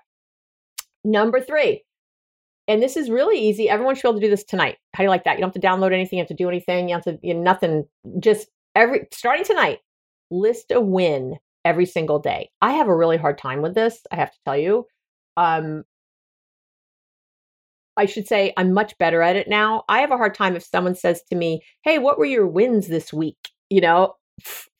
Number 1.04 1.42
three, 1.42 1.84
and 2.68 2.82
this 2.82 2.96
is 2.96 3.10
really 3.10 3.38
easy. 3.38 3.70
Everyone 3.70 3.96
should 3.96 4.04
be 4.04 4.10
able 4.10 4.20
to 4.20 4.26
do 4.26 4.30
this 4.30 4.46
tonight. 4.46 4.78
How 4.94 5.00
do 5.00 5.06
you 5.06 5.10
like 5.10 5.26
that? 5.26 5.34
You 5.38 5.42
don't 5.42 5.54
have 5.54 5.62
to 5.62 5.68
download 5.68 5.94
anything. 5.94 6.18
You 6.18 6.24
have 6.24 6.30
to 6.30 6.34
do 6.34 6.48
anything. 6.48 6.88
You 6.88 6.96
have 6.96 7.04
to, 7.04 7.20
you 7.22 7.34
know, 7.34 7.42
nothing. 7.42 7.86
Just 8.20 8.48
every, 8.76 9.08
starting 9.12 9.44
tonight, 9.44 9.80
list 10.32 10.72
a 10.72 10.80
win 10.80 11.38
every 11.66 11.86
single 11.86 12.20
day. 12.20 12.50
I 12.62 12.74
have 12.74 12.88
a 12.88 12.96
really 12.96 13.18
hard 13.18 13.38
time 13.38 13.62
with 13.62 13.76
this. 13.76 14.00
I 14.12 14.16
have 14.16 14.32
to 14.32 14.40
tell 14.46 14.58
you. 14.58 14.86
Um, 15.36 15.84
I 17.98 18.06
should 18.06 18.28
say 18.28 18.54
I'm 18.58 18.74
much 18.74 18.98
better 18.98 19.22
at 19.22 19.36
it 19.36 19.48
now. 19.48 19.84
I 19.90 20.00
have 20.00 20.12
a 20.12 20.18
hard 20.18 20.34
time 20.34 20.56
if 20.56 20.64
someone 20.64 20.96
says 20.96 21.22
to 21.30 21.36
me, 21.36 21.62
Hey, 21.84 22.00
what 22.00 22.18
were 22.18 22.26
your 22.26 22.48
wins 22.48 22.88
this 22.88 23.14
week? 23.14 23.38
You 23.70 23.82
know, 23.82 24.16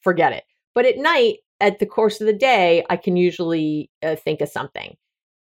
forget 0.02 0.34
it. 0.34 0.44
But 0.74 0.86
at 0.86 0.98
night, 0.98 1.38
at 1.64 1.80
the 1.80 1.86
course 1.86 2.20
of 2.20 2.28
the 2.28 2.34
day, 2.34 2.84
I 2.90 2.98
can 2.98 3.16
usually 3.16 3.90
uh, 4.04 4.18
think 4.18 4.42
of 4.42 4.50
something. 4.50 4.96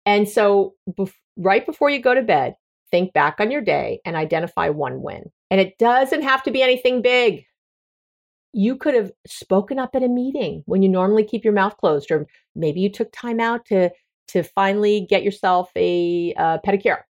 And 0.04 0.28
so, 0.28 0.74
bef- 0.90 1.14
right 1.36 1.64
before 1.64 1.88
you 1.88 2.00
go 2.00 2.14
to 2.14 2.22
bed, 2.22 2.56
think 2.90 3.14
back 3.14 3.36
on 3.40 3.50
your 3.50 3.62
day 3.62 4.00
and 4.04 4.16
identify 4.16 4.68
one 4.68 5.00
win. 5.00 5.30
And 5.50 5.60
it 5.60 5.78
doesn't 5.78 6.22
have 6.22 6.42
to 6.42 6.50
be 6.50 6.62
anything 6.62 7.00
big. 7.00 7.44
You 8.52 8.76
could 8.76 8.94
have 8.94 9.12
spoken 9.26 9.78
up 9.78 9.94
at 9.94 10.02
a 10.02 10.08
meeting 10.08 10.62
when 10.66 10.82
you 10.82 10.88
normally 10.88 11.24
keep 11.24 11.42
your 11.42 11.54
mouth 11.54 11.76
closed, 11.78 12.10
or 12.10 12.26
maybe 12.54 12.80
you 12.80 12.90
took 12.90 13.10
time 13.12 13.40
out 13.40 13.64
to 13.66 13.90
to 14.28 14.42
finally 14.42 15.06
get 15.08 15.22
yourself 15.22 15.70
a 15.74 16.34
uh, 16.34 16.58
pedicure. 16.64 17.00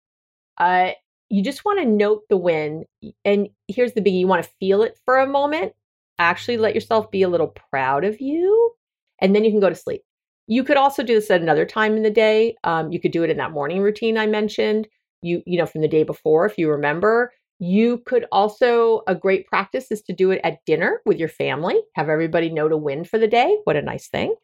Uh, 0.56 0.92
you 1.28 1.42
just 1.42 1.64
want 1.64 1.80
to 1.80 1.84
note 1.84 2.22
the 2.28 2.36
win. 2.36 2.84
And 3.24 3.48
here's 3.68 3.92
the 3.92 4.00
biggie 4.00 4.20
you 4.20 4.26
want 4.26 4.44
to 4.44 4.50
feel 4.61 4.82
it 4.82 4.98
for 5.04 5.18
a 5.18 5.26
moment, 5.26 5.74
actually 6.18 6.58
let 6.58 6.74
yourself 6.74 7.11
be 7.11 7.22
a 7.22 7.28
little 7.28 7.54
proud 7.70 8.04
of 8.04 8.20
you, 8.20 8.72
and 9.20 9.34
then 9.34 9.44
you 9.44 9.50
can 9.50 9.60
go 9.60 9.68
to 9.68 9.74
sleep. 9.74 10.02
You 10.46 10.64
could 10.64 10.76
also 10.76 11.02
do 11.02 11.14
this 11.14 11.30
at 11.30 11.42
another 11.42 11.64
time 11.64 11.96
in 11.96 12.02
the 12.02 12.10
day. 12.10 12.56
Um, 12.64 12.90
you 12.92 13.00
could 13.00 13.12
do 13.12 13.22
it 13.22 13.30
in 13.30 13.36
that 13.36 13.52
morning 13.52 13.80
routine 13.80 14.18
I 14.18 14.26
mentioned. 14.26 14.88
You, 15.22 15.42
you 15.46 15.58
know, 15.58 15.66
from 15.66 15.82
the 15.82 15.88
day 15.88 16.02
before, 16.02 16.46
if 16.46 16.58
you 16.58 16.70
remember. 16.70 17.32
You 17.62 17.98
could 18.06 18.24
also, 18.32 19.02
a 19.06 19.14
great 19.14 19.46
practice 19.46 19.90
is 19.90 20.00
to 20.02 20.14
do 20.14 20.30
it 20.30 20.40
at 20.42 20.64
dinner 20.64 21.02
with 21.04 21.18
your 21.18 21.28
family, 21.28 21.78
have 21.94 22.08
everybody 22.08 22.48
know 22.48 22.68
to 22.68 22.76
win 22.76 23.04
for 23.04 23.18
the 23.18 23.28
day. 23.28 23.58
What 23.64 23.76
a 23.76 23.82
nice 23.82 24.08
thing. 24.08 24.34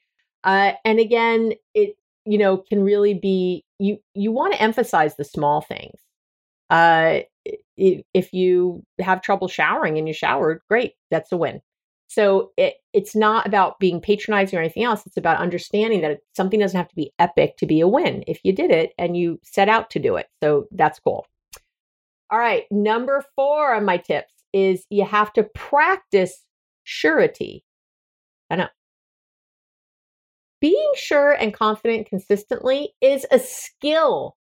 Uh, 0.45 0.73
and 0.85 1.01
again, 1.01 1.55
it, 1.73 1.97
you 2.27 2.37
know, 2.37 2.59
can 2.59 2.83
really 2.83 3.15
be, 3.15 3.65
you, 3.79 3.97
you 4.15 4.33
want 4.33 4.53
to 4.53 4.61
emphasize 4.61 5.17
the 5.17 5.25
small 5.25 5.63
things. 5.63 5.99
Uh, 6.69 7.21
if 7.77 8.33
you 8.33 8.83
have 9.01 9.23
trouble 9.23 9.49
showering 9.49 9.97
and 9.97 10.07
you 10.07 10.13
showered, 10.13 10.61
great, 10.69 10.93
that's 11.11 11.33
a 11.33 11.37
win. 11.39 11.63
So 12.09 12.53
it, 12.57 12.75
it's 12.93 13.17
not 13.17 13.47
about 13.47 13.79
being 13.79 14.01
patronizing 14.01 14.59
or 14.59 14.63
anything 14.63 14.85
else. 14.85 15.07
It's 15.07 15.17
about 15.17 15.39
understanding 15.39 16.01
that 16.03 16.21
something 16.35 16.61
doesn't 16.61 16.77
have 16.77 16.89
to 16.89 16.95
be 16.95 17.13
epic 17.19 17.57
to 17.59 17.67
be 17.67 17.81
a 17.81 17.89
win 17.89 18.25
if 18.27 18.41
you 18.45 18.53
did 18.53 18.71
it 18.71 18.93
and 18.99 19.17
you 19.17 19.41
set 19.43 19.69
out 19.69 19.91
to 19.91 19.99
do 19.99 20.17
it. 20.17 20.27
So 20.43 20.67
that's 20.71 21.01
cool. 21.01 21.27
All 22.31 22.39
right, 22.39 22.65
number 22.71 23.25
four 23.37 23.75
on 23.75 23.85
my 23.85 23.99
tips 23.99 24.33
is 24.53 24.85
you 24.91 25.05
have 25.05 25.33
to 25.35 25.45
practice 25.45 26.45
surety. 26.85 27.65
I 28.51 28.57
know. 28.57 28.69
Being 30.61 30.93
sure 30.97 31.33
and 31.33 31.53
confident 31.53 32.09
consistently 32.09 32.95
is 33.01 33.27
a 33.31 33.39
skill. 33.39 34.37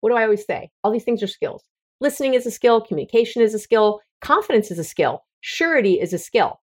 What 0.00 0.10
do 0.10 0.16
I 0.16 0.24
always 0.24 0.46
say? 0.46 0.70
All 0.82 0.90
these 0.90 1.04
things 1.04 1.22
are 1.22 1.28
skills. 1.28 1.64
Listening 2.00 2.34
is 2.34 2.46
a 2.46 2.50
skill, 2.50 2.80
communication 2.80 3.42
is 3.42 3.54
a 3.54 3.58
skill, 3.58 4.00
confidence 4.20 4.70
is 4.70 4.78
a 4.78 4.84
skill, 4.84 5.24
surety 5.40 6.00
is 6.00 6.12
a 6.12 6.18
skill. 6.18 6.60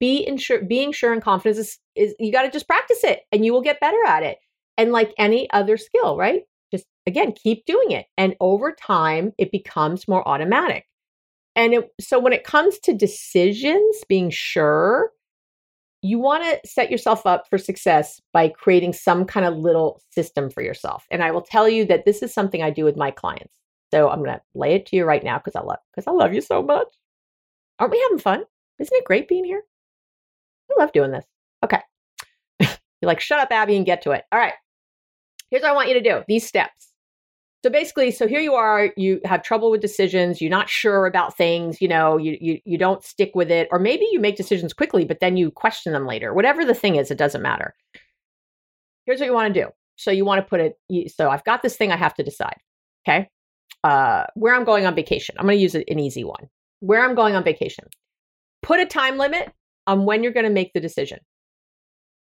Be 0.00 0.26
insure, 0.26 0.62
being 0.62 0.92
sure 0.92 1.12
and 1.12 1.22
confident 1.22 1.58
is, 1.58 1.78
is 1.94 2.14
you 2.18 2.30
got 2.32 2.42
to 2.42 2.50
just 2.50 2.68
practice 2.68 3.02
it 3.02 3.22
and 3.32 3.44
you 3.44 3.52
will 3.52 3.62
get 3.62 3.80
better 3.80 4.04
at 4.06 4.22
it. 4.22 4.38
And 4.76 4.92
like 4.92 5.12
any 5.18 5.50
other 5.50 5.76
skill, 5.76 6.16
right? 6.16 6.42
Just 6.70 6.86
again, 7.06 7.32
keep 7.32 7.64
doing 7.66 7.90
it. 7.90 8.06
And 8.16 8.36
over 8.40 8.72
time, 8.72 9.32
it 9.38 9.50
becomes 9.50 10.06
more 10.06 10.26
automatic. 10.26 10.84
And 11.56 11.74
it, 11.74 11.90
so 12.00 12.20
when 12.20 12.32
it 12.32 12.44
comes 12.44 12.78
to 12.80 12.94
decisions, 12.94 14.04
being 14.08 14.30
sure, 14.30 15.10
you 16.02 16.18
want 16.18 16.44
to 16.44 16.68
set 16.68 16.90
yourself 16.90 17.26
up 17.26 17.48
for 17.50 17.58
success 17.58 18.20
by 18.32 18.48
creating 18.48 18.92
some 18.92 19.24
kind 19.24 19.44
of 19.44 19.56
little 19.56 20.00
system 20.10 20.50
for 20.50 20.62
yourself. 20.62 21.04
And 21.10 21.22
I 21.22 21.32
will 21.32 21.42
tell 21.42 21.68
you 21.68 21.84
that 21.86 22.04
this 22.04 22.22
is 22.22 22.32
something 22.32 22.62
I 22.62 22.70
do 22.70 22.84
with 22.84 22.96
my 22.96 23.10
clients. 23.10 23.54
So 23.92 24.08
I'm 24.08 24.22
going 24.22 24.36
to 24.36 24.42
lay 24.54 24.74
it 24.74 24.86
to 24.86 24.96
you 24.96 25.04
right 25.04 25.24
now 25.24 25.38
because 25.38 25.56
I 25.56 25.60
love 25.62 25.78
because 25.90 26.06
I 26.06 26.12
love 26.12 26.34
you 26.34 26.40
so 26.40 26.62
much. 26.62 26.88
Aren't 27.78 27.92
we 27.92 28.00
having 28.02 28.18
fun? 28.18 28.44
Isn't 28.78 28.96
it 28.96 29.04
great 29.04 29.28
being 29.28 29.44
here? 29.44 29.62
I 30.70 30.80
love 30.80 30.92
doing 30.92 31.10
this. 31.10 31.24
Okay. 31.64 31.80
You're 32.60 32.68
like, 33.02 33.20
shut 33.20 33.40
up, 33.40 33.50
Abby, 33.50 33.76
and 33.76 33.86
get 33.86 34.02
to 34.02 34.12
it. 34.12 34.24
All 34.32 34.38
right. 34.38 34.54
Here's 35.50 35.62
what 35.62 35.70
I 35.70 35.74
want 35.74 35.88
you 35.88 35.94
to 35.94 36.02
do 36.02 36.22
these 36.28 36.46
steps. 36.46 36.92
So 37.64 37.70
basically, 37.70 38.12
so 38.12 38.28
here 38.28 38.40
you 38.40 38.54
are, 38.54 38.92
you 38.96 39.20
have 39.24 39.42
trouble 39.42 39.70
with 39.70 39.80
decisions, 39.80 40.40
you're 40.40 40.50
not 40.50 40.68
sure 40.68 41.06
about 41.06 41.36
things, 41.36 41.82
you 41.82 41.88
know, 41.88 42.16
you, 42.16 42.38
you 42.40 42.60
you 42.64 42.78
don't 42.78 43.02
stick 43.02 43.32
with 43.34 43.50
it, 43.50 43.66
or 43.72 43.80
maybe 43.80 44.06
you 44.12 44.20
make 44.20 44.36
decisions 44.36 44.72
quickly, 44.72 45.04
but 45.04 45.18
then 45.18 45.36
you 45.36 45.50
question 45.50 45.92
them 45.92 46.06
later. 46.06 46.32
Whatever 46.32 46.64
the 46.64 46.74
thing 46.74 46.94
is, 46.94 47.10
it 47.10 47.18
doesn't 47.18 47.42
matter. 47.42 47.74
Here's 49.06 49.18
what 49.18 49.26
you 49.26 49.34
want 49.34 49.52
to 49.52 49.60
do. 49.60 49.70
So 49.96 50.12
you 50.12 50.24
want 50.24 50.38
to 50.38 50.48
put 50.48 50.60
it, 50.60 51.10
so 51.10 51.30
I've 51.30 51.42
got 51.42 51.62
this 51.62 51.76
thing 51.76 51.90
I 51.90 51.96
have 51.96 52.14
to 52.14 52.22
decide. 52.22 52.58
Okay. 53.06 53.28
Uh, 53.82 54.24
where 54.34 54.54
I'm 54.54 54.64
going 54.64 54.86
on 54.86 54.94
vacation. 54.94 55.34
I'm 55.38 55.46
going 55.46 55.56
to 55.56 55.62
use 55.62 55.74
an 55.74 55.98
easy 55.98 56.24
one. 56.24 56.48
Where 56.80 57.04
I'm 57.04 57.14
going 57.16 57.34
on 57.34 57.42
vacation. 57.42 57.86
Put 58.62 58.80
a 58.80 58.86
time 58.86 59.18
limit 59.18 59.52
on 59.88 60.04
when 60.04 60.22
you're 60.22 60.32
going 60.32 60.44
to 60.44 60.50
make 60.50 60.72
the 60.74 60.80
decision 60.80 61.18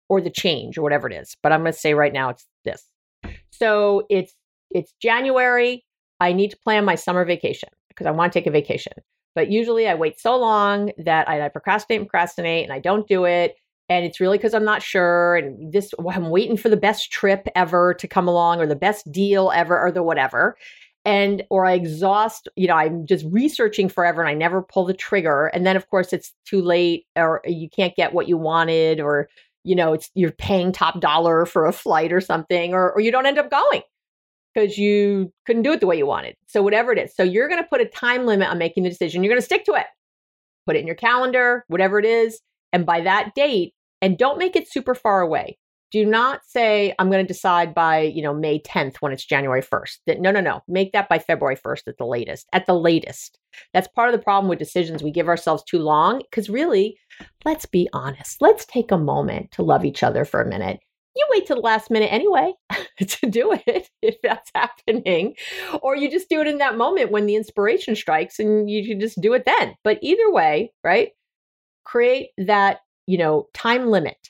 or 0.08 0.22
the 0.22 0.30
change 0.30 0.78
or 0.78 0.82
whatever 0.82 1.10
it 1.10 1.14
is. 1.14 1.36
But 1.44 1.52
I'm 1.52 1.62
going 1.62 1.74
to 1.74 1.78
say 1.78 1.94
right 1.94 2.14
now 2.14 2.30
it's 2.30 2.46
this. 2.64 2.86
So 3.52 4.06
it's 4.10 4.34
it's 4.72 4.94
January. 5.02 5.84
I 6.22 6.32
need 6.32 6.52
to 6.52 6.58
plan 6.58 6.86
my 6.86 6.96
summer 6.96 7.26
vacation 7.26 7.70
because 7.90 8.06
I 8.08 8.12
want 8.12 8.32
to 8.32 8.40
take 8.40 8.48
a 8.48 8.52
vacation. 8.52 8.94
But 9.36 9.52
usually 9.52 9.88
I 9.88 9.96
wait 9.96 10.20
so 10.20 10.38
long 10.38 10.92
that 10.98 11.28
I, 11.28 11.46
I 11.46 11.50
procrastinate 11.50 12.02
and 12.02 12.10
procrastinate 12.10 12.64
and 12.64 12.74
I 12.74 12.80
don't 12.80 13.08
do 13.08 13.26
it. 13.26 13.56
And 13.90 14.06
it's 14.06 14.20
really 14.20 14.38
because 14.38 14.54
I'm 14.54 14.66
not 14.66 14.84
sure. 14.84 15.38
And 15.38 15.74
this, 15.74 15.92
I'm 16.08 16.30
waiting 16.30 16.58
for 16.58 16.70
the 16.70 16.78
best 16.78 17.12
trip 17.12 17.48
ever 17.56 17.96
to 17.96 18.08
come 18.08 18.28
along 18.28 18.60
or 18.60 18.68
the 18.68 18.76
best 18.76 19.12
deal 19.12 19.52
ever 19.54 19.80
or 19.80 19.92
the 19.92 20.04
whatever. 20.04 20.56
And, 21.06 21.44
or 21.50 21.66
I 21.66 21.74
exhaust, 21.74 22.50
you 22.56 22.68
know, 22.68 22.76
I'm 22.76 23.06
just 23.06 23.26
researching 23.30 23.90
forever 23.90 24.22
and 24.22 24.30
I 24.30 24.34
never 24.34 24.62
pull 24.62 24.86
the 24.86 24.94
trigger. 24.94 25.48
And 25.48 25.66
then, 25.66 25.76
of 25.76 25.90
course, 25.90 26.12
it's 26.14 26.34
too 26.46 26.62
late 26.62 27.06
or 27.16 27.42
you 27.46 27.70
can't 27.70 27.96
get 27.96 28.14
what 28.14 28.28
you 28.28 28.38
wanted 28.38 29.00
or, 29.00 29.30
you 29.64 29.76
know, 29.76 29.94
it's 29.94 30.10
you're 30.14 30.32
paying 30.32 30.72
top 30.72 31.00
dollar 31.00 31.46
for 31.46 31.66
a 31.66 31.72
flight 31.72 32.12
or 32.12 32.22
something, 32.22 32.74
or, 32.74 32.92
or 32.92 33.02
you 33.02 33.12
don't 33.12 33.26
end 33.26 33.38
up 33.38 33.50
going 33.50 33.82
because 34.54 34.78
you 34.78 35.32
couldn't 35.46 35.64
do 35.64 35.72
it 35.72 35.80
the 35.80 35.88
way 35.88 35.98
you 35.98 36.06
wanted. 36.06 36.36
So, 36.48 36.62
whatever 36.62 36.92
it 36.92 37.00
is. 37.00 37.16
So, 37.16 37.24
you're 37.24 37.48
going 37.48 37.62
to 37.62 37.70
put 37.70 37.82
a 37.82 37.86
time 37.86 38.26
limit 38.26 38.50
on 38.50 38.58
making 38.58 38.84
the 38.84 38.90
decision. 38.90 39.24
You're 39.24 39.32
going 39.32 39.42
to 39.42 39.46
stick 39.46 39.66
to 39.66 39.74
it. 39.74 39.86
Put 40.66 40.76
it 40.76 40.80
in 40.80 40.88
your 40.88 40.96
calendar, 40.96 41.66
whatever 41.68 42.00
it 42.00 42.06
is. 42.06 42.42
And 42.72 42.86
by 42.86 43.02
that 43.02 43.34
date, 43.36 43.74
and 44.02 44.18
don't 44.18 44.38
make 44.38 44.56
it 44.56 44.72
super 44.72 44.96
far 44.96 45.22
away. 45.22 45.58
Do 45.92 46.06
not 46.06 46.42
say, 46.46 46.94
I'm 47.00 47.10
going 47.10 47.26
to 47.26 47.34
decide 47.34 47.74
by, 47.74 48.02
you 48.02 48.22
know, 48.22 48.34
May 48.34 48.60
10th 48.60 48.98
when 48.98 49.12
it's 49.12 49.26
January 49.26 49.62
1st. 49.62 49.98
That, 50.08 50.22
no, 50.22 50.32
no, 50.32 50.40
no. 50.40 50.62
Make 50.68 50.92
that 50.94 51.10
by 51.10 51.20
February 51.20 51.58
1st 51.58 51.88
at 51.88 51.98
the 51.98 52.06
latest. 52.06 52.48
At 52.54 52.68
the 52.68 52.76
latest. 52.76 53.40
That's 53.74 53.88
part 53.88 54.10
of 54.10 54.14
the 54.14 54.24
problem 54.24 54.50
with 54.50 54.60
decisions. 54.60 55.02
We 55.02 55.12
give 55.12 55.28
ourselves 55.28 55.64
too 55.64 55.80
long 55.80 56.20
because 56.20 56.50
really, 56.50 56.98
let's 57.44 57.66
be 57.66 57.90
honest. 57.94 58.42
Let's 58.42 58.66
take 58.66 58.92
a 58.92 58.98
moment 58.98 59.52
to 59.54 59.64
love 59.64 59.84
each 59.84 60.04
other 60.04 60.26
for 60.26 60.42
a 60.42 60.48
minute 60.48 60.80
you 61.16 61.28
wait 61.32 61.46
to 61.48 61.56
the 61.56 61.60
last 61.60 61.92
minute 61.92 62.12
anyway 62.12 62.54
to 63.00 63.30
do 63.30 63.52
it 63.68 63.90
if 64.02 64.16
that's 64.24 64.52
happening 64.56 65.36
or 65.82 65.96
you 65.96 66.10
just 66.10 66.30
do 66.30 66.40
it 66.42 66.48
in 66.48 66.60
that 66.60 66.78
moment 66.78 67.12
when 67.12 67.26
the 67.26 67.36
inspiration 67.36 67.96
strikes 67.96 68.40
and 68.40 68.70
you 68.70 68.98
just 69.00 69.20
do 69.22 69.34
it 69.34 69.44
then 69.46 69.76
but 69.84 70.00
either 70.02 70.32
way 70.32 70.72
right 70.84 71.10
create 71.84 72.30
that 72.38 72.80
you 73.06 73.18
know 73.18 73.48
time 73.54 73.88
limit 73.88 74.30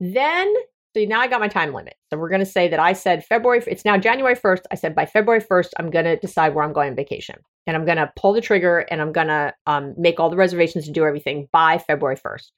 then 0.00 0.52
so 0.96 1.04
now 1.04 1.20
i 1.20 1.28
got 1.28 1.40
my 1.40 1.48
time 1.48 1.72
limit. 1.72 1.94
So 2.10 2.18
we're 2.18 2.30
going 2.30 2.40
to 2.40 2.46
say 2.46 2.68
that 2.68 2.80
i 2.80 2.92
said 2.92 3.24
february 3.24 3.62
it's 3.66 3.84
now 3.84 3.96
january 3.96 4.36
1st 4.36 4.62
i 4.70 4.74
said 4.74 4.94
by 4.94 5.06
february 5.06 5.42
1st 5.42 5.70
i'm 5.78 5.90
going 5.90 6.04
to 6.04 6.16
decide 6.16 6.54
where 6.54 6.64
i'm 6.64 6.72
going 6.72 6.90
on 6.90 6.96
vacation. 6.96 7.36
And 7.66 7.76
i'm 7.76 7.84
going 7.84 7.98
to 7.98 8.10
pull 8.16 8.32
the 8.32 8.40
trigger 8.40 8.80
and 8.90 9.00
i'm 9.00 9.12
going 9.12 9.28
to 9.28 9.54
um, 9.66 9.94
make 9.98 10.18
all 10.18 10.30
the 10.30 10.36
reservations 10.36 10.86
and 10.86 10.94
do 10.94 11.04
everything 11.04 11.48
by 11.52 11.78
february 11.78 12.16
1st 12.16 12.50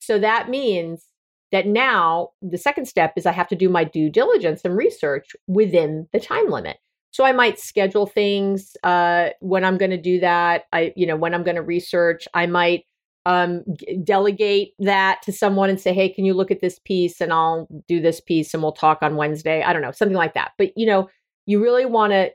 so 0.00 0.18
that 0.18 0.48
means 0.48 1.06
that 1.52 1.66
now 1.66 2.30
the 2.40 2.58
second 2.58 2.86
step 2.86 3.12
is 3.16 3.26
I 3.26 3.32
have 3.32 3.46
to 3.48 3.56
do 3.56 3.68
my 3.68 3.84
due 3.84 4.10
diligence 4.10 4.62
and 4.64 4.76
research 4.76 5.36
within 5.46 6.08
the 6.12 6.18
time 6.18 6.50
limit. 6.50 6.78
So 7.12 7.24
I 7.24 7.32
might 7.32 7.60
schedule 7.60 8.06
things 8.06 8.74
uh, 8.82 9.28
when 9.40 9.64
I'm 9.64 9.76
going 9.76 9.90
to 9.90 10.00
do 10.00 10.18
that. 10.20 10.64
I, 10.72 10.94
you 10.96 11.06
know, 11.06 11.14
when 11.14 11.34
I'm 11.34 11.44
going 11.44 11.56
to 11.56 11.62
research, 11.62 12.26
I 12.32 12.46
might 12.46 12.84
um, 13.26 13.62
g- 13.76 13.98
delegate 14.02 14.74
that 14.78 15.22
to 15.22 15.32
someone 15.32 15.70
and 15.70 15.80
say, 15.80 15.92
"Hey, 15.92 16.08
can 16.08 16.24
you 16.24 16.34
look 16.34 16.50
at 16.50 16.60
this 16.60 16.78
piece?" 16.78 17.20
And 17.20 17.32
I'll 17.32 17.68
do 17.88 18.00
this 18.00 18.20
piece, 18.20 18.54
and 18.54 18.62
we'll 18.62 18.72
talk 18.72 18.98
on 19.02 19.16
Wednesday. 19.16 19.62
I 19.62 19.72
don't 19.72 19.82
know, 19.82 19.92
something 19.92 20.16
like 20.16 20.34
that. 20.34 20.52
But 20.58 20.76
you 20.76 20.86
know, 20.86 21.08
you 21.46 21.62
really 21.62 21.86
want 21.86 22.12
to 22.12 22.30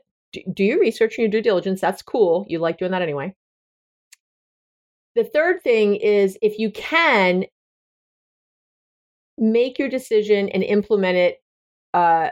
do 0.52 0.64
your 0.64 0.80
research 0.80 1.18
and 1.18 1.22
your 1.22 1.30
due 1.30 1.42
diligence. 1.42 1.80
That's 1.80 2.02
cool. 2.02 2.44
You 2.48 2.58
like 2.58 2.78
doing 2.78 2.92
that 2.92 3.02
anyway. 3.02 3.34
The 5.14 5.24
third 5.24 5.62
thing 5.62 5.96
is 5.96 6.38
if 6.42 6.58
you 6.58 6.70
can, 6.70 7.44
make 9.38 9.78
your 9.78 9.88
decision 9.88 10.48
and 10.50 10.62
implement 10.62 11.16
it 11.16 11.42
uh, 11.94 12.30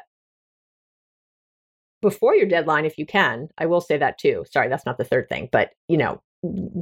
before 2.03 2.35
your 2.35 2.47
deadline 2.47 2.85
if 2.85 2.99
you 2.99 3.07
can. 3.07 3.49
I 3.59 3.67
will 3.67 3.81
say 3.81 3.97
that 3.99 4.19
too. 4.19 4.45
Sorry, 4.51 4.69
that's 4.69 4.87
not 4.87 4.99
the 4.99 5.05
third 5.05 5.29
thing, 5.29 5.49
but 5.51 5.71
you 5.89 5.97
know, 5.97 6.21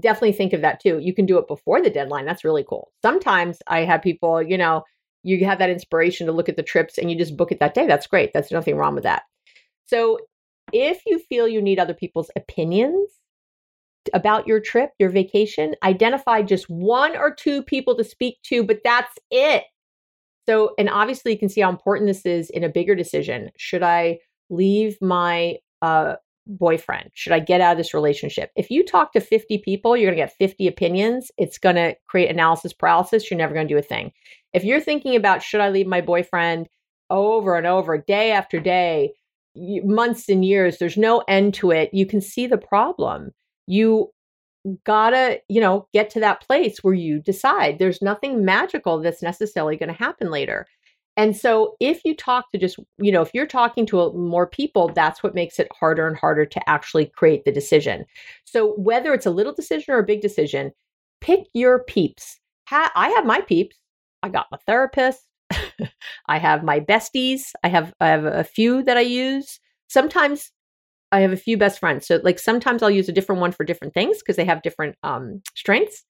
definitely 0.00 0.32
think 0.32 0.52
of 0.52 0.60
that 0.62 0.80
too. 0.80 0.98
You 1.00 1.14
can 1.14 1.26
do 1.26 1.38
it 1.38 1.48
before 1.48 1.82
the 1.82 1.90
deadline. 1.90 2.24
That's 2.24 2.44
really 2.44 2.64
cool. 2.64 2.92
Sometimes 3.02 3.58
I 3.66 3.80
have 3.80 4.02
people, 4.02 4.42
you 4.42 4.58
know, 4.58 4.84
you 5.22 5.44
have 5.44 5.58
that 5.58 5.70
inspiration 5.70 6.26
to 6.26 6.32
look 6.32 6.48
at 6.48 6.56
the 6.56 6.62
trips 6.62 6.98
and 6.98 7.10
you 7.10 7.18
just 7.18 7.36
book 7.36 7.50
it 7.50 7.60
that 7.60 7.74
day. 7.74 7.86
That's 7.86 8.06
great. 8.06 8.32
That's 8.32 8.52
nothing 8.52 8.76
wrong 8.76 8.94
with 8.94 9.04
that. 9.04 9.22
So, 9.86 10.18
if 10.72 11.02
you 11.06 11.18
feel 11.18 11.46
you 11.46 11.60
need 11.60 11.78
other 11.78 11.94
people's 11.94 12.30
opinions 12.36 13.10
about 14.12 14.46
your 14.46 14.60
trip, 14.60 14.90
your 14.98 15.10
vacation, 15.10 15.74
identify 15.82 16.42
just 16.42 16.68
one 16.68 17.16
or 17.16 17.34
two 17.34 17.62
people 17.62 17.94
to 17.96 18.04
speak 18.04 18.38
to, 18.44 18.64
but 18.64 18.80
that's 18.82 19.12
it. 19.30 19.64
So, 20.46 20.74
and 20.78 20.88
obviously, 20.90 21.32
you 21.32 21.38
can 21.38 21.48
see 21.48 21.60
how 21.60 21.70
important 21.70 22.08
this 22.08 22.26
is 22.26 22.50
in 22.50 22.64
a 22.64 22.68
bigger 22.68 22.94
decision. 22.94 23.50
Should 23.56 23.82
I 23.82 24.18
leave 24.50 24.96
my 25.00 25.58
uh, 25.80 26.16
boyfriend? 26.46 27.10
Should 27.14 27.32
I 27.32 27.40
get 27.40 27.60
out 27.60 27.72
of 27.72 27.78
this 27.78 27.94
relationship? 27.94 28.50
If 28.56 28.70
you 28.70 28.84
talk 28.84 29.12
to 29.12 29.20
50 29.20 29.58
people, 29.58 29.96
you're 29.96 30.10
going 30.10 30.18
to 30.18 30.24
get 30.24 30.36
50 30.36 30.66
opinions. 30.66 31.30
It's 31.36 31.58
going 31.58 31.76
to 31.76 31.96
create 32.06 32.30
analysis 32.30 32.72
paralysis. 32.72 33.30
You're 33.30 33.38
never 33.38 33.54
going 33.54 33.66
to 33.66 33.74
do 33.74 33.78
a 33.78 33.82
thing. 33.82 34.12
If 34.52 34.64
you're 34.64 34.80
thinking 34.80 35.16
about, 35.16 35.42
should 35.42 35.60
I 35.60 35.70
leave 35.70 35.86
my 35.86 36.00
boyfriend 36.00 36.68
over 37.10 37.56
and 37.56 37.66
over, 37.66 37.98
day 37.98 38.32
after 38.32 38.60
day, 38.60 39.12
months 39.56 40.28
and 40.28 40.44
years. 40.44 40.78
There's 40.78 40.96
no 40.96 41.22
end 41.28 41.54
to 41.54 41.70
it. 41.70 41.90
You 41.92 42.06
can 42.06 42.20
see 42.20 42.46
the 42.46 42.58
problem. 42.58 43.30
You 43.66 44.10
gotta, 44.84 45.40
you 45.48 45.60
know, 45.60 45.86
get 45.92 46.10
to 46.10 46.20
that 46.20 46.40
place 46.46 46.78
where 46.82 46.94
you 46.94 47.20
decide 47.20 47.78
there's 47.78 48.02
nothing 48.02 48.44
magical 48.44 49.00
that's 49.00 49.22
necessarily 49.22 49.76
going 49.76 49.90
to 49.90 49.94
happen 49.94 50.30
later. 50.30 50.66
And 51.16 51.36
so 51.36 51.76
if 51.80 52.04
you 52.04 52.14
talk 52.16 52.50
to 52.50 52.58
just, 52.58 52.78
you 52.98 53.12
know, 53.12 53.22
if 53.22 53.30
you're 53.32 53.46
talking 53.46 53.86
to 53.86 54.12
more 54.12 54.46
people, 54.46 54.88
that's 54.88 55.22
what 55.22 55.34
makes 55.34 55.58
it 55.58 55.68
harder 55.78 56.08
and 56.08 56.16
harder 56.16 56.44
to 56.44 56.68
actually 56.68 57.06
create 57.06 57.44
the 57.44 57.52
decision. 57.52 58.04
So 58.44 58.72
whether 58.74 59.14
it's 59.14 59.26
a 59.26 59.30
little 59.30 59.54
decision 59.54 59.94
or 59.94 59.98
a 59.98 60.04
big 60.04 60.20
decision, 60.20 60.72
pick 61.20 61.40
your 61.54 61.84
peeps. 61.84 62.40
Ha- 62.68 62.92
I 62.96 63.10
have 63.10 63.26
my 63.26 63.40
peeps. 63.40 63.76
I 64.22 64.28
got 64.28 64.46
my 64.50 64.58
therapist. 64.66 65.20
I 66.28 66.38
have 66.38 66.64
my 66.64 66.80
besties. 66.80 67.52
I 67.62 67.68
have 67.68 67.92
I 68.00 68.08
have 68.08 68.24
a 68.24 68.44
few 68.44 68.82
that 68.82 68.96
I 68.96 69.02
use. 69.02 69.60
Sometimes 69.88 70.50
I 71.12 71.20
have 71.20 71.32
a 71.32 71.36
few 71.36 71.56
best 71.56 71.78
friends. 71.78 72.06
So 72.08 72.20
like 72.24 72.40
sometimes 72.40 72.82
I'll 72.82 72.90
use 72.90 73.08
a 73.08 73.12
different 73.12 73.40
one 73.40 73.52
for 73.52 73.62
different 73.62 73.94
things 73.94 74.18
because 74.18 74.34
they 74.34 74.44
have 74.44 74.62
different 74.62 74.96
um, 75.04 75.42
strengths. 75.54 76.04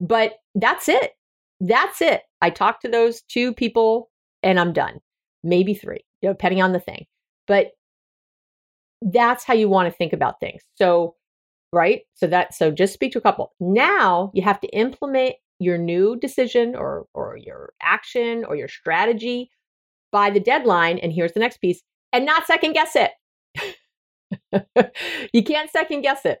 But 0.00 0.34
that's 0.54 0.88
it. 0.88 1.12
That's 1.60 2.00
it. 2.00 2.22
I 2.40 2.50
talk 2.50 2.80
to 2.80 2.88
those 2.88 3.22
two 3.22 3.52
people 3.52 4.10
and 4.44 4.60
I'm 4.60 4.72
done. 4.72 5.00
Maybe 5.42 5.74
three, 5.74 6.04
depending 6.22 6.62
on 6.62 6.72
the 6.72 6.80
thing. 6.80 7.06
But 7.48 7.72
that's 9.02 9.44
how 9.44 9.54
you 9.54 9.68
want 9.68 9.90
to 9.90 9.96
think 9.96 10.12
about 10.12 10.40
things. 10.40 10.62
So, 10.76 11.16
right? 11.72 12.02
So 12.14 12.28
that 12.28 12.54
so 12.54 12.70
just 12.70 12.94
speak 12.94 13.12
to 13.12 13.18
a 13.18 13.22
couple. 13.22 13.52
Now 13.58 14.30
you 14.34 14.42
have 14.42 14.60
to 14.60 14.68
implement 14.68 15.34
your 15.58 15.78
new 15.78 16.16
decision 16.16 16.76
or 16.76 17.06
or 17.14 17.36
your 17.36 17.72
action 17.82 18.44
or 18.44 18.56
your 18.56 18.68
strategy 18.68 19.50
by 20.12 20.30
the 20.30 20.40
deadline 20.40 20.98
and 20.98 21.12
here's 21.12 21.32
the 21.32 21.40
next 21.40 21.58
piece 21.58 21.82
and 22.12 22.24
not 22.24 22.46
second 22.46 22.72
guess 22.72 22.96
it 22.96 23.10
you 25.32 25.42
can't 25.42 25.70
second 25.70 26.02
guess 26.02 26.24
it. 26.24 26.38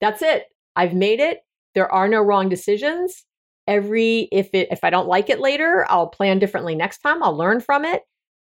That's 0.00 0.22
it. 0.22 0.44
I've 0.76 0.94
made 0.94 1.20
it. 1.20 1.40
There 1.74 1.90
are 1.92 2.08
no 2.08 2.20
wrong 2.20 2.48
decisions. 2.48 3.24
Every 3.70 4.28
if 4.32 4.50
it 4.52 4.68
if 4.72 4.84
I 4.84 4.90
don't 4.90 5.08
like 5.08 5.30
it 5.30 5.40
later, 5.40 5.86
I'll 5.88 6.08
plan 6.08 6.40
differently 6.40 6.74
next 6.74 6.98
time. 6.98 7.22
I'll 7.22 7.36
learn 7.36 7.60
from 7.60 7.84
it. 7.84 8.02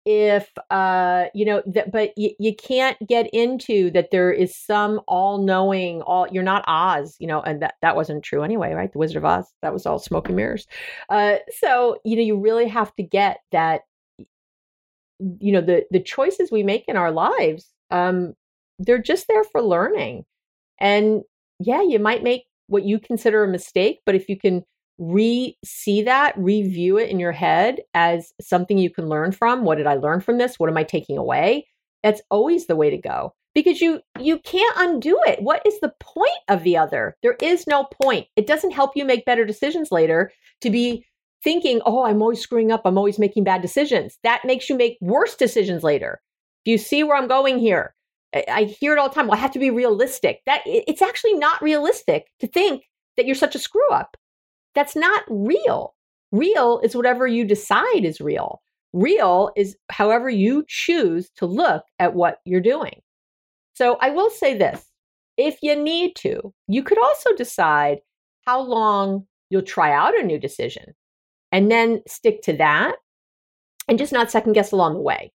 If 0.05 0.49
uh 0.72 1.26
you 1.36 1.45
know 1.45 1.61
that 1.67 1.91
but 1.91 2.13
y- 2.17 2.36
you 2.39 2.55
can't 2.55 2.97
get 3.07 3.28
into 3.34 3.91
that 3.91 4.11
there 4.11 4.32
is 4.32 4.55
some 4.55 5.01
all-knowing 5.07 6.01
all 6.03 6.28
you're 6.32 6.41
not 6.43 6.63
Oz, 6.67 7.17
you 7.20 7.28
know, 7.28 7.41
and 7.41 7.61
that 7.61 7.76
that 7.82 7.95
wasn't 7.97 8.24
true 8.24 8.43
anyway, 8.43 8.74
right? 8.74 8.91
The 8.91 8.97
Wizard 8.99 9.17
of 9.17 9.26
Oz, 9.26 9.45
that 9.61 9.74
was 9.74 9.86
all 9.86 9.99
smoke 9.99 10.28
and 10.30 10.38
mirrors. 10.38 10.67
Uh 11.09 11.36
so, 11.59 11.99
you 12.05 12.15
know, 12.15 12.24
you 12.24 12.39
really 12.39 12.67
have 12.70 12.95
to 12.95 13.03
get 13.03 13.39
that 13.51 13.82
you 15.39 15.51
know 15.51 15.61
the 15.61 15.86
the 15.91 15.99
choices 15.99 16.51
we 16.51 16.63
make 16.63 16.86
in 16.88 16.95
our 16.95 17.11
lives 17.11 17.74
um 17.91 18.34
they're 18.80 19.01
just 19.01 19.28
there 19.28 19.43
for 19.43 19.61
learning. 19.61 20.24
And 20.80 21.24
yeah, 21.59 21.82
you 21.82 21.99
might 21.99 22.24
make 22.24 22.43
what 22.67 22.84
you 22.86 22.99
consider 22.99 23.43
a 23.43 23.47
mistake, 23.49 23.99
but 24.05 24.15
if 24.15 24.30
you 24.30 24.38
can 24.39 24.63
re 25.00 25.58
see 25.64 26.04
that, 26.04 26.38
review 26.38 26.97
it 26.97 27.10
in 27.10 27.20
your 27.20 27.32
head 27.32 27.82
as 27.93 28.34
something 28.41 28.78
you 28.78 28.89
can 28.91 29.08
learn 29.08 29.32
from, 29.32 29.64
what 29.64 29.78
did 29.78 29.88
I 29.88 29.95
learn 29.95 30.22
from 30.22 30.38
this? 30.38 30.60
What 30.60 30.70
am 30.70 30.78
I 30.78 30.84
taking 30.84 31.18
away? 31.18 31.66
That's 32.04 32.22
always 32.30 32.68
the 32.68 32.76
way 32.76 32.89
to 32.89 32.97
go 32.97 33.34
because 33.56 33.82
you 33.82 34.02
you 34.20 34.39
can't 34.39 34.76
undo 34.78 35.18
it. 35.26 35.41
What 35.41 35.62
is 35.66 35.80
the 35.80 35.93
point 36.00 36.32
of 36.47 36.64
the 36.64 36.78
other? 36.78 37.16
There 37.24 37.38
is 37.41 37.66
no 37.68 37.86
point. 38.02 38.28
It 38.36 38.47
doesn't 38.47 38.72
help 38.72 38.91
you 38.95 39.06
make 39.06 39.26
better 39.26 39.45
decisions 39.45 39.91
later 39.91 40.32
to 40.62 40.70
be 40.70 41.06
thinking, 41.43 41.82
"Oh, 41.86 42.04
I'm 42.04 42.22
always 42.22 42.41
screwing 42.41 42.72
up. 42.72 42.82
I'm 42.86 42.97
always 42.97 43.20
making 43.20 43.43
bad 43.45 43.62
decisions." 43.62 44.18
That 44.24 44.45
makes 44.45 44.70
you 44.70 44.76
make 44.76 44.97
worse 45.02 45.36
decisions 45.36 45.84
later. 45.84 46.22
Do 46.66 46.72
you 46.72 46.78
see 46.78 47.04
where 47.04 47.18
I'm 47.18 47.28
going 47.28 47.58
here? 47.60 47.95
I 48.47 48.64
hear 48.80 48.93
it 48.93 49.00
all 49.00 49.10
the 49.10 49.16
time. 49.16 49.28
Well, 49.28 49.38
I 49.38 49.41
have 49.41 49.52
to 49.52 49.60
be 49.60 49.72
realistic. 49.72 50.41
That 50.45 50.62
it's 50.66 51.02
actually 51.02 51.34
not 51.34 51.62
realistic 51.62 52.28
to 52.39 52.47
think 52.47 52.84
that 53.18 53.26
you're 53.26 53.36
such 53.36 53.56
a 53.56 53.60
screw 53.60 53.89
up. 53.91 54.16
That's 54.80 54.96
not 54.96 55.24
real. 55.28 55.94
Real 56.32 56.80
is 56.86 56.96
whatever 56.96 57.28
you 57.28 57.44
decide 57.44 58.06
is 58.06 58.22
real. 58.22 58.62
Real 58.94 59.52
is 59.58 59.76
however 59.90 60.30
you 60.30 60.64
choose 60.70 61.30
to 61.36 61.46
look 61.46 61.84
at 62.00 62.16
what 62.16 62.38
you're 62.46 62.62
doing. 62.62 63.02
So 63.74 63.98
I 64.00 64.12
will 64.12 64.30
say 64.30 64.58
this 64.58 64.86
if 65.36 65.58
you 65.62 65.76
need 65.76 66.16
to, 66.20 66.54
you 66.70 66.82
could 66.82 66.98
also 66.98 67.36
decide 67.36 67.98
how 68.48 68.62
long 68.62 69.28
you'll 69.50 69.64
try 69.64 69.92
out 69.92 70.18
a 70.18 70.24
new 70.24 70.40
decision 70.40 70.96
and 71.52 71.70
then 71.70 72.02
stick 72.08 72.42
to 72.44 72.54
that 72.54 72.96
and 73.90 74.00
just 74.00 74.14
not 74.14 74.32
second 74.32 74.54
guess 74.54 74.72
along 74.72 74.94
the 74.94 75.02
way. 75.02 75.34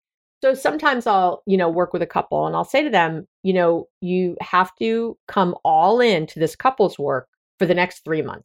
So 0.44 0.54
sometimes 0.54 1.08
I'll, 1.08 1.44
you 1.46 1.56
know, 1.56 1.70
work 1.70 1.94
with 1.94 2.02
a 2.02 2.06
couple 2.06 2.46
and 2.46 2.58
I'll 2.58 2.66
say 2.66 2.84
to 2.84 2.90
them, 2.90 3.26
you 3.44 3.54
know, 3.54 3.88
you 4.02 4.36
have 4.42 4.76
to 4.80 5.18
come 5.30 5.56
all 5.64 6.02
in 6.02 6.28
to 6.28 6.40
this 6.40 6.58
couple's 6.58 7.00
work 7.00 7.30
for 7.58 7.66
the 7.66 7.74
next 7.74 8.04
three 8.04 8.22
months. 8.22 8.44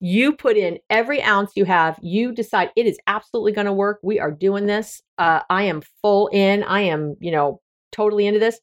You 0.00 0.34
put 0.34 0.56
in 0.56 0.78
every 0.90 1.22
ounce 1.22 1.52
you 1.56 1.64
have. 1.64 1.98
You 2.02 2.32
decide 2.32 2.70
it 2.76 2.86
is 2.86 2.98
absolutely 3.06 3.52
going 3.52 3.66
to 3.66 3.72
work. 3.72 3.98
We 4.02 4.20
are 4.20 4.30
doing 4.30 4.66
this. 4.66 5.00
Uh, 5.18 5.40
I 5.48 5.62
am 5.64 5.82
full 6.02 6.28
in. 6.28 6.62
I 6.64 6.82
am, 6.82 7.16
you 7.20 7.30
know, 7.30 7.60
totally 7.92 8.26
into 8.26 8.40
this. 8.40 8.60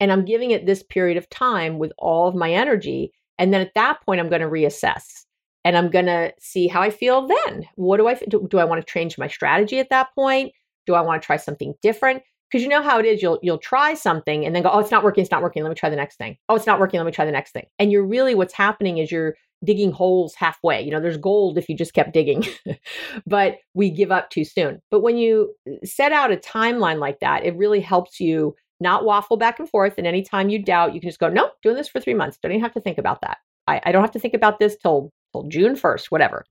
And 0.00 0.10
I'm 0.10 0.24
giving 0.24 0.50
it 0.50 0.66
this 0.66 0.82
period 0.82 1.16
of 1.16 1.28
time 1.30 1.78
with 1.78 1.92
all 1.98 2.26
of 2.26 2.34
my 2.34 2.52
energy. 2.52 3.12
And 3.38 3.52
then 3.52 3.60
at 3.60 3.74
that 3.74 4.00
point, 4.04 4.20
I'm 4.20 4.30
going 4.30 4.40
to 4.40 4.48
reassess 4.48 5.24
and 5.64 5.76
I'm 5.76 5.90
going 5.90 6.06
to 6.06 6.32
see 6.40 6.68
how 6.68 6.80
I 6.82 6.90
feel 6.90 7.26
then. 7.26 7.64
What 7.76 7.98
do 7.98 8.08
I 8.08 8.14
do? 8.14 8.46
Do 8.50 8.58
I 8.58 8.64
want 8.64 8.84
to 8.84 8.92
change 8.92 9.18
my 9.18 9.28
strategy 9.28 9.78
at 9.78 9.90
that 9.90 10.08
point? 10.14 10.52
Do 10.86 10.94
I 10.94 11.00
want 11.02 11.22
to 11.22 11.26
try 11.26 11.36
something 11.36 11.74
different? 11.82 12.22
Because 12.50 12.62
you 12.62 12.68
know 12.68 12.82
how 12.82 12.98
it 12.98 13.06
is, 13.06 13.22
you'll 13.22 13.38
you'll 13.42 13.58
try 13.58 13.94
something 13.94 14.44
and 14.44 14.54
then 14.54 14.62
go, 14.62 14.70
oh, 14.70 14.78
it's 14.78 14.90
not 14.90 15.04
working, 15.04 15.22
it's 15.22 15.30
not 15.30 15.42
working. 15.42 15.62
Let 15.62 15.70
me 15.70 15.74
try 15.74 15.88
the 15.88 15.96
next 15.96 16.16
thing. 16.16 16.36
Oh, 16.48 16.54
it's 16.54 16.66
not 16.66 16.80
working. 16.80 16.98
Let 16.98 17.06
me 17.06 17.12
try 17.12 17.24
the 17.24 17.32
next 17.32 17.52
thing. 17.52 17.66
And 17.78 17.90
you're 17.90 18.06
really 18.06 18.34
what's 18.34 18.52
happening 18.52 18.98
is 18.98 19.10
you're 19.10 19.34
digging 19.64 19.92
holes 19.92 20.34
halfway. 20.34 20.82
You 20.82 20.90
know, 20.90 21.00
there's 21.00 21.16
gold 21.16 21.58
if 21.58 21.68
you 21.68 21.76
just 21.76 21.94
kept 21.94 22.12
digging, 22.12 22.44
but 23.26 23.58
we 23.74 23.90
give 23.90 24.10
up 24.10 24.30
too 24.30 24.44
soon. 24.44 24.80
But 24.90 25.00
when 25.00 25.16
you 25.16 25.54
uh, 25.70 25.74
set 25.84 26.12
out 26.12 26.32
a 26.32 26.36
timeline 26.36 26.98
like 26.98 27.20
that, 27.20 27.44
it 27.44 27.56
really 27.56 27.80
helps 27.80 28.20
you 28.20 28.54
not 28.80 29.04
waffle 29.04 29.36
back 29.36 29.58
and 29.58 29.68
forth. 29.68 29.94
And 29.96 30.06
anytime 30.06 30.48
you 30.48 30.62
doubt, 30.62 30.94
you 30.94 31.00
can 31.00 31.08
just 31.08 31.20
go, 31.20 31.28
nope, 31.28 31.52
doing 31.62 31.76
this 31.76 31.88
for 31.88 32.00
three 32.00 32.14
months. 32.14 32.38
Don't 32.42 32.52
even 32.52 32.62
have 32.62 32.74
to 32.74 32.80
think 32.80 32.98
about 32.98 33.20
that. 33.22 33.38
I, 33.68 33.80
I 33.84 33.92
don't 33.92 34.02
have 34.02 34.12
to 34.12 34.18
think 34.18 34.34
about 34.34 34.58
this 34.58 34.76
till 34.76 35.10
till 35.32 35.44
June 35.44 35.76
1st, 35.76 36.06
whatever. 36.10 36.44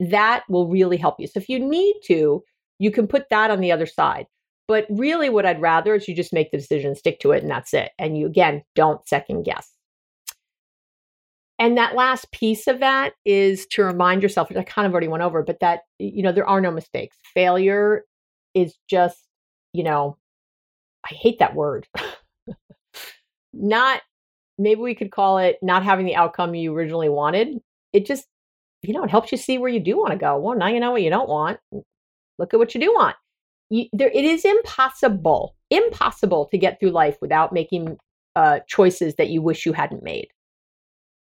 That 0.00 0.44
will 0.48 0.68
really 0.68 0.96
help 0.96 1.16
you. 1.18 1.26
So 1.26 1.38
if 1.38 1.48
you 1.48 1.58
need 1.58 1.94
to, 2.04 2.42
you 2.78 2.90
can 2.90 3.06
put 3.06 3.28
that 3.30 3.50
on 3.50 3.60
the 3.60 3.72
other 3.72 3.86
side. 3.86 4.26
But 4.68 4.86
really, 4.90 5.28
what 5.28 5.44
I'd 5.44 5.60
rather 5.60 5.94
is 5.94 6.06
you 6.06 6.14
just 6.14 6.32
make 6.32 6.50
the 6.50 6.58
decision, 6.58 6.94
stick 6.94 7.20
to 7.20 7.32
it, 7.32 7.42
and 7.42 7.50
that's 7.50 7.74
it. 7.74 7.90
And 7.98 8.16
you, 8.16 8.26
again, 8.26 8.62
don't 8.74 9.06
second 9.08 9.42
guess. 9.42 9.71
And 11.62 11.78
that 11.78 11.94
last 11.94 12.32
piece 12.32 12.66
of 12.66 12.80
that 12.80 13.12
is 13.24 13.66
to 13.66 13.84
remind 13.84 14.20
yourself, 14.20 14.48
which 14.48 14.58
I 14.58 14.64
kind 14.64 14.84
of 14.84 14.90
already 14.90 15.06
went 15.06 15.22
over, 15.22 15.44
but 15.44 15.60
that, 15.60 15.82
you 16.00 16.20
know, 16.20 16.32
there 16.32 16.44
are 16.44 16.60
no 16.60 16.72
mistakes. 16.72 17.16
Failure 17.34 18.02
is 18.52 18.74
just, 18.90 19.28
you 19.72 19.84
know, 19.84 20.16
I 21.08 21.14
hate 21.14 21.38
that 21.38 21.54
word. 21.54 21.86
not, 23.52 24.00
maybe 24.58 24.80
we 24.80 24.96
could 24.96 25.12
call 25.12 25.38
it 25.38 25.58
not 25.62 25.84
having 25.84 26.04
the 26.04 26.16
outcome 26.16 26.52
you 26.56 26.74
originally 26.74 27.08
wanted. 27.08 27.60
It 27.92 28.06
just, 28.06 28.26
you 28.82 28.92
know, 28.92 29.04
it 29.04 29.10
helps 29.10 29.30
you 29.30 29.38
see 29.38 29.56
where 29.58 29.70
you 29.70 29.78
do 29.78 29.96
want 29.96 30.10
to 30.10 30.18
go. 30.18 30.36
Well, 30.40 30.58
now 30.58 30.66
you 30.66 30.80
know 30.80 30.90
what 30.90 31.02
you 31.02 31.10
don't 31.10 31.28
want. 31.28 31.60
Look 32.40 32.52
at 32.52 32.58
what 32.58 32.74
you 32.74 32.80
do 32.80 32.92
want. 32.92 33.14
You, 33.70 33.86
there, 33.92 34.10
it 34.10 34.24
is 34.24 34.44
impossible, 34.44 35.54
impossible 35.70 36.46
to 36.46 36.58
get 36.58 36.80
through 36.80 36.90
life 36.90 37.18
without 37.20 37.52
making 37.52 37.98
uh, 38.34 38.58
choices 38.66 39.14
that 39.14 39.28
you 39.28 39.42
wish 39.42 39.64
you 39.64 39.72
hadn't 39.72 40.02
made. 40.02 40.26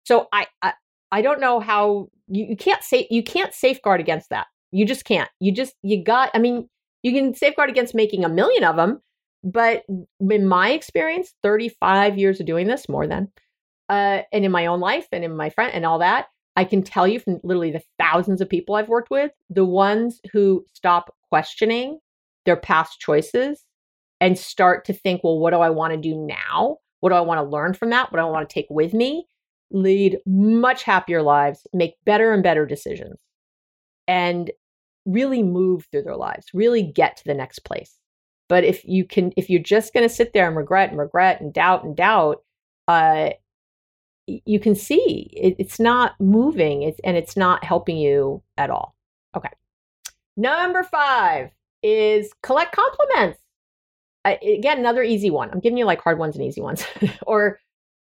So 0.07 0.29
I, 0.31 0.47
I, 0.61 0.71
I 1.11 1.21
don't 1.21 1.41
know 1.41 1.59
how 1.59 2.07
you, 2.29 2.45
you 2.45 2.55
can't 2.55 2.81
say 2.81 3.07
you 3.11 3.21
can't 3.21 3.53
safeguard 3.53 3.99
against 3.99 4.29
that. 4.29 4.47
You 4.71 4.85
just 4.85 5.03
can't. 5.03 5.29
You 5.41 5.51
just 5.51 5.73
you 5.81 6.01
got. 6.01 6.31
I 6.33 6.39
mean, 6.39 6.69
you 7.03 7.11
can 7.11 7.35
safeguard 7.35 7.69
against 7.69 7.93
making 7.93 8.23
a 8.23 8.29
million 8.29 8.63
of 8.63 8.77
them, 8.77 9.01
but 9.43 9.83
in 10.21 10.47
my 10.47 10.69
experience, 10.69 11.33
35 11.43 12.17
years 12.17 12.39
of 12.39 12.45
doing 12.45 12.67
this, 12.67 12.87
more 12.87 13.05
than, 13.05 13.27
uh, 13.89 14.21
and 14.31 14.45
in 14.45 14.51
my 14.51 14.67
own 14.67 14.79
life 14.79 15.07
and 15.11 15.25
in 15.25 15.35
my 15.35 15.49
friend 15.49 15.73
and 15.73 15.85
all 15.85 15.99
that, 15.99 16.27
I 16.55 16.63
can 16.63 16.83
tell 16.83 17.05
you 17.05 17.19
from 17.19 17.41
literally 17.43 17.71
the 17.71 17.83
thousands 17.99 18.39
of 18.39 18.49
people 18.49 18.75
I've 18.75 18.87
worked 18.87 19.11
with, 19.11 19.31
the 19.49 19.65
ones 19.65 20.21
who 20.31 20.65
stop 20.73 21.13
questioning 21.29 21.99
their 22.45 22.55
past 22.55 23.01
choices 23.01 23.65
and 24.21 24.37
start 24.37 24.85
to 24.85 24.93
think, 24.93 25.21
well, 25.21 25.37
what 25.37 25.51
do 25.51 25.57
I 25.57 25.69
want 25.69 25.93
to 25.93 25.99
do 25.99 26.15
now? 26.15 26.77
What 27.01 27.09
do 27.09 27.15
I 27.15 27.21
want 27.21 27.39
to 27.39 27.43
learn 27.43 27.73
from 27.73 27.89
that? 27.89 28.09
What 28.09 28.19
do 28.19 28.25
I 28.25 28.29
want 28.29 28.47
to 28.47 28.53
take 28.53 28.67
with 28.69 28.93
me? 28.93 29.27
Lead 29.71 30.17
much 30.25 30.83
happier 30.83 31.21
lives, 31.21 31.67
make 31.73 31.95
better 32.05 32.33
and 32.33 32.43
better 32.43 32.65
decisions, 32.65 33.17
and 34.07 34.51
really 35.05 35.43
move 35.43 35.87
through 35.91 36.03
their 36.03 36.15
lives, 36.15 36.47
really 36.53 36.83
get 36.83 37.17
to 37.17 37.23
the 37.25 37.33
next 37.33 37.59
place. 37.59 37.97
But 38.49 38.63
if 38.63 38.85
you 38.85 39.05
can, 39.05 39.33
if 39.35 39.49
you're 39.49 39.61
just 39.61 39.93
going 39.93 40.07
to 40.07 40.13
sit 40.13 40.33
there 40.33 40.47
and 40.47 40.55
regret 40.55 40.89
and 40.89 40.99
regret 40.99 41.41
and 41.41 41.53
doubt 41.53 41.83
and 41.83 41.95
doubt, 41.95 42.43
uh, 42.87 43.31
you 44.27 44.59
can 44.59 44.75
see 44.75 45.29
it, 45.33 45.55
it's 45.57 45.79
not 45.79 46.13
moving 46.19 46.83
it's, 46.83 46.99
and 47.03 47.17
it's 47.17 47.37
not 47.37 47.63
helping 47.63 47.97
you 47.97 48.41
at 48.57 48.69
all. 48.69 48.95
Okay. 49.35 49.49
Number 50.35 50.83
five 50.83 51.49
is 51.83 52.31
collect 52.43 52.75
compliments. 52.75 53.39
Again, 54.25 54.79
another 54.79 55.03
easy 55.03 55.29
one. 55.29 55.49
I'm 55.51 55.61
giving 55.61 55.77
you 55.77 55.85
like 55.85 56.01
hard 56.01 56.19
ones 56.19 56.35
and 56.35 56.43
easy 56.43 56.59
ones, 56.59 56.85
or 57.25 57.59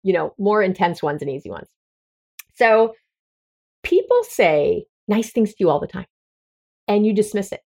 you 0.02 0.12
know, 0.12 0.34
more 0.38 0.62
intense 0.62 1.02
ones 1.02 1.22
and 1.22 1.30
easy 1.30 1.50
ones. 1.50 1.68
So 2.54 2.94
people 3.82 4.22
say 4.24 4.86
nice 5.08 5.32
things 5.32 5.50
to 5.50 5.56
you 5.60 5.70
all 5.70 5.80
the 5.80 5.86
time, 5.86 6.06
and 6.88 7.06
you 7.06 7.12
dismiss 7.12 7.52
it, 7.52 7.60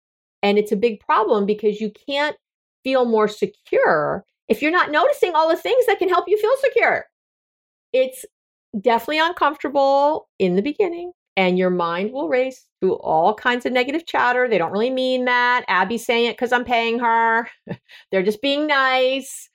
and 0.43 0.59
it's 0.59 0.73
a 0.73 0.77
big 0.77 1.01
problem 1.01 1.47
because 1.47 1.81
you 1.81 1.93
can't 2.09 2.37
feel 2.83 3.05
more 3.05 3.29
secure 3.29 4.25
if 4.49 4.63
you're 4.63 4.71
not 4.71 4.91
noticing 4.91 5.35
all 5.35 5.49
the 5.49 5.57
things 5.57 5.87
that 5.87 5.99
can 5.99 6.09
help 6.09 6.25
you 6.27 6.39
feel 6.39 6.57
secure. 6.61 7.07
It's 7.93 8.25
definitely 8.81 9.19
uncomfortable 9.19 10.29
in 10.39 10.57
the 10.57 10.63
beginning 10.63 11.13
and 11.37 11.59
your 11.59 11.71
mind 11.71 12.13
will 12.13 12.29
race 12.29 12.67
through 12.81 12.97
all 12.97 13.35
kinds 13.35 13.65
of 13.65 13.73
negative 13.73 14.07
chatter. 14.07 14.49
They 14.49 14.59
don't 14.59 14.73
really 14.73 14.91
mean 14.91 15.25
that. 15.25 15.65
Abby's 15.69 16.05
saying 16.05 16.27
it 16.27 16.37
because 16.37 16.53
I'm 16.53 16.65
paying 16.65 16.99
her. 16.99 17.49
They're 18.11 18.23
just 18.23 18.43
being 18.43 18.67
nice. 18.67 19.49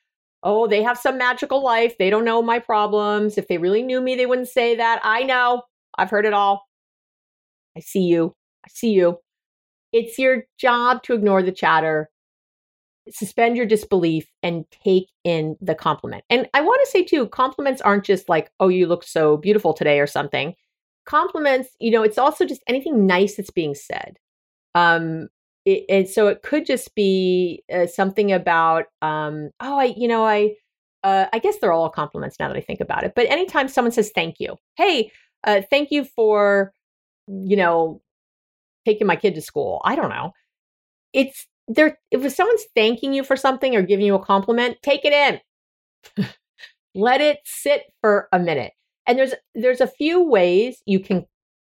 Oh, 0.46 0.68
they 0.68 0.82
have 0.84 0.98
some 0.98 1.18
magical 1.18 1.62
life. 1.62 1.98
They 1.98 2.10
don't 2.10 2.24
know 2.24 2.42
my 2.42 2.60
problems. 2.60 3.38
If 3.38 3.48
they 3.48 3.58
really 3.58 3.84
knew 3.84 4.00
me, 4.00 4.16
they 4.16 4.26
wouldn't 4.26 4.48
say 4.48 4.76
that. 4.76 5.02
I 5.04 5.24
know. 5.24 5.64
I've 5.98 6.10
heard 6.10 6.26
it 6.26 6.34
all. 6.34 6.64
I 7.76 7.82
see 7.82 8.04
you. 8.04 8.34
I 8.66 8.70
see 8.72 8.92
you. 8.92 9.18
It's 9.92 10.18
your 10.18 10.44
job 10.58 11.04
to 11.04 11.14
ignore 11.14 11.44
the 11.44 11.52
chatter, 11.52 12.10
suspend 13.10 13.58
your 13.58 13.66
disbelief, 13.66 14.28
and 14.44 14.66
take 14.72 15.08
in 15.26 15.58
the 15.60 15.76
compliment. 15.76 16.24
And 16.30 16.48
I 16.54 16.62
want 16.62 16.82
to 16.86 16.92
say, 16.92 17.04
too, 17.04 17.28
compliments 17.28 17.82
aren't 17.82 18.06
just 18.06 18.30
like, 18.30 18.52
oh, 18.62 18.70
you 18.70 18.88
look 18.88 19.04
so 19.04 19.38
beautiful 19.38 19.74
today 19.74 20.00
or 20.00 20.08
something 20.08 20.56
compliments, 21.06 21.70
you 21.80 21.92
know, 21.92 22.04
it's 22.04 22.18
also 22.18 22.46
just 22.46 22.64
anything 22.68 23.06
nice 23.06 23.36
that's 23.36 23.52
being 23.52 23.76
said. 23.76 24.18
Um, 24.74 25.30
it, 25.66 25.86
and 25.90 26.08
so 26.08 26.28
it 26.28 26.44
could 26.44 26.66
just 26.66 26.94
be 26.96 27.64
uh, 27.74 27.88
something 27.88 28.32
about, 28.32 28.86
um, 29.02 29.50
oh, 29.60 29.80
I, 29.80 29.94
you 29.98 30.08
know, 30.08 30.26
I, 30.26 30.54
uh, 31.04 31.26
I 31.34 31.40
guess 31.40 31.58
they're 31.60 31.74
all 31.74 31.90
compliments 31.90 32.38
now 32.40 32.48
that 32.48 32.58
I 32.58 32.62
think 32.62 32.80
about 32.80 33.04
it. 33.04 33.14
But 33.16 33.30
anytime 33.30 33.68
someone 33.68 33.92
says 33.92 34.12
thank 34.14 34.40
you, 34.40 34.56
hey, 34.78 35.12
uh, 35.44 35.62
thank 35.70 35.92
you 35.92 36.06
for, 36.06 36.72
you 37.28 37.56
know, 37.56 38.02
taking 38.86 39.08
my 39.08 39.16
kid 39.16 39.36
to 39.36 39.42
school. 39.42 39.82
I 39.84 39.96
don't 39.96 40.10
know. 40.10 40.32
It's 41.14 41.48
there. 41.68 41.98
If 42.12 42.32
someone's 42.34 42.66
thanking 42.76 43.14
you 43.14 43.24
for 43.24 43.36
something 43.36 43.76
or 43.76 43.82
giving 43.82 44.06
you 44.06 44.16
a 44.16 44.24
compliment, 44.24 44.78
take 44.84 45.02
it 45.04 45.14
in. 46.18 46.26
Let 46.96 47.22
it 47.22 47.40
sit 47.44 47.84
for 48.02 48.28
a 48.32 48.40
minute. 48.40 48.74
And 49.08 49.18
there's 49.18 49.34
there's 49.54 49.82
a 49.82 49.88
few 49.88 50.24
ways 50.24 50.82
you 50.86 51.00
can 51.00 51.26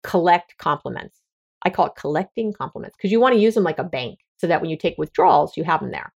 collect 0.03 0.57
compliments. 0.59 1.21
I 1.63 1.71
call 1.71 1.87
it 1.87 1.97
collecting 1.97 2.53
compliments 2.53 2.97
because 2.97 3.11
you 3.11 3.21
want 3.21 3.35
to 3.35 3.41
use 3.41 3.55
them 3.55 3.65
like 3.65 3.79
a 3.79 3.85
bank 3.85 4.21
so 4.37 4.47
that 4.47 4.61
when 4.61 4.71
you 4.71 4.77
take 4.77 4.97
withdrawals, 4.99 5.57
you 5.57 5.65
have 5.65 5.81
them 5.81 5.91
there. 5.91 6.13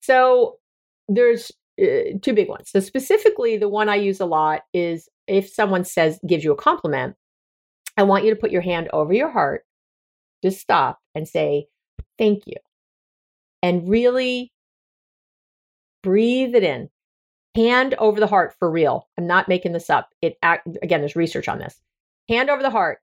So 0.00 0.58
there's 1.08 1.50
uh, 1.80 2.18
two 2.22 2.34
big 2.34 2.48
ones. 2.48 2.70
So 2.70 2.80
specifically, 2.80 3.56
the 3.56 3.68
one 3.68 3.88
I 3.88 3.96
use 3.96 4.20
a 4.20 4.26
lot 4.26 4.62
is 4.72 5.08
if 5.26 5.48
someone 5.48 5.84
says 5.84 6.20
gives 6.26 6.44
you 6.44 6.52
a 6.52 6.56
compliment, 6.56 7.16
I 7.96 8.02
want 8.02 8.24
you 8.24 8.30
to 8.30 8.40
put 8.40 8.50
your 8.50 8.62
hand 8.62 8.88
over 8.92 9.12
your 9.12 9.30
heart, 9.30 9.64
just 10.42 10.60
stop 10.60 10.98
and 11.14 11.26
say 11.26 11.66
thank 12.18 12.46
you, 12.46 12.56
and 13.62 13.88
really 13.88 14.52
breathe 16.02 16.54
it 16.54 16.62
in 16.62 16.90
hand 17.54 17.94
over 17.98 18.20
the 18.20 18.26
heart 18.26 18.54
for 18.58 18.70
real. 18.70 19.08
I'm 19.18 19.26
not 19.26 19.48
making 19.48 19.72
this 19.72 19.90
up. 19.90 20.10
It 20.22 20.36
again, 20.42 21.00
there's 21.00 21.16
research 21.16 21.48
on 21.48 21.58
this. 21.58 21.80
Hand 22.28 22.50
over 22.50 22.62
the 22.62 22.70
heart, 22.70 22.98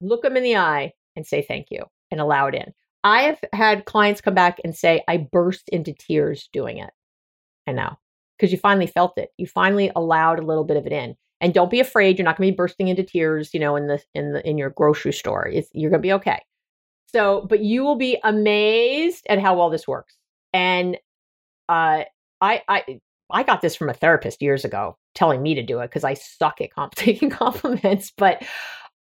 look 0.00 0.22
them 0.22 0.36
in 0.36 0.42
the 0.42 0.56
eye, 0.56 0.92
and 1.20 1.26
say 1.26 1.42
thank 1.42 1.66
you, 1.70 1.84
and 2.10 2.20
allow 2.20 2.46
it 2.46 2.54
in. 2.54 2.72
I 3.04 3.22
have 3.22 3.38
had 3.52 3.84
clients 3.84 4.20
come 4.20 4.34
back 4.34 4.58
and 4.64 4.74
say, 4.74 5.02
I 5.08 5.28
burst 5.30 5.68
into 5.68 5.92
tears 5.92 6.48
doing 6.52 6.78
it. 6.78 6.90
I 7.66 7.72
know 7.72 7.98
because 8.36 8.52
you 8.52 8.58
finally 8.58 8.86
felt 8.86 9.18
it. 9.18 9.30
You 9.36 9.46
finally 9.46 9.92
allowed 9.94 10.38
a 10.38 10.46
little 10.46 10.64
bit 10.64 10.76
of 10.78 10.86
it 10.86 10.92
in. 10.92 11.14
And 11.42 11.54
don't 11.54 11.70
be 11.70 11.80
afraid. 11.80 12.18
You're 12.18 12.24
not 12.24 12.36
going 12.36 12.48
to 12.48 12.52
be 12.52 12.56
bursting 12.56 12.88
into 12.88 13.02
tears, 13.02 13.54
you 13.54 13.60
know, 13.60 13.76
in 13.76 13.86
the 13.86 14.02
in 14.14 14.32
the 14.32 14.46
in 14.48 14.58
your 14.58 14.70
grocery 14.70 15.12
store. 15.12 15.48
It's, 15.48 15.68
you're 15.72 15.90
going 15.90 16.02
to 16.02 16.06
be 16.06 16.12
okay. 16.14 16.40
So, 17.06 17.46
but 17.48 17.60
you 17.60 17.82
will 17.82 17.96
be 17.96 18.18
amazed 18.22 19.26
at 19.28 19.40
how 19.40 19.56
well 19.56 19.70
this 19.70 19.88
works. 19.88 20.16
And 20.52 20.96
uh, 21.68 22.04
I, 22.40 22.62
I 22.68 23.00
I 23.30 23.42
got 23.42 23.62
this 23.62 23.76
from 23.76 23.88
a 23.88 23.94
therapist 23.94 24.42
years 24.42 24.64
ago 24.64 24.96
telling 25.14 25.42
me 25.42 25.54
to 25.54 25.62
do 25.62 25.80
it 25.80 25.88
because 25.88 26.04
I 26.04 26.14
suck 26.14 26.60
at 26.60 26.72
comp- 26.72 26.94
taking 26.96 27.30
compliments, 27.30 28.12
but 28.16 28.42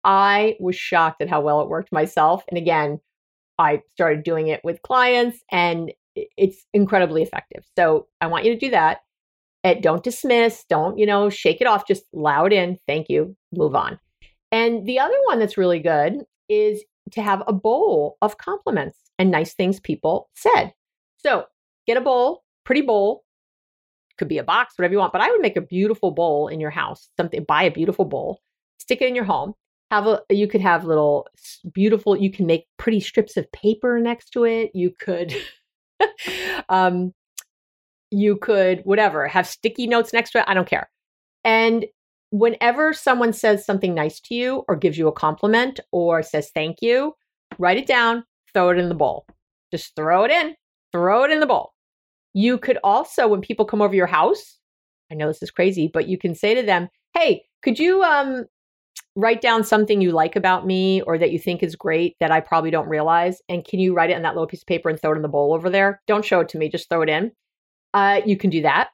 I 0.06 0.56
was 0.60 0.76
shocked 0.76 1.22
at 1.22 1.30
how 1.30 1.42
well 1.42 1.62
it 1.62 1.68
worked 1.68 1.92
myself. 1.92 2.44
And 2.48 2.58
again, 2.58 3.00
I 3.58 3.82
started 3.90 4.24
doing 4.24 4.48
it 4.48 4.62
with 4.64 4.82
clients 4.84 5.40
and 5.52 5.92
it's 6.16 6.66
incredibly 6.74 7.24
effective. 7.24 7.66
So 7.78 8.08
I 8.22 8.28
want 8.28 8.46
you 8.46 8.54
to 8.54 8.60
do 8.60 8.70
that. 8.72 9.00
And 9.64 9.82
don't 9.82 10.04
dismiss, 10.04 10.64
don't, 10.70 11.00
you 11.00 11.08
know, 11.08 11.30
shake 11.30 11.60
it 11.60 11.66
off, 11.66 11.88
just 11.88 12.04
allow 12.16 12.46
it 12.46 12.54
in. 12.54 12.78
Thank 12.88 13.10
you. 13.10 13.36
Move 13.52 13.76
on. 13.76 14.00
And 14.52 14.86
the 14.86 15.00
other 15.00 15.18
one 15.26 15.40
that's 15.40 15.58
really 15.58 15.80
good 15.80 16.24
is 16.48 16.84
to 17.12 17.22
have 17.22 17.44
a 17.48 17.54
bowl 17.54 18.18
of 18.22 18.38
compliments 18.38 19.00
and 19.18 19.32
nice 19.32 19.56
things 19.56 19.80
people 19.80 20.30
said. 20.36 20.74
So 21.18 21.46
get 21.88 21.98
a 21.98 22.02
bowl, 22.02 22.44
pretty 22.64 22.82
bowl, 22.82 23.24
could 24.18 24.28
be 24.28 24.38
a 24.38 24.44
box, 24.44 24.78
whatever 24.78 24.94
you 24.94 25.00
want. 25.00 25.14
But 25.14 25.22
I 25.22 25.32
would 25.32 25.42
make 25.42 25.58
a 25.58 25.62
beautiful 25.62 26.12
bowl 26.12 26.48
in 26.48 26.60
your 26.60 26.70
house. 26.70 27.10
Something 27.18 27.44
buy 27.44 27.64
a 27.64 27.72
beautiful 27.72 28.06
bowl, 28.06 28.42
stick 28.80 29.02
it 29.02 29.08
in 29.08 29.16
your 29.16 29.26
home. 29.26 29.56
Have 29.92 30.08
a 30.08 30.22
you 30.30 30.48
could 30.48 30.62
have 30.62 30.86
little 30.86 31.28
beautiful. 31.74 32.18
You 32.18 32.32
can 32.32 32.46
make 32.46 32.68
pretty 32.78 33.00
strips 33.00 33.38
of 33.38 33.52
paper 33.52 34.00
next 34.00 34.32
to 34.32 34.44
it. 34.46 34.72
You 34.74 34.92
could, 35.00 35.36
um, 36.70 37.14
you 38.12 38.38
could 38.38 38.82
whatever 38.84 39.28
have 39.28 39.48
sticky 39.48 39.88
notes 39.88 40.12
next 40.12 40.32
to 40.32 40.40
it. 40.40 40.46
I 40.48 40.54
don't 40.54 40.68
care. 40.68 40.90
And 41.44 41.86
whenever 42.32 42.94
someone 42.94 43.32
says 43.32 43.66
something 43.66 43.94
nice 43.94 44.20
to 44.20 44.36
you 44.36 44.64
or 44.68 44.76
gives 44.76 44.98
you 44.98 45.08
a 45.08 45.14
compliment 45.14 45.80
or 45.92 46.24
says 46.24 46.50
thank 46.54 46.82
you, 46.82 47.14
write 47.60 47.78
it 47.78 47.88
down, 47.88 48.24
throw 48.54 48.70
it 48.70 48.80
in 48.80 48.90
the 48.90 48.96
bowl. 48.96 49.26
Just 49.72 49.96
throw 49.96 50.24
it 50.24 50.32
in, 50.32 50.56
throw 50.92 51.24
it 51.24 51.32
in 51.32 51.40
the 51.40 51.46
bowl. 51.46 51.74
You 52.34 52.58
could 52.58 52.78
also, 52.84 53.28
when 53.28 53.42
people 53.42 53.66
come 53.66 53.82
over 53.82 53.96
your 53.96 54.08
house, 54.08 54.60
I 55.12 55.16
know 55.16 55.28
this 55.28 55.44
is 55.44 55.52
crazy, 55.52 55.90
but 55.94 56.08
you 56.08 56.18
can 56.18 56.36
say 56.36 56.56
to 56.56 56.64
them, 56.64 56.90
Hey, 57.14 57.44
could 57.62 57.80
you 57.80 58.04
um, 58.04 58.46
write 59.16 59.42
down 59.42 59.64
something 59.64 60.02
you 60.02 60.12
like 60.12 60.36
about 60.36 60.66
me 60.66 61.02
or 61.02 61.18
that 61.18 61.32
you 61.32 61.40
think 61.40 61.64
is 61.64 61.76
great 61.76 62.16
that 62.20 62.32
I 62.32 62.40
probably 62.40 62.72
don't 62.72 62.90
realize? 62.90 63.42
And 63.48 63.64
can 63.64 63.80
you 63.80 63.94
write 63.94 64.10
it 64.10 64.16
on 64.16 64.24
that 64.24 64.34
little 64.34 64.48
piece 64.48 64.62
of 64.62 64.68
paper 64.68 64.90
and 64.90 65.02
throw 65.02 65.14
it 65.14 65.18
in 65.18 65.22
the 65.22 65.28
bowl 65.28 65.54
over 65.54 65.70
there? 65.70 66.02
Don't 66.08 66.26
show 66.26 66.42
it 66.42 66.50
to 66.50 66.58
me, 66.58 66.70
just 66.70 66.90
throw 66.90 67.02
it 67.02 67.10
in. 67.10 67.32
Uh, 67.94 68.22
you 68.26 68.38
can 68.38 68.50
do 68.50 68.62
that. 68.62 68.90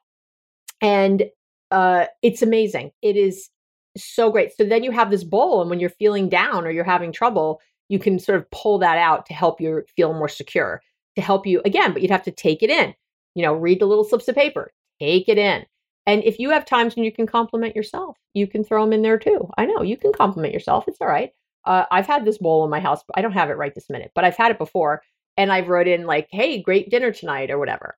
And 0.80 1.24
uh, 1.70 2.06
it's 2.22 2.42
amazing. 2.42 2.92
It 3.02 3.16
is 3.16 3.48
so 3.96 4.30
great. 4.30 4.52
So 4.56 4.64
then 4.64 4.84
you 4.84 4.90
have 4.90 5.10
this 5.10 5.24
bowl, 5.24 5.60
and 5.60 5.70
when 5.70 5.80
you're 5.80 5.90
feeling 5.90 6.28
down 6.28 6.64
or 6.64 6.70
you're 6.70 6.84
having 6.84 7.12
trouble, 7.12 7.60
you 7.88 7.98
can 7.98 8.18
sort 8.18 8.38
of 8.38 8.50
pull 8.50 8.78
that 8.78 8.98
out 8.98 9.26
to 9.26 9.34
help 9.34 9.60
you 9.60 9.82
feel 9.96 10.14
more 10.14 10.28
secure, 10.28 10.80
to 11.16 11.22
help 11.22 11.46
you 11.46 11.60
again, 11.64 11.92
but 11.92 12.00
you'd 12.00 12.10
have 12.10 12.22
to 12.22 12.30
take 12.30 12.62
it 12.62 12.70
in 12.70 12.94
you 13.34 13.42
know, 13.42 13.54
read 13.54 13.80
the 13.80 13.86
little 13.86 14.04
slips 14.04 14.28
of 14.28 14.34
paper, 14.34 14.72
take 15.00 15.28
it 15.28 15.38
in. 15.38 15.64
And 16.06 16.22
if 16.24 16.38
you 16.38 16.50
have 16.50 16.64
times 16.64 16.96
when 16.96 17.04
you 17.04 17.12
can 17.12 17.26
compliment 17.26 17.76
yourself, 17.76 18.16
you 18.34 18.46
can 18.46 18.64
throw 18.64 18.82
them 18.84 18.92
in 18.92 19.02
there 19.02 19.18
too. 19.18 19.48
I 19.56 19.66
know 19.66 19.82
you 19.82 19.96
can 19.96 20.12
compliment 20.12 20.52
yourself. 20.52 20.84
It's 20.88 21.00
all 21.00 21.06
right. 21.06 21.30
Uh, 21.64 21.84
I've 21.90 22.06
had 22.06 22.24
this 22.24 22.38
bowl 22.38 22.64
in 22.64 22.70
my 22.70 22.80
house, 22.80 23.02
I 23.14 23.22
don't 23.22 23.32
have 23.32 23.50
it 23.50 23.56
right 23.56 23.74
this 23.74 23.88
minute, 23.88 24.10
but 24.14 24.24
I've 24.24 24.36
had 24.36 24.50
it 24.50 24.58
before. 24.58 25.02
And 25.36 25.52
I've 25.52 25.68
wrote 25.68 25.86
in 25.86 26.06
like, 26.06 26.28
hey, 26.30 26.60
great 26.60 26.90
dinner 26.90 27.12
tonight 27.12 27.50
or 27.50 27.58
whatever. 27.58 27.96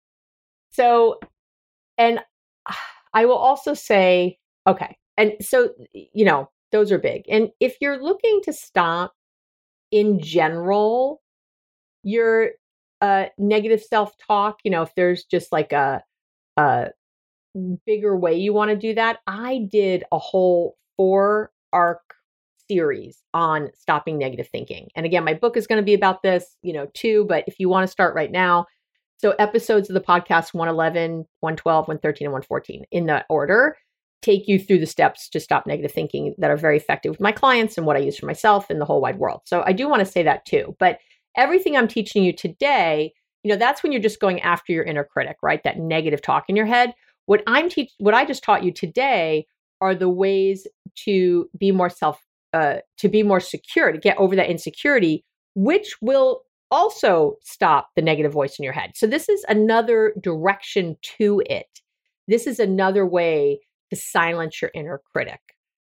So, 0.71 1.19
and 1.97 2.21
I 3.15 3.25
will 3.25 3.37
also 3.37 3.75
say, 3.75 4.39
okay. 4.67 4.97
And 5.17 5.33
so, 5.41 5.71
you 5.93 6.25
know, 6.25 6.51
those 6.73 6.93
are 6.93 6.99
big. 6.99 7.23
And 7.29 7.51
if 7.61 7.77
you're 7.81 8.03
looking 8.03 8.41
to 8.45 8.53
stop 8.53 9.15
in 9.91 10.21
general, 10.21 11.23
you're 12.03 12.51
uh, 13.01 13.27
negative 13.39 13.83
self 13.83 14.15
talk, 14.19 14.59
you 14.65 14.71
know, 14.71 14.83
if 14.83 14.95
there's 14.95 15.25
just 15.25 15.53
like 15.53 15.73
a, 15.73 16.03
a 16.57 16.89
bigger 17.87 18.17
way 18.17 18.35
you 18.35 18.53
want 18.53 18.71
to 18.71 18.77
do 18.77 18.95
that, 18.95 19.19
I 19.27 19.69
did 19.71 20.05
a 20.13 20.19
whole 20.19 20.77
four 20.97 21.53
arc 21.73 22.15
series 22.69 23.23
on 23.35 23.71
stopping 23.75 24.19
negative 24.19 24.49
thinking. 24.49 24.89
And 24.97 25.05
again, 25.05 25.25
my 25.25 25.35
book 25.35 25.57
is 25.57 25.67
going 25.67 25.81
to 25.81 25.85
be 25.85 25.95
about 25.95 26.23
this, 26.23 26.57
you 26.63 26.73
know, 26.73 26.87
too. 26.95 27.27
But 27.29 27.45
if 27.47 27.59
you 27.59 27.69
want 27.69 27.85
to 27.85 27.91
start 27.91 28.15
right 28.15 28.31
now, 28.31 28.67
so 29.19 29.31
episodes 29.39 29.89
of 29.89 29.95
the 29.95 30.01
podcast 30.01 30.55
111, 30.55 31.27
112, 31.41 31.89
113, 31.89 32.27
and 32.27 32.33
114 32.33 32.85
in 32.91 33.07
that 33.07 33.27
order 33.29 33.77
take 34.23 34.49
you 34.49 34.59
through 34.59 34.79
the 34.79 34.87
steps 34.87 35.29
to 35.29 35.39
stop 35.39 35.67
negative 35.67 35.93
thinking 35.93 36.35
that 36.39 36.51
are 36.51 36.57
very 36.57 36.79
effective 36.79 37.11
with 37.11 37.21
my 37.21 37.33
clients 37.33 37.77
and 37.77 37.87
what 37.87 37.97
I 37.97 38.01
use 38.01 38.17
for 38.17 38.27
myself 38.27 38.71
and 38.71 38.81
the 38.81 38.87
whole 38.87 39.03
wide 39.03 39.19
world. 39.19 39.43
So 39.45 39.63
I 39.67 39.73
do 39.73 39.87
want 39.87 40.01
to 40.01 40.11
say 40.11 40.23
that 40.23 40.47
too. 40.47 40.75
But 40.79 40.99
everything 41.37 41.77
I'm 41.77 41.89
teaching 41.89 42.25
you 42.25 42.33
today, 42.33 43.13
you 43.43 43.51
know, 43.51 43.59
that's 43.59 43.83
when 43.83 43.93
you're 43.93 44.01
just 44.01 44.21
going 44.21 44.41
after 44.41 44.73
your 44.73 44.85
inner 44.85 45.05
critic, 45.05 45.37
right? 45.43 45.63
That 45.63 45.79
negative 45.79 46.23
talk 46.23 46.45
in 46.49 46.57
your 46.57 46.65
head. 46.65 46.95
What 47.27 47.43
I'm 47.47 47.68
teach 47.68 47.93
what 47.99 48.14
I 48.14 48.25
just 48.25 48.43
taught 48.43 48.64
you 48.64 48.72
today 48.72 49.47
are 49.81 49.95
the 49.95 50.09
ways 50.09 50.66
to 51.05 51.49
be 51.59 51.72
more 51.72 51.91
self 51.91 52.20
uh 52.53 52.77
to 52.99 53.09
be 53.09 53.22
more 53.22 53.41
secure, 53.41 53.93
to 53.93 53.99
get 53.99 54.18
over 54.18 54.37
that 54.37 54.51
insecurity, 54.51 55.25
which 55.55 55.97
will 56.01 56.43
also 56.70 57.37
stop 57.43 57.89
the 57.95 58.03
negative 58.03 58.33
voice 58.33 58.59
in 58.59 58.64
your 58.64 58.72
head. 58.72 58.93
So, 58.95 59.07
this 59.07 59.29
is 59.29 59.45
another 59.49 60.14
direction 60.20 60.97
to 61.18 61.43
it. 61.47 61.81
This 62.27 62.47
is 62.47 62.59
another 62.59 63.07
way 63.07 63.61
to 63.91 63.97
silence 63.97 64.61
your 64.61 64.70
inner 64.75 65.01
critic 65.12 65.41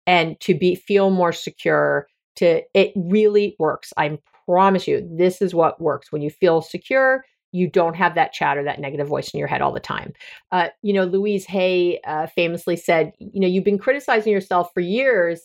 and 0.06 0.38
to 0.40 0.54
be 0.54 0.74
feel 0.74 1.10
more 1.10 1.32
secure 1.32 2.06
to 2.36 2.62
it 2.74 2.92
really 2.96 3.56
works 3.58 3.92
i 3.96 4.18
promise 4.46 4.88
you 4.88 5.06
this 5.16 5.42
is 5.42 5.54
what 5.54 5.80
works 5.80 6.10
when 6.10 6.22
you 6.22 6.30
feel 6.30 6.60
secure 6.62 7.24
you 7.52 7.68
don't 7.68 7.96
have 7.96 8.14
that 8.14 8.32
chatter 8.32 8.62
that 8.64 8.80
negative 8.80 9.08
voice 9.08 9.30
in 9.30 9.38
your 9.38 9.48
head 9.48 9.62
all 9.62 9.72
the 9.72 9.80
time. 9.80 10.12
Uh, 10.52 10.68
you 10.82 10.92
know 10.92 11.04
louise 11.04 11.44
hay 11.44 12.00
uh, 12.06 12.26
famously 12.28 12.76
said 12.76 13.12
you 13.18 13.40
know 13.40 13.48
you've 13.48 13.64
been 13.64 13.78
criticizing 13.78 14.32
yourself 14.32 14.68
for 14.74 14.80
years 14.80 15.42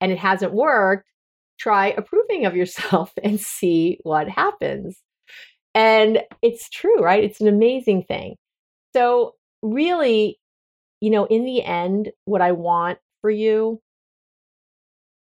and 0.00 0.12
it 0.12 0.18
hasn't 0.18 0.52
worked. 0.52 1.08
Try 1.58 1.88
approving 1.88 2.46
of 2.46 2.56
yourself 2.56 3.12
and 3.22 3.40
see 3.40 3.98
what 4.02 4.28
happens. 4.28 4.98
And 5.74 6.22
it's 6.42 6.68
true 6.68 7.00
right? 7.02 7.24
It's 7.24 7.40
an 7.40 7.48
amazing 7.48 8.04
thing. 8.04 8.36
So 8.94 9.34
really 9.62 10.38
you 11.00 11.10
know 11.10 11.26
in 11.26 11.44
the 11.44 11.62
end 11.62 12.10
what 12.24 12.40
i 12.40 12.52
want 12.52 12.98
for 13.20 13.30
you 13.30 13.80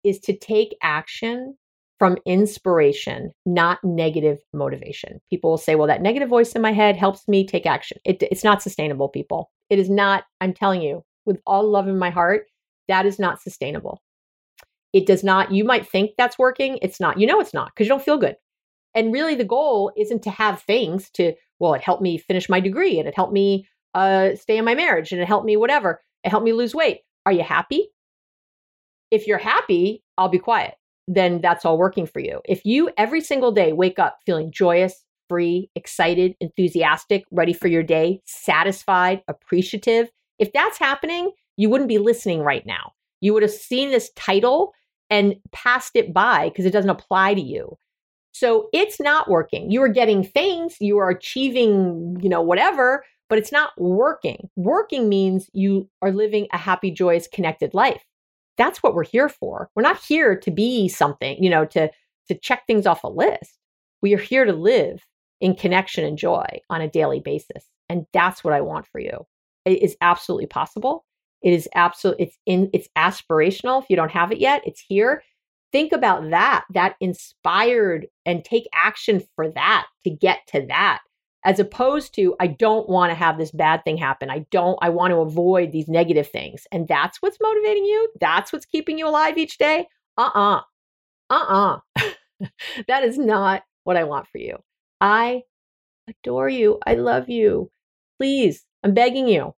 is 0.04 0.20
to 0.20 0.38
take 0.38 0.78
action 0.82 1.58
from 1.98 2.18
inspiration, 2.26 3.32
not 3.46 3.80
negative 3.84 4.40
motivation. 4.54 5.20
People 5.30 5.52
will 5.52 5.58
say, 5.58 5.76
well, 5.76 5.88
that 5.88 6.02
negative 6.02 6.30
voice 6.30 6.54
in 6.54 6.62
my 6.62 6.74
head 6.74 6.98
helps 6.98 7.28
me 7.28 7.46
take 7.46 7.66
action. 7.66 7.98
It, 8.04 8.22
it's 8.24 8.44
not 8.44 8.62
sustainable, 8.62 9.08
people. 9.08 9.50
It 9.70 9.80
is 9.80 9.90
not, 9.90 10.26
I'm 10.42 10.54
telling 10.54 10.82
you, 10.82 11.04
with 11.26 11.42
all 11.48 11.70
love 11.70 11.88
in 11.88 11.98
my 11.98 12.10
heart, 12.10 12.48
that 12.88 13.06
is 13.06 13.18
not 13.18 13.42
sustainable. 13.42 14.02
It 14.94 15.06
does 15.06 15.24
not, 15.24 15.52
you 15.52 15.64
might 15.64 15.88
think 15.88 16.12
that's 16.18 16.38
working. 16.38 16.80
It's 16.82 17.00
not. 17.00 17.20
You 17.20 17.28
know 17.28 17.40
it's 17.40 17.54
not 17.54 17.72
because 17.74 17.86
you 17.86 17.90
don't 17.90 18.04
feel 18.04 18.18
good. 18.18 18.36
And 18.94 19.12
really, 19.12 19.36
the 19.36 19.44
goal 19.44 19.92
isn't 19.98 20.24
to 20.24 20.30
have 20.30 20.62
things 20.62 21.10
to, 21.12 21.34
well, 21.60 21.74
it 21.74 21.82
helped 21.82 22.02
me 22.02 22.18
finish 22.18 22.48
my 22.48 22.60
degree 22.60 22.98
and 23.00 23.08
it 23.08 23.16
helped 23.16 23.34
me 23.34 23.68
uh, 23.94 24.36
stay 24.36 24.58
in 24.58 24.66
my 24.66 24.76
marriage 24.76 25.12
and 25.12 25.22
it 25.22 25.28
helped 25.28 25.46
me 25.46 25.58
whatever. 25.58 26.02
It 26.24 26.30
helped 26.30 26.46
me 26.46 26.54
lose 26.54 26.76
weight. 26.76 27.02
Are 27.26 27.32
you 27.32 27.44
happy? 27.44 27.90
If 29.12 29.28
you're 29.28 29.38
happy, 29.38 30.04
I'll 30.18 30.30
be 30.30 30.40
quiet. 30.40 30.76
Then 31.08 31.42
that's 31.42 31.66
all 31.66 31.78
working 31.78 32.08
for 32.08 32.20
you. 32.20 32.42
If 32.46 32.66
you 32.66 32.90
every 32.98 33.22
single 33.22 33.52
day 33.52 33.74
wake 33.74 34.00
up 34.00 34.20
feeling 34.26 34.52
joyous, 34.52 35.04
free, 35.30 35.70
excited, 35.76 36.36
enthusiastic, 36.40 37.26
ready 37.32 37.54
for 37.54 37.68
your 37.68 37.84
day, 37.84 38.22
satisfied, 38.26 39.22
appreciative, 39.28 40.10
if 40.40 40.52
that's 40.54 40.78
happening, 40.78 41.32
you 41.58 41.70
wouldn't 41.70 41.90
be 41.90 41.98
listening 41.98 42.42
right 42.42 42.66
now. 42.66 42.94
You 43.22 43.34
would 43.34 43.44
have 43.44 43.52
seen 43.52 43.92
this 43.92 44.12
title 44.16 44.74
and 45.10 45.36
passed 45.52 45.96
it 45.96 46.14
by 46.14 46.50
because 46.50 46.66
it 46.66 46.72
doesn't 46.72 46.90
apply 46.90 47.36
to 47.36 47.42
you. 47.42 47.78
So 48.32 48.68
it's 48.74 49.00
not 49.00 49.30
working. 49.30 49.72
You 49.72 49.82
are 49.84 49.88
getting 49.88 50.24
things, 50.24 50.76
you 50.82 50.98
are 50.98 51.10
achieving, 51.10 52.18
you 52.22 52.28
know, 52.28 52.42
whatever, 52.42 53.06
but 53.30 53.38
it's 53.38 53.52
not 53.52 53.72
working. 53.78 54.50
Working 54.56 55.08
means 55.08 55.50
you 55.54 55.90
are 56.02 56.12
living 56.12 56.48
a 56.52 56.58
happy, 56.58 56.92
joyous, 56.92 57.28
connected 57.28 57.74
life 57.74 58.04
that's 58.58 58.82
what 58.82 58.94
we're 58.94 59.04
here 59.04 59.30
for. 59.30 59.70
We're 59.76 59.84
not 59.84 60.02
here 60.04 60.36
to 60.38 60.52
be 60.52 60.88
something, 60.88 61.42
you 61.44 61.50
know, 61.50 61.66
to 61.66 61.90
to 62.28 62.36
check 62.40 62.66
things 62.66 62.86
off 62.86 63.04
a 63.04 63.08
list. 63.08 63.60
We 64.02 64.14
are 64.14 64.20
here 64.20 64.46
to 64.46 64.54
live 64.54 65.06
in 65.42 65.56
connection 65.56 66.04
and 66.04 66.18
joy 66.18 66.46
on 66.70 66.82
a 66.82 66.90
daily 66.90 67.20
basis. 67.20 67.66
And 67.90 68.06
that's 68.14 68.44
what 68.44 68.54
I 68.54 68.62
want 68.62 68.88
for 68.88 69.00
you. 69.00 69.26
It 69.66 69.82
is 69.82 69.96
absolutely 70.02 70.48
possible. 70.48 71.06
It 71.42 71.54
is 71.54 71.70
absolutely 71.76 72.26
it's 72.26 72.38
in 72.46 72.70
it's 72.74 72.90
aspirational. 72.98 73.84
If 73.84 73.90
you 73.90 73.96
don't 73.96 74.12
have 74.12 74.32
it 74.32 74.40
yet, 74.40 74.64
it's 74.66 74.84
here. 74.88 75.24
Think 75.72 75.92
about 75.92 76.30
that, 76.30 76.64
that 76.74 76.96
inspired 77.02 78.08
and 78.26 78.46
take 78.46 78.68
action 78.74 79.22
for 79.36 79.50
that 79.52 79.88
to 80.06 80.10
get 80.10 80.40
to 80.48 80.66
that 80.68 81.02
as 81.46 81.60
opposed 81.60 82.14
to 82.16 82.36
I 82.40 82.48
don't 82.48 82.90
want 82.90 83.12
to 83.12 83.16
have 83.16 83.38
this 83.38 83.52
bad 83.52 83.84
thing 83.84 83.98
happen. 83.98 84.30
I 84.30 84.46
don't 84.52 84.78
I 84.82 84.90
want 84.90 85.12
to 85.12 85.18
avoid 85.18 85.72
these 85.72 85.88
negative 85.88 86.28
things. 86.28 86.68
And 86.72 86.88
that's 86.88 87.22
what's 87.22 87.38
motivating 87.40 87.86
you? 87.86 88.10
That's 88.20 88.52
what's 88.52 88.66
keeping 88.66 88.98
you 88.98 89.08
alive 89.08 89.38
each 89.38 89.58
day? 89.58 89.88
Uh-uh. 90.18 90.62
Uh-uh. 91.30 91.80
that 92.88 93.04
is 93.04 93.18
not 93.18 93.64
what 93.84 93.96
I 93.96 94.04
want 94.04 94.28
for 94.28 94.40
you. 94.40 94.58
I 95.00 95.44
adore 96.10 96.50
you. 96.50 96.80
I 96.86 96.96
love 96.96 97.30
you. 97.30 97.70
Please, 98.20 98.66
I'm 98.84 98.94
begging 98.94 99.28
you. 99.28 99.54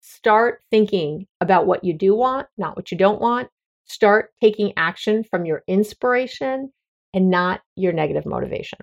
Start 0.00 0.62
thinking 0.70 1.26
about 1.40 1.66
what 1.66 1.84
you 1.84 1.94
do 1.94 2.14
want, 2.14 2.46
not 2.56 2.76
what 2.76 2.92
you 2.92 2.98
don't 2.98 3.20
want. 3.20 3.48
Start 3.86 4.30
taking 4.40 4.72
action 4.76 5.24
from 5.24 5.46
your 5.46 5.62
inspiration 5.66 6.72
and 7.14 7.30
not 7.30 7.60
your 7.76 7.92
negative 7.92 8.26
motivation. 8.26 8.78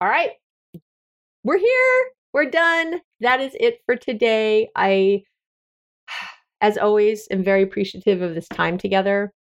All 0.00 0.08
right, 0.08 0.32
we're 1.44 1.58
here. 1.58 2.04
We're 2.32 2.50
done. 2.50 3.00
That 3.20 3.40
is 3.40 3.54
it 3.58 3.80
for 3.84 3.96
today. 3.96 4.68
I, 4.76 5.22
as 6.60 6.78
always, 6.78 7.26
am 7.30 7.44
very 7.44 7.62
appreciative 7.62 8.22
of 8.22 8.34
this 8.34 8.48
time 8.48 8.78
together. 8.78 9.32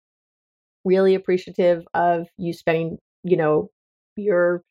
Really 0.84 1.14
appreciative 1.14 1.84
of 1.94 2.26
you 2.36 2.52
spending, 2.52 2.98
you 3.22 3.36
know, 3.36 3.68
your 4.16 4.62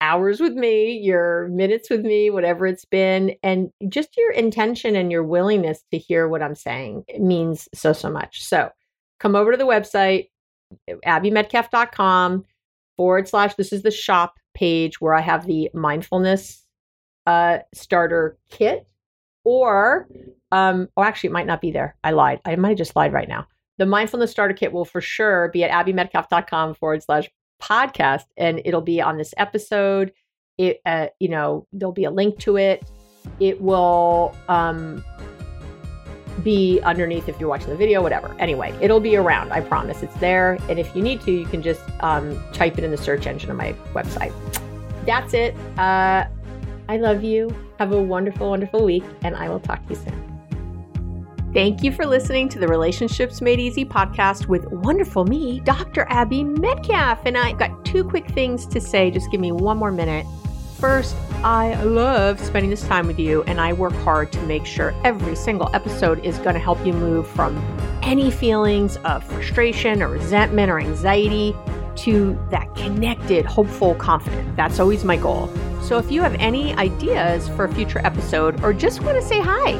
hours 0.00 0.40
with 0.40 0.52
me, 0.52 0.98
your 0.98 1.48
minutes 1.48 1.90
with 1.90 2.02
me, 2.02 2.30
whatever 2.30 2.66
it's 2.66 2.84
been, 2.84 3.34
and 3.42 3.70
just 3.88 4.16
your 4.16 4.30
intention 4.30 4.94
and 4.94 5.10
your 5.10 5.24
willingness 5.24 5.82
to 5.90 5.98
hear 5.98 6.28
what 6.28 6.42
I'm 6.42 6.54
saying 6.54 7.04
it 7.08 7.20
means 7.20 7.68
so, 7.74 7.92
so 7.92 8.10
much. 8.10 8.44
So 8.44 8.70
come 9.20 9.34
over 9.34 9.52
to 9.52 9.56
the 9.58 9.64
website, 9.64 10.28
abbymedcalf.com 10.90 12.44
forward 12.96 13.28
slash, 13.28 13.54
this 13.54 13.72
is 13.72 13.82
the 13.82 13.90
shop 13.90 14.34
page 14.56 15.00
where 15.00 15.14
I 15.14 15.20
have 15.20 15.46
the 15.46 15.70
mindfulness 15.74 16.64
uh, 17.26 17.58
starter 17.74 18.38
kit, 18.50 18.88
or 19.44 20.08
um, 20.50 20.88
oh, 20.96 21.02
actually, 21.02 21.28
it 21.28 21.32
might 21.34 21.46
not 21.46 21.60
be 21.60 21.70
there. 21.70 21.96
I 22.02 22.12
lied. 22.12 22.40
I 22.44 22.56
might 22.56 22.70
have 22.70 22.78
just 22.78 22.96
lied 22.96 23.12
right 23.12 23.28
now. 23.28 23.46
The 23.78 23.86
mindfulness 23.86 24.30
starter 24.30 24.54
kit 24.54 24.72
will 24.72 24.84
for 24.84 25.00
sure 25.00 25.50
be 25.52 25.62
at 25.62 25.70
abbymedcalf.com 25.70 26.74
forward 26.74 27.02
slash 27.02 27.28
podcast, 27.62 28.24
and 28.36 28.60
it'll 28.64 28.80
be 28.80 29.00
on 29.00 29.18
this 29.18 29.34
episode. 29.36 30.12
It, 30.56 30.80
uh, 30.86 31.08
you 31.20 31.28
know, 31.28 31.66
there'll 31.72 31.92
be 31.92 32.04
a 32.04 32.10
link 32.10 32.38
to 32.40 32.56
it. 32.56 32.88
It 33.40 33.60
will 33.60 34.34
um, 34.48 35.04
be 36.42 36.80
underneath 36.82 37.28
if 37.28 37.38
you're 37.40 37.48
watching 37.48 37.70
the 37.70 37.76
video, 37.76 38.02
whatever. 38.02 38.34
Anyway, 38.38 38.76
it'll 38.80 39.00
be 39.00 39.16
around. 39.16 39.52
I 39.52 39.60
promise. 39.60 40.02
It's 40.02 40.16
there. 40.16 40.58
And 40.68 40.78
if 40.78 40.94
you 40.94 41.02
need 41.02 41.20
to, 41.22 41.32
you 41.32 41.46
can 41.46 41.62
just 41.62 41.80
um, 42.00 42.42
type 42.52 42.78
it 42.78 42.84
in 42.84 42.90
the 42.90 42.96
search 42.96 43.26
engine 43.26 43.50
on 43.50 43.56
my 43.56 43.72
website. 43.94 44.32
That's 45.04 45.34
it. 45.34 45.56
Uh, 45.78 46.26
I 46.88 46.96
love 46.98 47.24
you. 47.24 47.54
Have 47.78 47.92
a 47.92 48.00
wonderful, 48.00 48.50
wonderful 48.50 48.84
week, 48.84 49.04
and 49.22 49.36
I 49.36 49.48
will 49.48 49.60
talk 49.60 49.82
to 49.86 49.94
you 49.94 50.00
soon. 50.00 50.26
Thank 51.52 51.82
you 51.82 51.90
for 51.90 52.04
listening 52.04 52.50
to 52.50 52.58
the 52.58 52.68
Relationships 52.68 53.40
Made 53.40 53.58
Easy 53.58 53.84
podcast 53.84 54.46
with 54.46 54.66
wonderful 54.66 55.24
me, 55.24 55.60
Dr. 55.60 56.06
Abby 56.10 56.44
Medcalf. 56.44 57.20
And 57.24 57.38
I've 57.38 57.58
got 57.58 57.84
two 57.84 58.04
quick 58.04 58.28
things 58.28 58.66
to 58.66 58.80
say. 58.80 59.10
Just 59.10 59.30
give 59.30 59.40
me 59.40 59.52
one 59.52 59.78
more 59.78 59.90
minute. 59.90 60.26
First, 60.78 61.16
I 61.46 61.80
love 61.84 62.40
spending 62.40 62.70
this 62.70 62.82
time 62.88 63.06
with 63.06 63.20
you, 63.20 63.44
and 63.44 63.60
I 63.60 63.72
work 63.72 63.92
hard 63.92 64.32
to 64.32 64.42
make 64.46 64.66
sure 64.66 64.92
every 65.04 65.36
single 65.36 65.70
episode 65.74 66.24
is 66.24 66.38
going 66.38 66.54
to 66.54 66.58
help 66.58 66.84
you 66.84 66.92
move 66.92 67.24
from 67.24 67.56
any 68.02 68.32
feelings 68.32 68.96
of 69.04 69.22
frustration 69.22 70.02
or 70.02 70.08
resentment 70.08 70.72
or 70.72 70.80
anxiety 70.80 71.54
to 71.98 72.36
that 72.50 72.74
connected, 72.74 73.46
hopeful, 73.46 73.94
confident. 73.94 74.56
That's 74.56 74.80
always 74.80 75.04
my 75.04 75.16
goal. 75.16 75.48
So 75.82 75.98
if 75.98 76.10
you 76.10 76.20
have 76.20 76.34
any 76.40 76.74
ideas 76.74 77.46
for 77.50 77.66
a 77.66 77.72
future 77.72 78.00
episode 78.04 78.60
or 78.64 78.72
just 78.72 79.02
want 79.02 79.16
to 79.16 79.22
say 79.24 79.40
hi, 79.40 79.74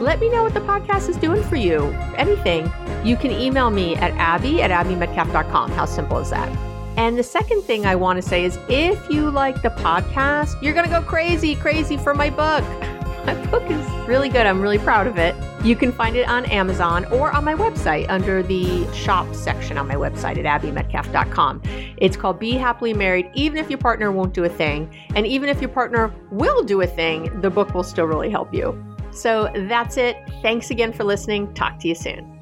let 0.00 0.18
me 0.18 0.28
know 0.28 0.42
what 0.42 0.54
the 0.54 0.60
podcast 0.62 1.08
is 1.08 1.16
doing 1.18 1.44
for 1.44 1.54
you. 1.54 1.84
Anything, 2.16 2.68
you 3.04 3.16
can 3.16 3.30
email 3.30 3.70
me 3.70 3.94
at 3.94 4.10
abby 4.14 4.60
at 4.60 4.72
abbymedcalf.com. 4.72 5.70
How 5.70 5.84
simple 5.84 6.18
is 6.18 6.30
that? 6.30 6.71
And 6.96 7.18
the 7.18 7.22
second 7.22 7.62
thing 7.62 7.86
I 7.86 7.94
want 7.94 8.22
to 8.22 8.28
say 8.28 8.44
is 8.44 8.58
if 8.68 9.08
you 9.10 9.30
like 9.30 9.62
the 9.62 9.70
podcast, 9.70 10.60
you're 10.62 10.74
going 10.74 10.84
to 10.84 10.90
go 10.90 11.02
crazy, 11.02 11.56
crazy 11.56 11.96
for 11.96 12.14
my 12.14 12.30
book. 12.30 12.64
My 13.26 13.34
book 13.46 13.70
is 13.70 14.08
really 14.08 14.28
good. 14.28 14.46
I'm 14.46 14.60
really 14.60 14.80
proud 14.80 15.06
of 15.06 15.16
it. 15.16 15.36
You 15.64 15.76
can 15.76 15.92
find 15.92 16.16
it 16.16 16.28
on 16.28 16.44
Amazon 16.46 17.04
or 17.04 17.30
on 17.30 17.44
my 17.44 17.54
website 17.54 18.06
under 18.08 18.42
the 18.42 18.92
shop 18.92 19.32
section 19.32 19.78
on 19.78 19.86
my 19.86 19.94
website 19.94 20.44
at 20.44 20.60
abbymedcalf.com. 20.60 21.62
It's 21.98 22.16
called 22.16 22.40
Be 22.40 22.54
Happily 22.54 22.92
Married, 22.94 23.30
even 23.34 23.58
if 23.58 23.70
your 23.70 23.78
partner 23.78 24.10
won't 24.10 24.34
do 24.34 24.42
a 24.42 24.48
thing. 24.48 24.92
And 25.14 25.24
even 25.24 25.48
if 25.48 25.60
your 25.60 25.70
partner 25.70 26.12
will 26.32 26.64
do 26.64 26.80
a 26.80 26.86
thing, 26.88 27.40
the 27.42 27.50
book 27.50 27.74
will 27.74 27.84
still 27.84 28.06
really 28.06 28.28
help 28.28 28.52
you. 28.52 28.84
So 29.12 29.52
that's 29.54 29.96
it. 29.96 30.16
Thanks 30.42 30.72
again 30.72 30.92
for 30.92 31.04
listening. 31.04 31.54
Talk 31.54 31.78
to 31.80 31.88
you 31.88 31.94
soon. 31.94 32.41